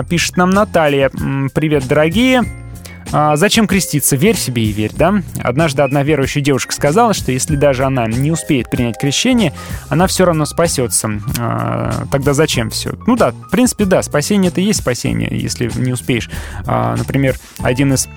Пишет 0.09 0.37
нам 0.37 0.51
Наталья. 0.51 1.09
Привет, 1.53 1.87
дорогие. 1.87 2.64
А, 3.11 3.35
Зачем 3.35 3.67
креститься? 3.67 4.15
Верь 4.15 4.35
себе 4.35 4.63
и 4.63 4.71
верь, 4.71 4.91
да? 4.93 5.21
Однажды 5.43 5.81
одна 5.81 6.03
верующая 6.03 6.41
девушка 6.41 6.73
сказала, 6.73 7.13
что 7.13 7.31
если 7.31 7.55
даже 7.55 7.85
она 7.85 8.07
не 8.07 8.31
успеет 8.31 8.69
принять 8.69 8.97
крещение, 8.97 9.53
она 9.89 10.07
все 10.07 10.25
равно 10.25 10.45
спасется. 10.45 11.09
А, 11.39 12.05
Тогда 12.11 12.33
зачем 12.33 12.69
все? 12.69 12.93
Ну 13.07 13.15
да, 13.15 13.31
в 13.31 13.49
принципе, 13.49 13.85
да, 13.85 14.01
спасение 14.01 14.49
это 14.49 14.61
и 14.61 14.65
есть 14.65 14.81
спасение, 14.81 15.29
если 15.31 15.69
не 15.75 15.93
успеешь. 15.93 16.29
А, 16.65 16.95
Например, 16.95 17.35
один 17.59 17.93
из 17.93 18.07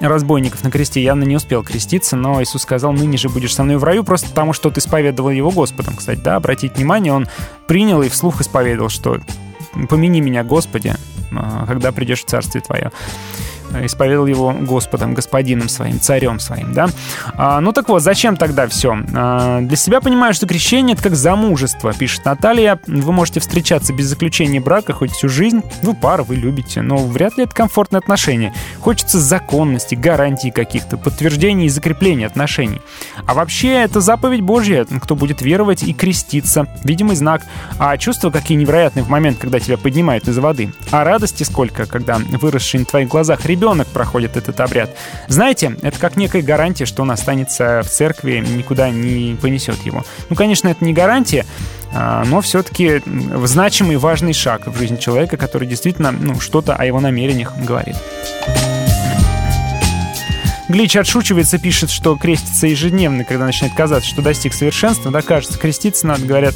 разбойников 0.00 0.64
на 0.64 0.70
кресте 0.70 1.02
явно 1.02 1.24
не 1.24 1.36
успел 1.36 1.62
креститься, 1.62 2.16
но 2.16 2.42
Иисус 2.42 2.62
сказал, 2.62 2.92
ныне 2.92 3.18
же 3.18 3.28
будешь 3.28 3.54
со 3.54 3.62
мной 3.64 3.76
в 3.76 3.84
раю, 3.84 4.02
просто 4.02 4.28
потому 4.28 4.52
что 4.52 4.70
ты 4.70 4.80
исповедовал 4.80 5.30
его 5.30 5.50
Господом. 5.50 5.96
Кстати, 5.96 6.20
да, 6.20 6.36
обратите 6.36 6.74
внимание, 6.74 7.12
он 7.12 7.28
принял 7.68 8.00
и 8.02 8.08
вслух 8.08 8.40
исповедовал, 8.40 8.88
что 8.88 9.20
«помяни 9.88 10.20
меня, 10.20 10.42
Господи, 10.42 10.94
а, 11.32 11.66
когда 11.66 11.92
придешь 11.92 12.22
в 12.22 12.26
Царствие 12.26 12.62
Твое» 12.62 12.90
исповедовал 13.84 14.26
его 14.26 14.52
Господом, 14.52 15.14
господином 15.14 15.68
своим, 15.68 16.00
царем 16.00 16.40
своим, 16.40 16.72
да? 16.72 16.88
А, 17.34 17.60
ну 17.60 17.72
так 17.72 17.88
вот, 17.88 18.02
зачем 18.02 18.36
тогда 18.36 18.66
все? 18.66 18.98
А, 19.14 19.60
для 19.60 19.76
себя 19.76 20.00
понимаю, 20.00 20.34
что 20.34 20.46
крещение— 20.46 20.94
это 20.94 21.04
как 21.04 21.16
замужество, 21.16 21.92
пишет 21.92 22.24
Наталья. 22.24 22.78
Вы 22.86 23.12
можете 23.12 23.40
встречаться 23.40 23.92
без 23.92 24.06
заключения 24.06 24.60
брака 24.60 24.92
хоть 24.92 25.12
всю 25.12 25.28
жизнь. 25.28 25.62
Вы 25.82 25.94
пара, 25.94 26.22
вы 26.22 26.36
любите, 26.36 26.82
но 26.82 26.96
вряд 26.96 27.36
ли 27.36 27.44
это 27.44 27.54
комфортные 27.54 27.98
отношения. 27.98 28.52
Хочется 28.80 29.20
законности, 29.20 29.94
гарантий 29.94 30.50
каких-то, 30.50 30.96
подтверждений 30.96 31.66
и 31.66 31.70
закрепления 31.70 32.26
отношений. 32.26 32.80
А 33.26 33.34
вообще, 33.34 33.68
это 33.68 34.00
заповедь 34.00 34.40
Божья. 34.40 34.84
Кто 34.84 35.14
будет 35.14 35.42
веровать 35.42 35.82
и 35.82 35.92
креститься. 35.92 36.66
Видимый 36.84 37.16
знак. 37.16 37.42
А 37.78 37.96
чувства 37.96 38.30
какие 38.30 38.58
невероятные 38.58 39.04
в 39.04 39.08
момент, 39.08 39.38
когда 39.38 39.60
тебя 39.60 39.78
поднимают 39.78 40.28
из 40.28 40.38
воды. 40.38 40.72
А 40.90 41.04
радости 41.04 41.44
сколько, 41.44 41.86
когда 41.86 42.18
выросший 42.18 42.80
на 42.80 42.86
твоих 42.86 43.08
глазах 43.08 43.46
ребенок 43.46 43.59
проходит 43.88 44.36
этот 44.36 44.60
обряд. 44.60 44.90
Знаете, 45.28 45.76
это 45.82 45.98
как 45.98 46.16
некая 46.16 46.42
гарантия, 46.42 46.86
что 46.86 47.02
он 47.02 47.10
останется 47.10 47.82
в 47.84 47.88
церкви, 47.88 48.38
никуда 48.46 48.90
не 48.90 49.34
понесет 49.36 49.82
его. 49.84 50.04
Ну, 50.28 50.36
конечно, 50.36 50.68
это 50.68 50.84
не 50.84 50.92
гарантия, 50.92 51.46
а, 51.92 52.24
но 52.24 52.40
все-таки 52.40 53.02
значимый 53.44 53.96
важный 53.96 54.32
шаг 54.32 54.66
в 54.66 54.76
жизни 54.78 54.96
человека, 54.96 55.36
который 55.36 55.66
действительно 55.66 56.12
ну, 56.12 56.40
что-то 56.40 56.74
о 56.74 56.84
его 56.84 57.00
намерениях 57.00 57.56
говорит. 57.56 57.96
Глич 60.70 60.94
отшучивается, 60.94 61.58
пишет, 61.58 61.90
что 61.90 62.16
крестится 62.16 62.68
ежедневно, 62.68 63.24
когда 63.24 63.44
начинает 63.44 63.74
казаться, 63.74 64.08
что 64.08 64.22
достиг 64.22 64.54
совершенства. 64.54 65.10
Да, 65.10 65.20
кажется, 65.20 65.58
креститься 65.58 66.06
надо, 66.06 66.24
говорят. 66.24 66.54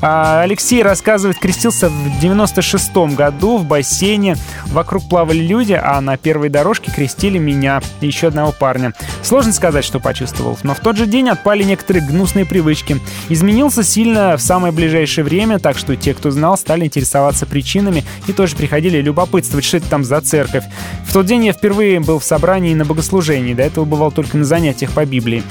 А 0.00 0.42
Алексей 0.42 0.82
рассказывает, 0.82 1.38
крестился 1.38 1.88
в 1.88 2.20
96-м 2.20 3.14
году 3.14 3.58
в 3.58 3.64
бассейне. 3.64 4.36
Вокруг 4.66 5.08
плавали 5.08 5.38
люди, 5.38 5.80
а 5.80 6.00
на 6.00 6.16
первой 6.16 6.48
дорожке 6.48 6.90
крестили 6.90 7.38
меня 7.38 7.80
и 8.00 8.06
еще 8.08 8.26
одного 8.26 8.50
парня. 8.50 8.92
Сложно 9.22 9.52
сказать, 9.52 9.84
что 9.84 10.00
почувствовал, 10.00 10.58
но 10.64 10.74
в 10.74 10.80
тот 10.80 10.96
же 10.96 11.06
день 11.06 11.28
отпали 11.28 11.62
некоторые 11.62 12.04
гнусные 12.04 12.46
привычки. 12.46 13.00
Изменился 13.28 13.84
сильно 13.84 14.36
в 14.36 14.40
самое 14.42 14.72
ближайшее 14.72 15.24
время, 15.24 15.60
так 15.60 15.78
что 15.78 15.94
те, 15.94 16.12
кто 16.12 16.32
знал, 16.32 16.58
стали 16.58 16.86
интересоваться 16.86 17.46
причинами 17.46 18.02
и 18.26 18.32
тоже 18.32 18.56
приходили 18.56 19.00
любопытствовать, 19.00 19.64
что 19.64 19.76
это 19.76 19.88
там 19.88 20.02
за 20.02 20.20
церковь. 20.22 20.64
В 21.06 21.12
тот 21.12 21.26
день 21.26 21.46
я 21.46 21.52
впервые 21.52 22.00
был 22.00 22.18
в 22.18 22.24
собрании 22.24 22.74
на 22.74 22.84
богослужении. 22.84 23.43
До 23.52 23.62
этого 23.62 23.84
бывал 23.84 24.10
только 24.10 24.38
на 24.38 24.44
занятиях 24.44 24.92
по 24.92 25.04
Библии. 25.04 25.42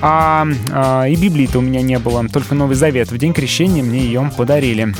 А, 0.00 0.46
а, 0.70 1.04
и 1.06 1.16
Библии-то 1.16 1.58
у 1.58 1.62
меня 1.62 1.82
не 1.82 1.98
было, 1.98 2.26
только 2.28 2.54
Новый 2.54 2.76
Завет. 2.76 3.10
В 3.10 3.18
день 3.18 3.32
крещения 3.32 3.82
мне 3.82 4.00
ее 4.00 4.30
подарили. 4.36 4.94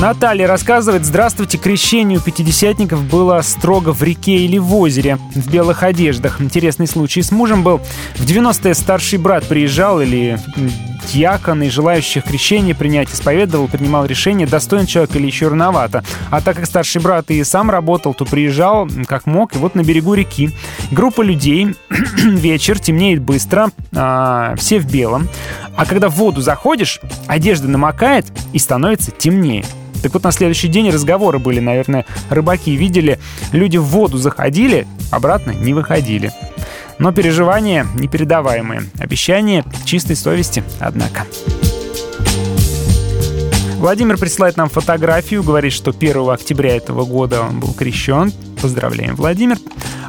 Наталья 0.00 0.46
рассказывает, 0.46 1.04
здравствуйте, 1.04 1.58
крещение 1.58 2.18
у 2.18 2.22
пятидесятников 2.22 3.04
было 3.04 3.38
строго 3.42 3.92
в 3.92 4.02
реке 4.02 4.38
или 4.38 4.56
в 4.56 4.74
озере, 4.74 5.18
в 5.34 5.50
белых 5.50 5.82
одеждах. 5.82 6.40
Интересный 6.40 6.86
случай 6.86 7.20
с 7.20 7.30
мужем 7.30 7.62
был. 7.62 7.82
В 8.14 8.24
90-е 8.24 8.74
старший 8.74 9.18
брат 9.18 9.46
приезжал 9.46 10.00
или 10.00 10.38
дьякон 11.12 11.62
и 11.62 11.68
желающих 11.68 12.24
крещение 12.24 12.74
принять 12.74 13.12
исповедовал, 13.12 13.68
принимал 13.68 14.06
решение, 14.06 14.46
достоин 14.46 14.86
человек 14.86 15.14
или 15.16 15.26
еще 15.26 15.48
рановато. 15.48 16.04
А 16.30 16.40
так 16.40 16.56
как 16.56 16.66
старший 16.66 17.00
брат 17.00 17.30
и 17.30 17.42
сам 17.44 17.70
работал, 17.70 18.14
то 18.14 18.24
приезжал 18.24 18.88
как 19.06 19.26
мог, 19.26 19.54
и 19.54 19.58
вот 19.58 19.74
на 19.74 19.82
берегу 19.82 20.14
реки 20.14 20.50
группа 20.90 21.22
людей, 21.22 21.74
вечер, 22.16 22.78
темнеет 22.78 23.20
быстро, 23.20 23.70
а, 23.94 24.54
все 24.56 24.78
в 24.78 24.90
белом. 24.90 25.28
А 25.76 25.86
когда 25.86 26.08
в 26.08 26.14
воду 26.14 26.40
заходишь, 26.40 27.00
одежда 27.26 27.68
намокает 27.68 28.26
и 28.52 28.58
становится 28.58 29.10
темнее. 29.10 29.64
Так 30.02 30.14
вот, 30.14 30.22
на 30.22 30.32
следующий 30.32 30.68
день 30.68 30.90
разговоры 30.90 31.38
были, 31.38 31.60
наверное, 31.60 32.06
рыбаки 32.30 32.74
видели, 32.74 33.18
люди 33.52 33.76
в 33.76 33.84
воду 33.84 34.16
заходили, 34.16 34.86
обратно 35.10 35.50
не 35.50 35.74
выходили. 35.74 36.32
Но 37.00 37.12
переживания 37.12 37.86
непередаваемые. 37.94 38.82
Обещание 38.98 39.64
чистой 39.86 40.16
совести, 40.16 40.62
однако. 40.78 41.24
Владимир 43.78 44.18
присылает 44.18 44.58
нам 44.58 44.68
фотографию, 44.68 45.42
говорит, 45.42 45.72
что 45.72 45.92
1 45.92 46.28
октября 46.28 46.76
этого 46.76 47.06
года 47.06 47.40
он 47.40 47.58
был 47.58 47.72
крещен. 47.72 48.30
Поздравляем, 48.60 49.16
Владимир. 49.16 49.56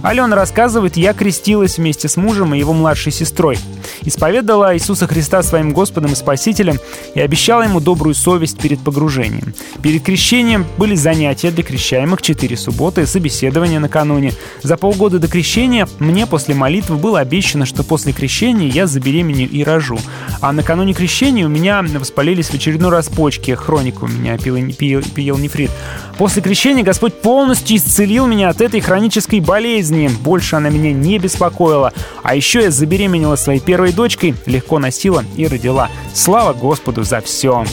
Алена 0.03 0.35
рассказывает, 0.35 0.97
я 0.97 1.13
крестилась 1.13 1.77
вместе 1.77 2.07
с 2.07 2.17
мужем 2.17 2.53
и 2.53 2.59
его 2.59 2.73
младшей 2.73 3.11
сестрой. 3.11 3.57
Исповедала 4.03 4.75
Иисуса 4.75 5.05
Христа 5.05 5.43
своим 5.43 5.73
Господом 5.73 6.13
и 6.13 6.15
Спасителем 6.15 6.79
и 7.13 7.19
обещала 7.19 7.61
ему 7.61 7.79
добрую 7.79 8.15
совесть 8.15 8.59
перед 8.59 8.79
погружением. 8.79 9.53
Перед 9.83 10.03
крещением 10.03 10.65
были 10.77 10.95
занятия 10.95 11.51
для 11.51 11.63
крещаемых, 11.63 12.21
четыре 12.23 12.57
субботы 12.57 13.01
и 13.01 13.05
собеседование 13.05 13.79
накануне. 13.79 14.33
За 14.63 14.75
полгода 14.75 15.19
до 15.19 15.27
крещения 15.27 15.87
мне 15.99 16.25
после 16.25 16.55
молитвы 16.55 16.97
было 16.97 17.19
обещано, 17.19 17.67
что 17.67 17.83
после 17.83 18.11
крещения 18.11 18.67
я 18.67 18.87
забеременею 18.87 19.49
и 19.49 19.63
рожу. 19.63 19.99
А 20.41 20.51
накануне 20.51 20.93
крещения 20.93 21.45
у 21.45 21.49
меня 21.49 21.83
воспалились 21.83 22.47
в 22.47 22.55
очередной 22.55 22.89
раз 22.89 23.07
почки, 23.07 23.53
хроника 23.53 24.05
у 24.05 24.07
меня 24.07 24.37
пиелонефрит. 24.39 25.69
После 26.17 26.41
крещения 26.41 26.83
Господь 26.83 27.21
полностью 27.21 27.77
исцелил 27.77 28.25
меня 28.25 28.40
от 28.49 28.61
этой 28.61 28.81
хронической 28.81 29.39
болезни. 29.39 30.09
Больше 30.21 30.55
она 30.55 30.69
меня 30.69 30.91
не 30.91 31.19
беспокоила. 31.19 31.93
А 32.23 32.35
еще 32.35 32.63
я 32.63 32.71
забеременела 32.71 33.35
своей 33.35 33.59
первой 33.59 33.91
дочкой, 33.91 34.35
легко 34.45 34.79
носила 34.79 35.23
и 35.35 35.47
родила. 35.47 35.89
Слава 36.13 36.53
Господу 36.53 37.03
за 37.03 37.21
все. 37.21 37.65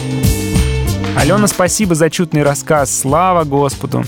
Алена, 1.17 1.47
спасибо 1.47 1.95
за 1.95 2.11
чудный 2.11 2.43
рассказ. 2.43 3.01
Слава 3.01 3.45
Господу. 3.45 4.05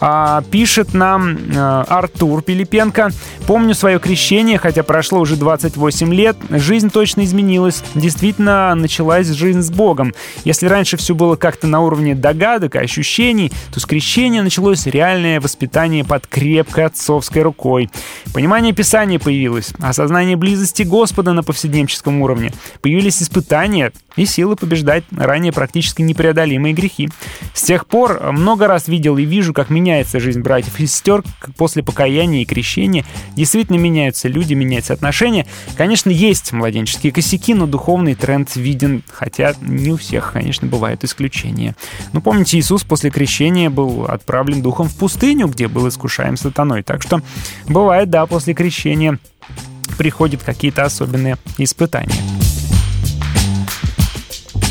А, 0.00 0.42
пишет 0.50 0.94
нам 0.94 1.38
а, 1.56 1.84
Артур 1.88 2.42
Пилипенко. 2.42 3.10
Помню 3.46 3.74
свое 3.74 3.98
крещение, 3.98 4.58
хотя 4.58 4.82
прошло 4.82 5.20
уже 5.20 5.36
28 5.36 6.12
лет. 6.12 6.36
Жизнь 6.50 6.90
точно 6.90 7.24
изменилась. 7.24 7.82
Действительно, 7.94 8.74
началась 8.74 9.28
жизнь 9.28 9.62
с 9.62 9.70
Богом. 9.70 10.12
Если 10.44 10.66
раньше 10.66 10.96
все 10.96 11.14
было 11.14 11.36
как-то 11.36 11.66
на 11.66 11.80
уровне 11.80 12.14
догадок 12.14 12.76
ощущений, 12.76 13.52
то 13.72 13.80
с 13.80 13.86
крещения 13.86 14.42
началось 14.42 14.86
реальное 14.86 15.40
воспитание 15.40 16.04
под 16.04 16.26
крепкой 16.26 16.86
отцовской 16.86 17.42
рукой. 17.42 17.90
Понимание 18.34 18.72
Писания 18.72 19.18
появилось, 19.18 19.72
осознание 19.78 20.36
близости 20.36 20.82
Господа 20.82 21.32
на 21.32 21.42
повседневческом 21.42 22.20
уровне. 22.20 22.52
Появились 22.82 23.22
испытания 23.22 23.92
и 24.16 24.24
силы 24.26 24.56
побеждать 24.56 25.04
ранее 25.16 25.52
практически 25.52 26.02
непреодолимые 26.02 26.74
грехи. 26.74 27.08
С 27.54 27.62
тех 27.62 27.86
пор 27.86 28.32
много 28.32 28.66
раз 28.66 28.88
видел 28.88 29.16
и 29.16 29.24
вижу, 29.24 29.52
как 29.52 29.70
меняется 29.70 30.20
жизнь 30.20 30.40
братьев 30.40 30.80
и 30.80 30.86
сестер 30.86 31.22
после 31.56 31.82
покаяния 31.82 32.42
и 32.42 32.44
крещения. 32.44 33.04
Действительно 33.34 33.76
меняются 33.76 34.28
люди, 34.28 34.54
меняются 34.54 34.92
отношения. 34.92 35.46
Конечно, 35.76 36.10
есть 36.10 36.52
младенческие 36.52 37.12
косяки, 37.12 37.54
но 37.54 37.66
духовный 37.66 38.14
тренд 38.14 38.54
виден, 38.56 39.02
хотя 39.10 39.54
не 39.60 39.92
у 39.92 39.96
всех, 39.96 40.32
конечно, 40.32 40.66
бывают 40.66 41.04
исключения. 41.04 41.76
Но 42.12 42.20
помните, 42.20 42.58
Иисус 42.58 42.84
после 42.84 43.10
крещения 43.10 43.70
был 43.70 44.04
отправлен 44.06 44.62
духом 44.62 44.88
в 44.88 44.96
пустыню, 44.96 45.48
где 45.48 45.68
был 45.68 45.88
искушаем 45.88 46.36
сатаной. 46.36 46.82
Так 46.82 47.02
что 47.02 47.20
бывает, 47.68 48.10
да, 48.10 48.26
после 48.26 48.54
крещения 48.54 49.18
приходят 49.98 50.42
какие-то 50.42 50.84
особенные 50.84 51.36
испытания. 51.58 52.45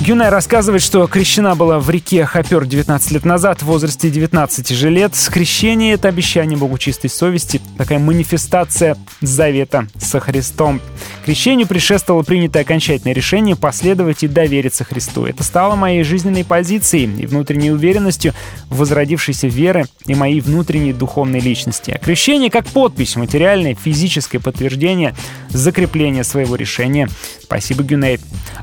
Юная 0.01 0.29
рассказывает, 0.29 0.83
что 0.83 1.07
крещена 1.07 1.55
была 1.55 1.79
в 1.79 1.89
реке 1.89 2.25
Хопер 2.25 2.65
19 2.65 3.11
лет 3.11 3.25
назад 3.25 3.61
в 3.61 3.65
возрасте 3.65 4.11
19 4.11 4.69
же 4.69 4.89
лет. 4.89 5.13
Крещение— 5.31 5.93
это 5.95 6.09
обещание 6.09 6.57
Богу 6.57 6.77
чистой 6.77 7.09
совести, 7.09 7.61
такая 7.77 7.97
манифестация 7.97 8.97
завета 9.21 9.87
со 9.97 10.19
Христом. 10.19 10.81
Крещению 11.25 11.65
предшествовало 11.65 12.23
принятое 12.23 12.61
окончательное 12.61 13.15
решение 13.15 13.55
последовать 13.55 14.23
и 14.23 14.27
довериться 14.27 14.83
Христу. 14.83 15.25
Это 15.25 15.43
стало 15.43 15.75
моей 15.75 16.03
жизненной 16.03 16.43
позицией 16.43 17.09
и 17.17 17.25
внутренней 17.25 17.71
уверенностью 17.71 18.33
в 18.69 18.79
возродившейся 18.79 19.47
веры 19.47 19.85
и 20.05 20.13
моей 20.13 20.41
внутренней 20.41 20.93
духовной 20.93 21.39
личности. 21.39 21.91
А 21.91 21.97
крещение 21.97 22.51
как 22.51 22.67
подпись, 22.67 23.15
материальное, 23.15 23.75
физическое 23.75 24.39
подтверждение 24.39 25.15
закрепления 25.49 26.23
своего 26.23 26.55
решения. 26.55 27.07
Спасибо, 27.41 27.81
Гюней. 27.81 28.19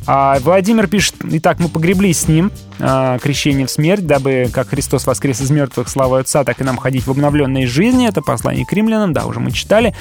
А 0.06 0.38
Владимир 0.40 0.88
пишет, 0.88 1.21
итак, 1.30 1.58
мы 1.58 1.68
погребли 1.68 2.12
с 2.12 2.28
ним 2.28 2.50
а, 2.78 3.18
крещение 3.18 3.66
в 3.66 3.70
смерть, 3.70 4.06
дабы 4.06 4.48
как 4.52 4.68
Христос 4.68 5.06
воскрес 5.06 5.40
из 5.40 5.50
мертвых 5.50 5.88
славой 5.88 6.20
Отца, 6.20 6.44
так 6.44 6.60
и 6.60 6.64
нам 6.64 6.76
ходить 6.76 7.06
в 7.06 7.10
обновленной 7.10 7.66
жизни. 7.66 8.08
Это 8.08 8.22
послание 8.22 8.66
к 8.66 8.72
римлянам, 8.72 9.12
да, 9.12 9.26
уже 9.26 9.40
мы 9.40 9.50
читали. 9.50 9.94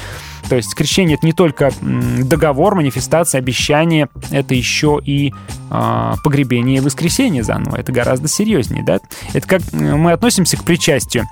То 0.50 0.56
есть 0.56 0.74
крещение— 0.76 1.18
это 1.18 1.26
не 1.26 1.34
только 1.34 1.72
договор, 1.82 2.76
манифестация, 2.76 3.40
обещание, 3.40 4.10
это 4.32 4.54
еще 4.54 5.00
и 5.04 5.34
э, 5.70 6.14
погребение 6.24 6.78
и 6.78 6.82
воскресение 6.82 7.44
заново. 7.44 7.78
Это 7.78 7.92
гораздо 7.92 8.28
серьезнее, 8.28 8.84
да? 8.84 9.00
Это 9.34 9.48
как 9.48 9.62
мы 9.72 10.12
относимся 10.12 10.58
к 10.58 10.64
причастию. 10.64 11.28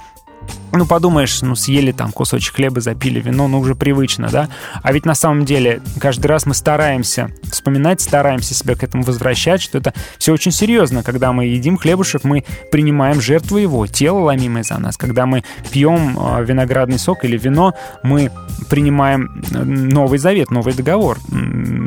Ну, 0.72 0.86
подумаешь, 0.86 1.42
ну, 1.42 1.56
съели 1.56 1.92
там 1.92 2.12
кусочек 2.12 2.56
хлеба, 2.56 2.80
запили 2.80 3.20
вино, 3.20 3.48
ну, 3.48 3.60
уже 3.60 3.74
привычно, 3.76 4.30
да? 4.30 4.50
А 4.84 4.94
ведь 4.94 5.06
на 5.06 5.16
самом 5.16 5.46
деле 5.46 5.82
каждый 6.00 6.28
раз 6.28 6.46
мы 6.46 6.54
стараемся 6.54 7.32
вспоминать, 7.52 8.02
стараемся 8.02 8.54
себя 8.54 8.76
к 8.76 8.84
этому 8.84 9.04
возвращать, 9.04 9.62
что 9.62 9.80
это 9.80 9.94
все 10.20 10.32
очень 10.32 10.52
серьезно. 10.52 11.02
Когда 11.02 11.34
мы 11.34 11.46
едим 11.46 11.78
хлебушек, 11.78 12.24
мы 12.24 12.46
принимаем 12.72 13.20
жертву 13.20 13.58
его, 13.58 13.88
тело 13.88 14.20
ломимое 14.20 14.64
за 14.64 14.78
нас. 14.78 14.96
Когда 14.96 15.26
мы 15.26 15.44
пьем 15.72 16.18
э, 16.20 16.46
виноградный 16.46 17.00
сок 17.00 17.26
или 17.26 17.38
вино, 17.38 17.74
мы 18.04 18.32
принимаем 18.70 19.42
э, 19.52 19.64
новый 19.64 20.20
завет, 20.20 20.52
новый 20.52 20.74
договор, 20.74 21.18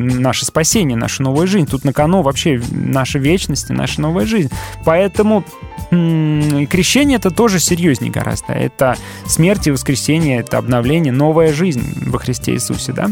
наше 0.03 0.45
спасение, 0.45 0.97
нашу 0.97 1.23
новую 1.23 1.47
жизнь. 1.47 1.67
Тут 1.67 1.85
на 1.85 1.93
кону 1.93 2.23
вообще 2.23 2.61
наша 2.71 3.19
вечность 3.19 3.71
и 3.71 3.73
наша 3.73 4.01
новая 4.01 4.27
жизнь. 4.27 4.51
Поэтому 4.85 5.45
крещение 5.91 7.17
это 7.17 7.31
тоже 7.31 7.59
серьезнее 7.59 8.11
гораздо. 8.11 8.53
Это 8.53 8.97
смерть 9.27 9.67
и 9.67 9.71
воскресение, 9.71 10.41
это 10.41 10.59
обновление, 10.59 11.13
новая 11.13 11.53
жизнь 11.53 12.09
во 12.09 12.19
Христе 12.19 12.55
Иисусе, 12.55 12.93
да? 12.93 13.11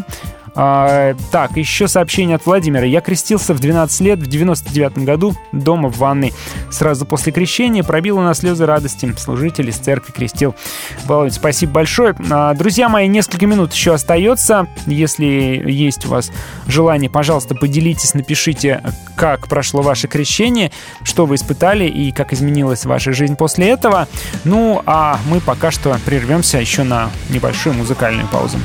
А, 0.55 1.15
так, 1.31 1.57
еще 1.57 1.89
сообщение 1.89 2.37
от 2.37 2.47
Владимира. 2.47 2.85
Я 2.85 3.01
крестился 3.01 3.55
в 3.55 3.61
12 3.61 4.01
лет 4.01 4.19
в 4.19 4.27
99 4.27 4.99
году 4.99 5.35
дома 5.53 5.89
в 5.89 5.99
ванной. 5.99 6.33
Сразу 6.71 7.07
после 7.07 7.33
крещения 7.33 7.83
пробило 7.83 8.21
на 8.21 8.35
слезы 8.35 8.67
радости. 8.67 9.13
Служитель 9.19 9.69
из 9.69 9.77
церкви 9.77 10.13
крестил. 10.13 10.55
Володь, 11.05 11.35
спасибо 11.35 11.73
большое. 11.73 12.15
А, 12.31 12.55
друзья 12.55 12.89
мои, 12.89 13.09
несколько 13.09 13.47
минут 13.47 13.73
еще 13.73 13.95
остается. 13.95 14.67
Если 14.87 15.25
есть 15.67 16.07
у 16.07 16.11
вас 16.11 16.31
желание, 16.67 17.11
пожалуйста, 17.11 17.55
поделитесь, 17.55 18.15
напишите, 18.15 18.83
как 19.17 19.49
прошло 19.49 19.83
ваше 19.83 20.09
крещение, 20.09 20.73
что 21.03 21.27
вы 21.27 21.37
испытали 21.37 21.85
и 21.85 22.13
как 22.13 22.33
изменилась 22.33 22.85
ваша 22.85 23.13
жизнь 23.13 23.37
после 23.37 23.69
этого. 23.69 24.09
Ну, 24.45 24.83
а 24.87 25.19
мы 25.29 25.41
пока 25.41 25.71
что 25.71 25.97
прервемся 26.05 26.59
еще 26.59 26.83
на 26.83 27.11
небольшую 27.29 27.75
музыкальную 27.75 28.29
паузу. 28.29 28.59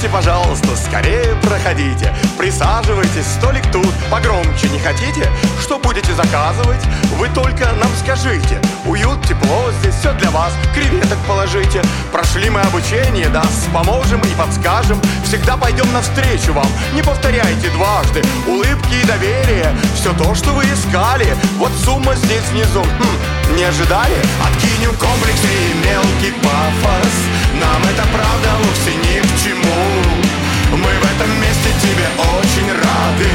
Здравствуйте, 0.00 0.30
пожалуйста, 0.30 0.76
скорее 0.76 1.34
проходите. 1.42 2.14
Присаживайтесь, 2.38 3.26
столик 3.38 3.70
тут, 3.70 3.92
погромче 4.10 4.70
не 4.70 4.78
хотите? 4.78 5.28
Что 5.60 5.78
будете 5.78 6.14
заказывать? 6.14 6.80
Вы 7.18 7.28
только 7.28 7.66
нам 7.74 7.90
скажите. 8.02 8.58
Уют, 8.86 9.22
тепло, 9.26 9.70
здесь 9.80 9.94
все 9.96 10.14
для 10.14 10.30
вас, 10.30 10.54
креветок 10.74 11.18
положите. 11.28 11.82
Прошли 12.12 12.48
мы 12.48 12.62
обучение, 12.62 13.28
да, 13.28 13.44
поможем 13.74 14.20
и 14.20 14.34
подскажем. 14.38 14.98
Всегда 15.22 15.58
пойдем 15.58 15.92
навстречу 15.92 16.54
вам, 16.54 16.68
не 16.94 17.02
повторяйте 17.02 17.68
дважды. 17.68 18.22
Улыбки 18.46 18.94
и 19.02 19.06
доверие, 19.06 19.76
все 19.94 20.14
то, 20.14 20.34
что 20.34 20.52
вы 20.52 20.64
искали. 20.64 21.36
Вот 21.58 21.72
сумма 21.84 22.14
здесь 22.14 22.48
внизу, 22.52 22.82
хм, 22.82 23.54
не 23.54 23.64
ожидали? 23.64 24.16
Откинем 24.48 24.94
комплексы 24.96 25.46
и 25.46 25.86
мелкий 25.86 26.32
пафос 26.40 27.39
Нам 27.60 27.82
это 27.84 28.02
правда 28.08 28.48
вовсе 28.64 28.94
ни 28.96 29.20
к 29.20 29.30
чему. 29.42 29.84
Мы 30.72 30.78
в 30.78 31.04
этом 31.12 31.30
месте 31.40 31.68
тебе 31.82 32.08
очень 32.38 32.72
рады. 32.72 33.30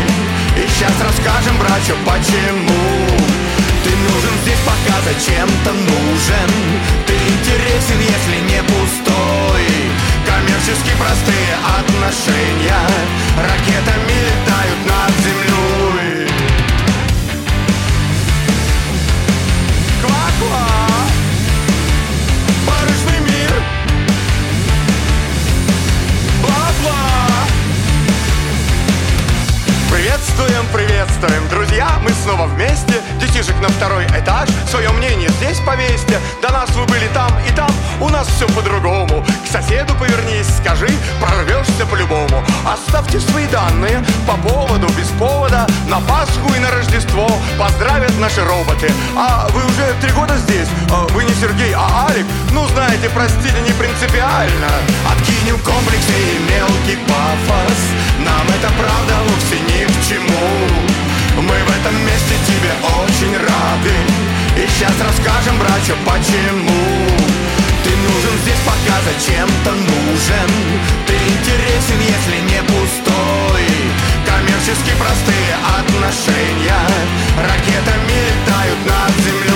И 0.57 0.68
сейчас 0.68 0.93
расскажем, 0.99 1.57
братья, 1.60 1.95
почему. 2.06 3.06
Ты 3.84 3.91
нужен 3.91 4.34
здесь 4.41 4.60
пока 4.65 4.99
зачем-то 5.02 5.72
нужен. 5.73 6.52
Ты 7.06 7.14
интересен, 7.14 7.99
если 7.99 8.38
не 8.49 8.64
пустой. 8.64 9.68
Коммерчески 10.26 10.91
простые 10.97 11.52
отношения. 11.77 12.81
Ракетами 13.38 14.15
летают 14.26 14.80
над 14.89 15.24
Приветствуем, 31.16 31.48
друзья, 31.50 31.88
мы 32.02 32.10
снова 32.12 32.46
вместе. 32.46 33.02
Детишек 33.22 33.56
на 33.62 33.70
второй 33.70 34.06
этаж, 34.08 34.50
свое 34.70 34.90
мнение 34.92 35.30
здесь 35.30 35.60
повесьте 35.66 36.20
До 36.42 36.52
нас 36.52 36.70
вы 36.72 36.86
были 36.86 37.08
там 37.14 37.32
и 37.48 37.56
там, 37.56 37.70
у 38.02 38.10
нас 38.10 38.28
все 38.28 38.48
по-другому. 38.48 39.24
К 39.44 39.52
соседу 39.52 39.94
повернись, 39.96 40.48
скажи, 40.62 40.90
прорвешься 41.22 41.86
по-любому. 41.90 42.44
Оставьте 42.66 43.20
свои 43.22 43.48
данные 43.48 44.04
по 44.28 44.36
поводу, 44.38 44.88
без 44.98 45.08
повода 45.18 45.66
На 45.88 46.02
Пасху 46.02 46.54
и 46.54 46.60
на 46.60 46.72
Рождество. 46.72 47.30
Поздравят 47.58 48.18
наши 48.20 48.44
роботы. 48.44 48.92
А 49.16 49.48
вы 49.52 49.64
уже 49.66 49.94
три 50.02 50.12
года 50.12 50.36
здесь, 50.38 50.68
А 50.92 51.06
вы 51.14 51.24
не 51.24 51.34
Сергей, 51.36 51.74
а 51.74 52.08
Алик? 52.10 52.26
Ну 52.52 52.68
знаете, 52.70 53.10
простите, 53.14 53.62
не 53.62 53.72
принципиально. 53.72 54.68
Откинем 55.10 55.58
комплексы 55.60 56.12
и 56.12 56.52
мелкий 56.52 56.98
пафос 57.08 58.05
Нам 58.26 58.47
это 58.49 58.73
правда 58.73 59.14
вовсе 59.30 59.60
ни 59.60 59.85
к 59.85 59.95
чему. 60.07 60.49
Мы 61.38 61.56
в 61.64 61.69
этом 61.77 61.95
месте 62.06 62.35
тебе 62.47 62.73
очень 62.99 63.38
рады. 63.38 63.95
И 64.57 64.68
сейчас 64.68 64.93
расскажем, 64.99 65.60
братья, 65.60 65.95
почему. 66.06 67.06
Ты 67.84 67.91
нужен 67.91 68.35
здесь 68.41 68.61
пока 68.65 68.97
зачем-то 69.06 69.72
нужен. 69.72 70.49
Ты 71.06 71.14
интересен, 71.14 71.99
если 72.02 72.38
не 72.49 72.61
пустой. 72.64 73.68
Коммерчески 74.26 74.91
простые 74.97 75.52
отношения. 75.77 76.88
Ракетами 77.38 78.15
летают 78.26 78.80
над 78.85 79.14
землей 79.23 79.55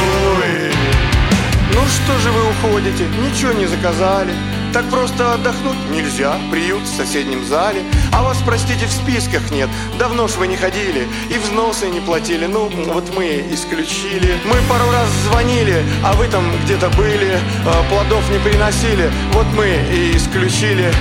ну 1.73 1.81
что 1.85 2.17
же 2.19 2.31
вы 2.31 2.41
уходите? 2.49 3.05
Ничего 3.25 3.53
не 3.53 3.65
заказали. 3.65 4.33
Так 4.73 4.87
просто 4.89 5.33
отдохнуть 5.33 5.77
нельзя. 5.91 6.37
Приют 6.51 6.83
в 6.83 6.95
соседнем 6.95 7.43
зале. 7.45 7.81
А 8.13 8.21
вас, 8.21 8.37
простите, 8.45 8.85
в 8.85 8.91
списках 8.91 9.49
нет. 9.51 9.67
Давно 9.97 10.27
ж 10.27 10.35
вы 10.35 10.47
не 10.47 10.57
ходили. 10.57 11.07
И 11.29 11.37
взносы 11.39 11.87
не 11.89 11.99
платили. 11.99 12.45
Ну, 12.45 12.69
вот 12.93 13.15
мы 13.15 13.43
исключили. 13.51 14.37
Мы 14.45 14.55
пару 14.69 14.91
раз 14.91 15.09
звонили, 15.27 15.83
а 16.03 16.13
вы 16.13 16.27
там 16.27 16.43
где-то 16.65 16.89
были. 16.89 17.39
а, 17.65 17.83
Плодов 17.89 18.23
не 18.29 18.37
приносили. 18.39 19.09
Вот 19.33 19.47
мы 19.55 19.67
и 19.91 20.15
исключили. 20.15 20.91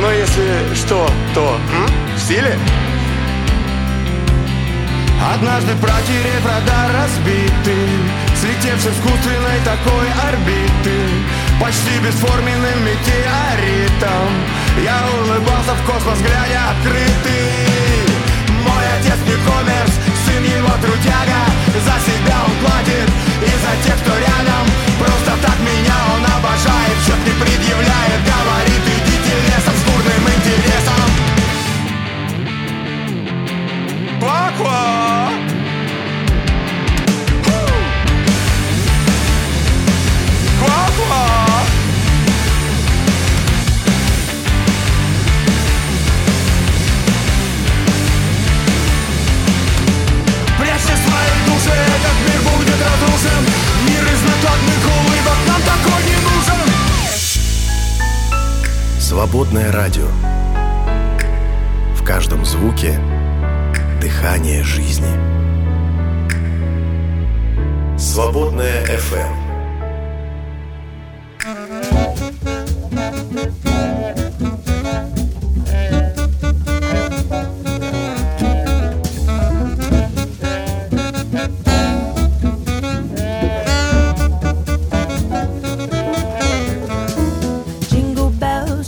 Но 0.00 0.10
если 0.10 0.74
что, 0.74 1.08
то 1.34 1.58
м? 1.72 1.86
в 2.16 2.20
силе? 2.20 2.58
Однажды 5.32 5.74
протерев 5.76 6.44
радар 6.44 6.92
разбитый 6.92 7.88
Слетев 8.36 8.78
с 8.78 8.86
искусственной 8.86 9.58
такой 9.64 10.06
орбиты. 10.28 11.00
Почти 11.58 11.98
бесформенным 12.04 12.84
метеоритом 12.84 14.28
Я 14.84 15.00
улыбался 15.16 15.72
в 15.74 15.82
космос, 15.86 16.18
глядя 16.20 16.76
открытый. 16.76 17.48
Мой 18.68 18.84
отец 18.98 19.18
не 19.24 19.36
коммерс, 19.48 19.94
сын 20.26 20.44
его 20.44 20.72
трудяга 20.82 21.40
За 21.72 21.96
себя 22.04 22.36
он 22.44 22.52
платит 22.60 23.08
и 23.40 23.48
за 23.48 23.72
тех, 23.86 23.96
кто 24.02 24.12
рядом. 24.12 24.64
Просто 24.98 25.32
так 25.40 25.58
меня 25.60 25.96
он 26.14 26.24
обожает 26.36 26.96
Счет 27.06 27.18
не 27.24 27.32
предъявляет, 27.32 28.20
говорит 28.28 28.84
идите 28.84 28.93
плакала. 34.24 35.28
Плакала. 40.60 41.24
Прячься 50.58 50.96
свою 50.96 51.34
этот 51.74 52.16
мир 52.26 52.40
будет 52.42 52.80
разрушен 52.80 53.44
Мир 53.86 54.04
из 54.04 54.22
нататных 54.22 54.82
нам 55.46 55.60
такой 55.60 56.02
не 56.04 56.16
нужен 56.24 56.60
Свободное 58.98 59.70
радио 59.70 60.08
В 61.94 62.04
каждом 62.04 62.44
звуке– 62.46 62.98
дыхание 64.04 64.62
жизни. 64.62 65.08
Свободное 67.96 68.84
FM. 68.84 69.32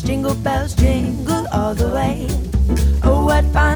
Jingle 0.04 0.34
bells, 0.34 0.74
jingle 0.74 1.46
all 1.52 1.74
the 1.74 1.88
way. 1.88 2.28
Oh, 3.02 3.24
what 3.24 3.44
fun 3.54 3.75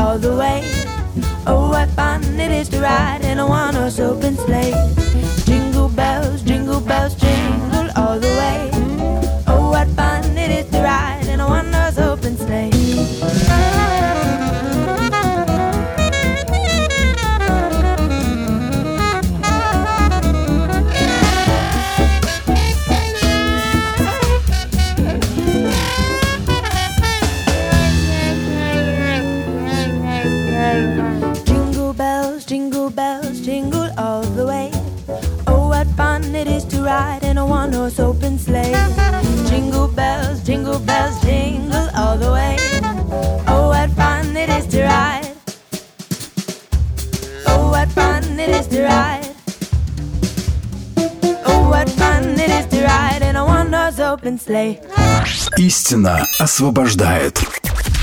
all 0.00 0.18
the 0.18 0.34
way. 0.34 0.62
Oh, 1.46 1.68
what 1.70 1.88
fun 1.90 2.22
it 2.40 2.50
is 2.50 2.68
to 2.70 2.80
ride 2.80 3.22
in 3.22 3.38
a 3.38 3.46
one 3.46 3.74
horse 3.74 4.00
open 4.00 4.34
sleigh. 4.36 4.99
Истина 55.56 56.26
освобождает. 56.38 57.38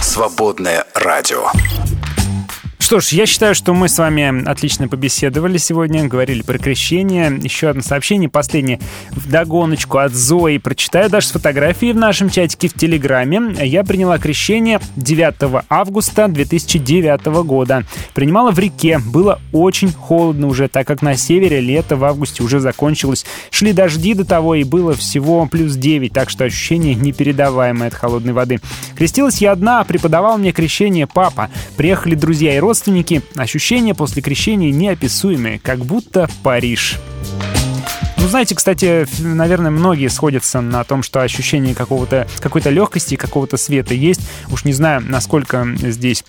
Свободное 0.02 0.86
радио. 0.94 1.48
Что 2.88 3.02
ж, 3.02 3.10
я 3.10 3.26
считаю, 3.26 3.54
что 3.54 3.74
мы 3.74 3.90
с 3.90 3.98
вами 3.98 4.50
отлично 4.50 4.88
побеседовали 4.88 5.58
сегодня, 5.58 6.08
говорили 6.08 6.42
про 6.42 6.58
крещение. 6.58 7.38
Еще 7.44 7.68
одно 7.68 7.82
сообщение, 7.82 8.30
последнее, 8.30 8.80
в 9.12 9.30
догоночку 9.30 9.98
от 9.98 10.14
Зои. 10.14 10.58
Прочитаю 10.58 11.10
даже 11.10 11.28
с 11.28 11.32
фотографии 11.32 11.92
в 11.92 11.98
нашем 11.98 12.30
чатике 12.30 12.70
в 12.70 12.76
Телеграме. 12.76 13.58
Я 13.62 13.84
приняла 13.84 14.18
крещение 14.20 14.80
9 14.96 15.66
августа 15.68 16.30
2009 16.30 17.26
года. 17.44 17.84
Принимала 18.14 18.52
в 18.52 18.60
реке. 18.60 19.00
Было 19.00 19.42
очень 19.52 19.92
холодно 19.92 20.48
уже, 20.48 20.70
так 20.70 20.88
как 20.88 21.02
на 21.02 21.18
севере 21.18 21.60
лето 21.60 21.98
в 21.98 22.06
августе 22.06 22.42
уже 22.42 22.62
закончилось. 22.62 23.26
Шли 23.52 23.74
дожди 23.74 24.14
до 24.14 24.24
того, 24.24 24.56
и 24.56 24.64
было 24.64 24.94
всего 24.94 25.46
плюс 25.48 25.76
9, 25.76 26.14
так 26.14 26.30
что 26.30 26.46
ощущение 26.46 26.96
непередаваемое 26.96 27.90
от 27.90 27.96
холодной 27.96 28.32
воды. 28.32 28.62
Крестилась 28.96 29.40
я 29.40 29.52
одна, 29.52 29.82
а 29.82 29.84
преподавал 29.84 30.38
мне 30.38 30.54
крещение 30.54 31.06
папа. 31.06 31.50
Приехали 31.76 32.16
друзья 32.16 32.56
и 32.56 32.60
родственники. 32.60 32.77
Ощущения 33.36 33.94
после 33.94 34.22
крещения 34.22 34.72
неописуемые, 34.72 35.60
как 35.60 35.80
будто 35.80 36.30
Париж. 36.44 36.98
Ну, 38.18 38.28
знаете, 38.28 38.56
кстати, 38.56 39.08
наверное, 39.22 39.72
многие 39.72 40.10
сходятся 40.10 40.60
на 40.60 40.84
том, 40.84 41.04
что 41.04 41.22
ощущение 41.22 41.76
какого-то, 41.76 42.28
какой-то 42.40 42.70
легкости, 42.70 43.16
какого-то 43.16 43.58
света 43.58 43.94
есть. 43.94 44.22
Уж 44.52 44.66
не 44.66 44.74
знаю, 44.74 45.02
насколько 45.02 45.66
здесь 45.78 46.26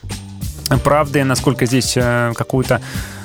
правды, 0.84 1.24
насколько 1.24 1.66
здесь 1.66 1.94
э, 1.96 2.32
какого-то 2.36 2.76
э, 2.76 3.18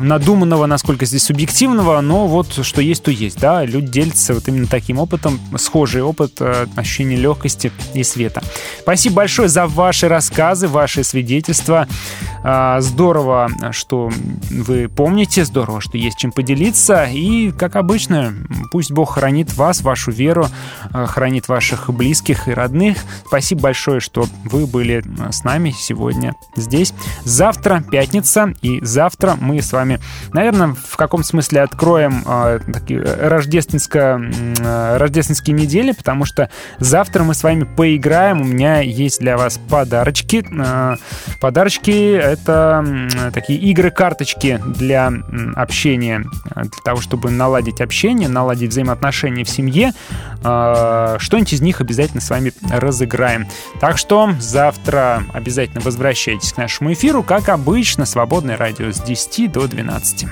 надуманного, 0.00 0.66
насколько 0.66 1.06
здесь 1.06 1.24
субъективного, 1.24 2.00
но 2.00 2.26
вот 2.26 2.64
что 2.64 2.80
есть, 2.80 3.02
то 3.02 3.10
есть, 3.10 3.38
да, 3.38 3.64
люди 3.64 3.88
делятся 3.88 4.34
вот 4.34 4.48
именно 4.48 4.66
таким 4.66 4.98
опытом, 4.98 5.38
схожий 5.56 6.02
опыт 6.02 6.32
э, 6.40 6.66
ощущения 6.76 7.16
легкости 7.16 7.72
и 7.94 8.02
света. 8.02 8.42
Спасибо 8.80 9.16
большое 9.16 9.48
за 9.48 9.66
ваши 9.66 10.08
рассказы, 10.08 10.68
ваши 10.68 11.04
свидетельства. 11.04 11.86
А, 12.42 12.80
Здорово, 12.80 13.48
что 13.72 14.10
вы 14.50 14.88
помните, 14.88 15.44
здорово, 15.44 15.80
что 15.80 15.96
есть 15.96 16.18
чем 16.18 16.32
поделиться. 16.32 17.04
И, 17.04 17.52
как 17.52 17.76
обычно, 17.76 18.34
пусть 18.72 18.90
Бог 18.90 19.14
хранит 19.14 19.54
вас, 19.54 19.82
вашу 19.82 20.10
веру, 20.10 20.46
а, 20.92 21.06
хранит 21.06 21.48
ваших 21.48 21.90
близких 21.90 22.48
и 22.48 22.52
родных. 22.52 22.98
Спасибо 23.26 23.62
большое, 23.62 24.00
что 24.00 24.26
вы 24.44 24.66
были 24.66 25.04
а, 25.18 25.32
с 25.32 25.44
нами 25.44 25.74
сегодня 25.76 26.34
здесь. 26.56 26.92
Завтра 27.24 27.84
пятница, 27.90 28.54
и 28.62 28.80
завтра 28.82 29.36
мы 29.40 29.59
с 29.62 29.72
вами, 29.72 30.00
наверное, 30.32 30.74
в 30.74 30.96
каком 30.96 31.24
смысле 31.24 31.62
откроем 31.62 32.22
а, 32.26 32.58
такие 32.58 33.00
рождественско, 33.00 34.20
а, 34.60 34.98
рождественские 34.98 35.54
недели, 35.54 35.92
потому 35.92 36.24
что 36.24 36.50
завтра 36.78 37.24
мы 37.24 37.34
с 37.34 37.42
вами 37.42 37.64
поиграем. 37.64 38.40
У 38.40 38.44
меня 38.44 38.80
есть 38.80 39.20
для 39.20 39.36
вас 39.36 39.58
подарочки. 39.68 40.44
А, 40.58 40.96
Подарочки— 41.40 42.14
это 42.14 42.84
такие 43.32 43.58
игры-карточки 43.58 44.60
для 44.66 45.12
общения, 45.54 46.24
а, 46.50 46.62
для 46.62 46.82
того, 46.84 47.00
чтобы 47.00 47.30
наладить 47.30 47.80
общение, 47.80 48.28
наладить 48.28 48.70
взаимоотношения 48.70 49.44
в 49.44 49.48
семье. 49.48 49.92
А, 50.42 51.16
Что-нибудь 51.18 51.52
из 51.52 51.60
них 51.60 51.80
обязательно 51.80 52.20
с 52.20 52.30
вами 52.30 52.52
разыграем. 52.70 53.46
Так 53.80 53.98
что 53.98 54.30
завтра 54.38 55.22
обязательно 55.32 55.80
возвращайтесь 55.80 56.52
к 56.52 56.56
нашему 56.56 56.92
эфиру, 56.92 57.22
как 57.22 57.48
обычно, 57.48 58.04
свободное 58.04 58.56
радио 58.56 58.92
с 58.92 59.00
10 59.00 59.49
до 59.52 59.66
12. 59.66 60.28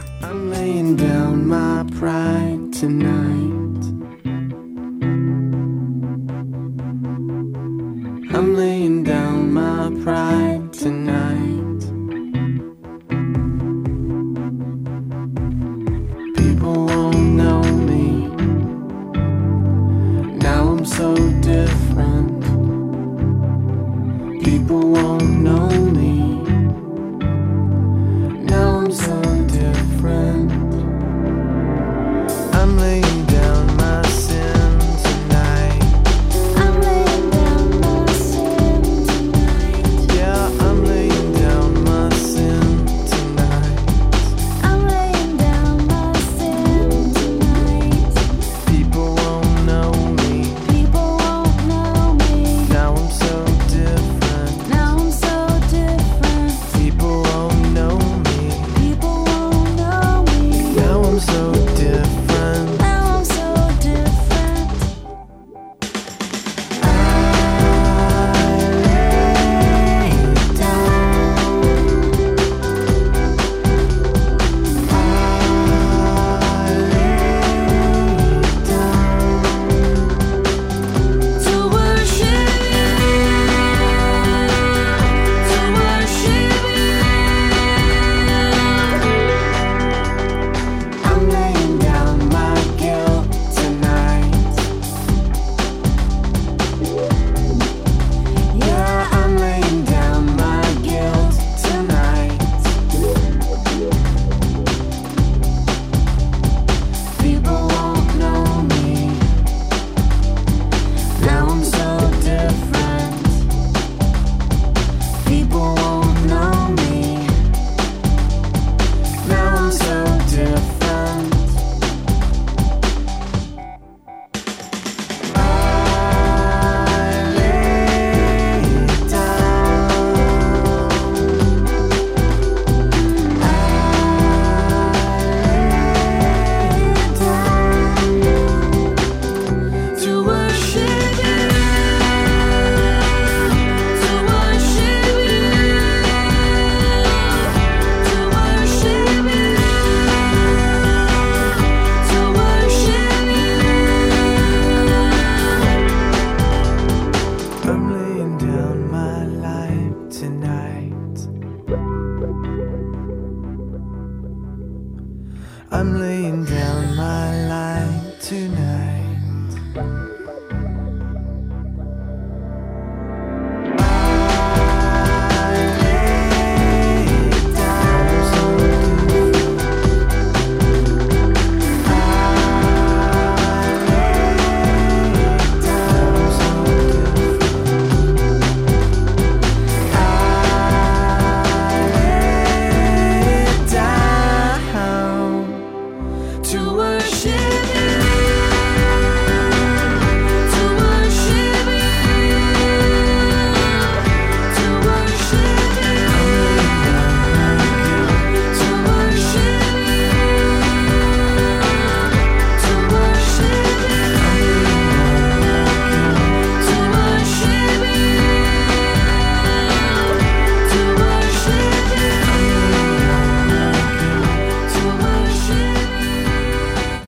I'm 8.31 8.55
laying 8.55 9.05
down 9.05 9.53
my 9.53 9.91
pride 10.05 10.73
tonight. 10.73 11.68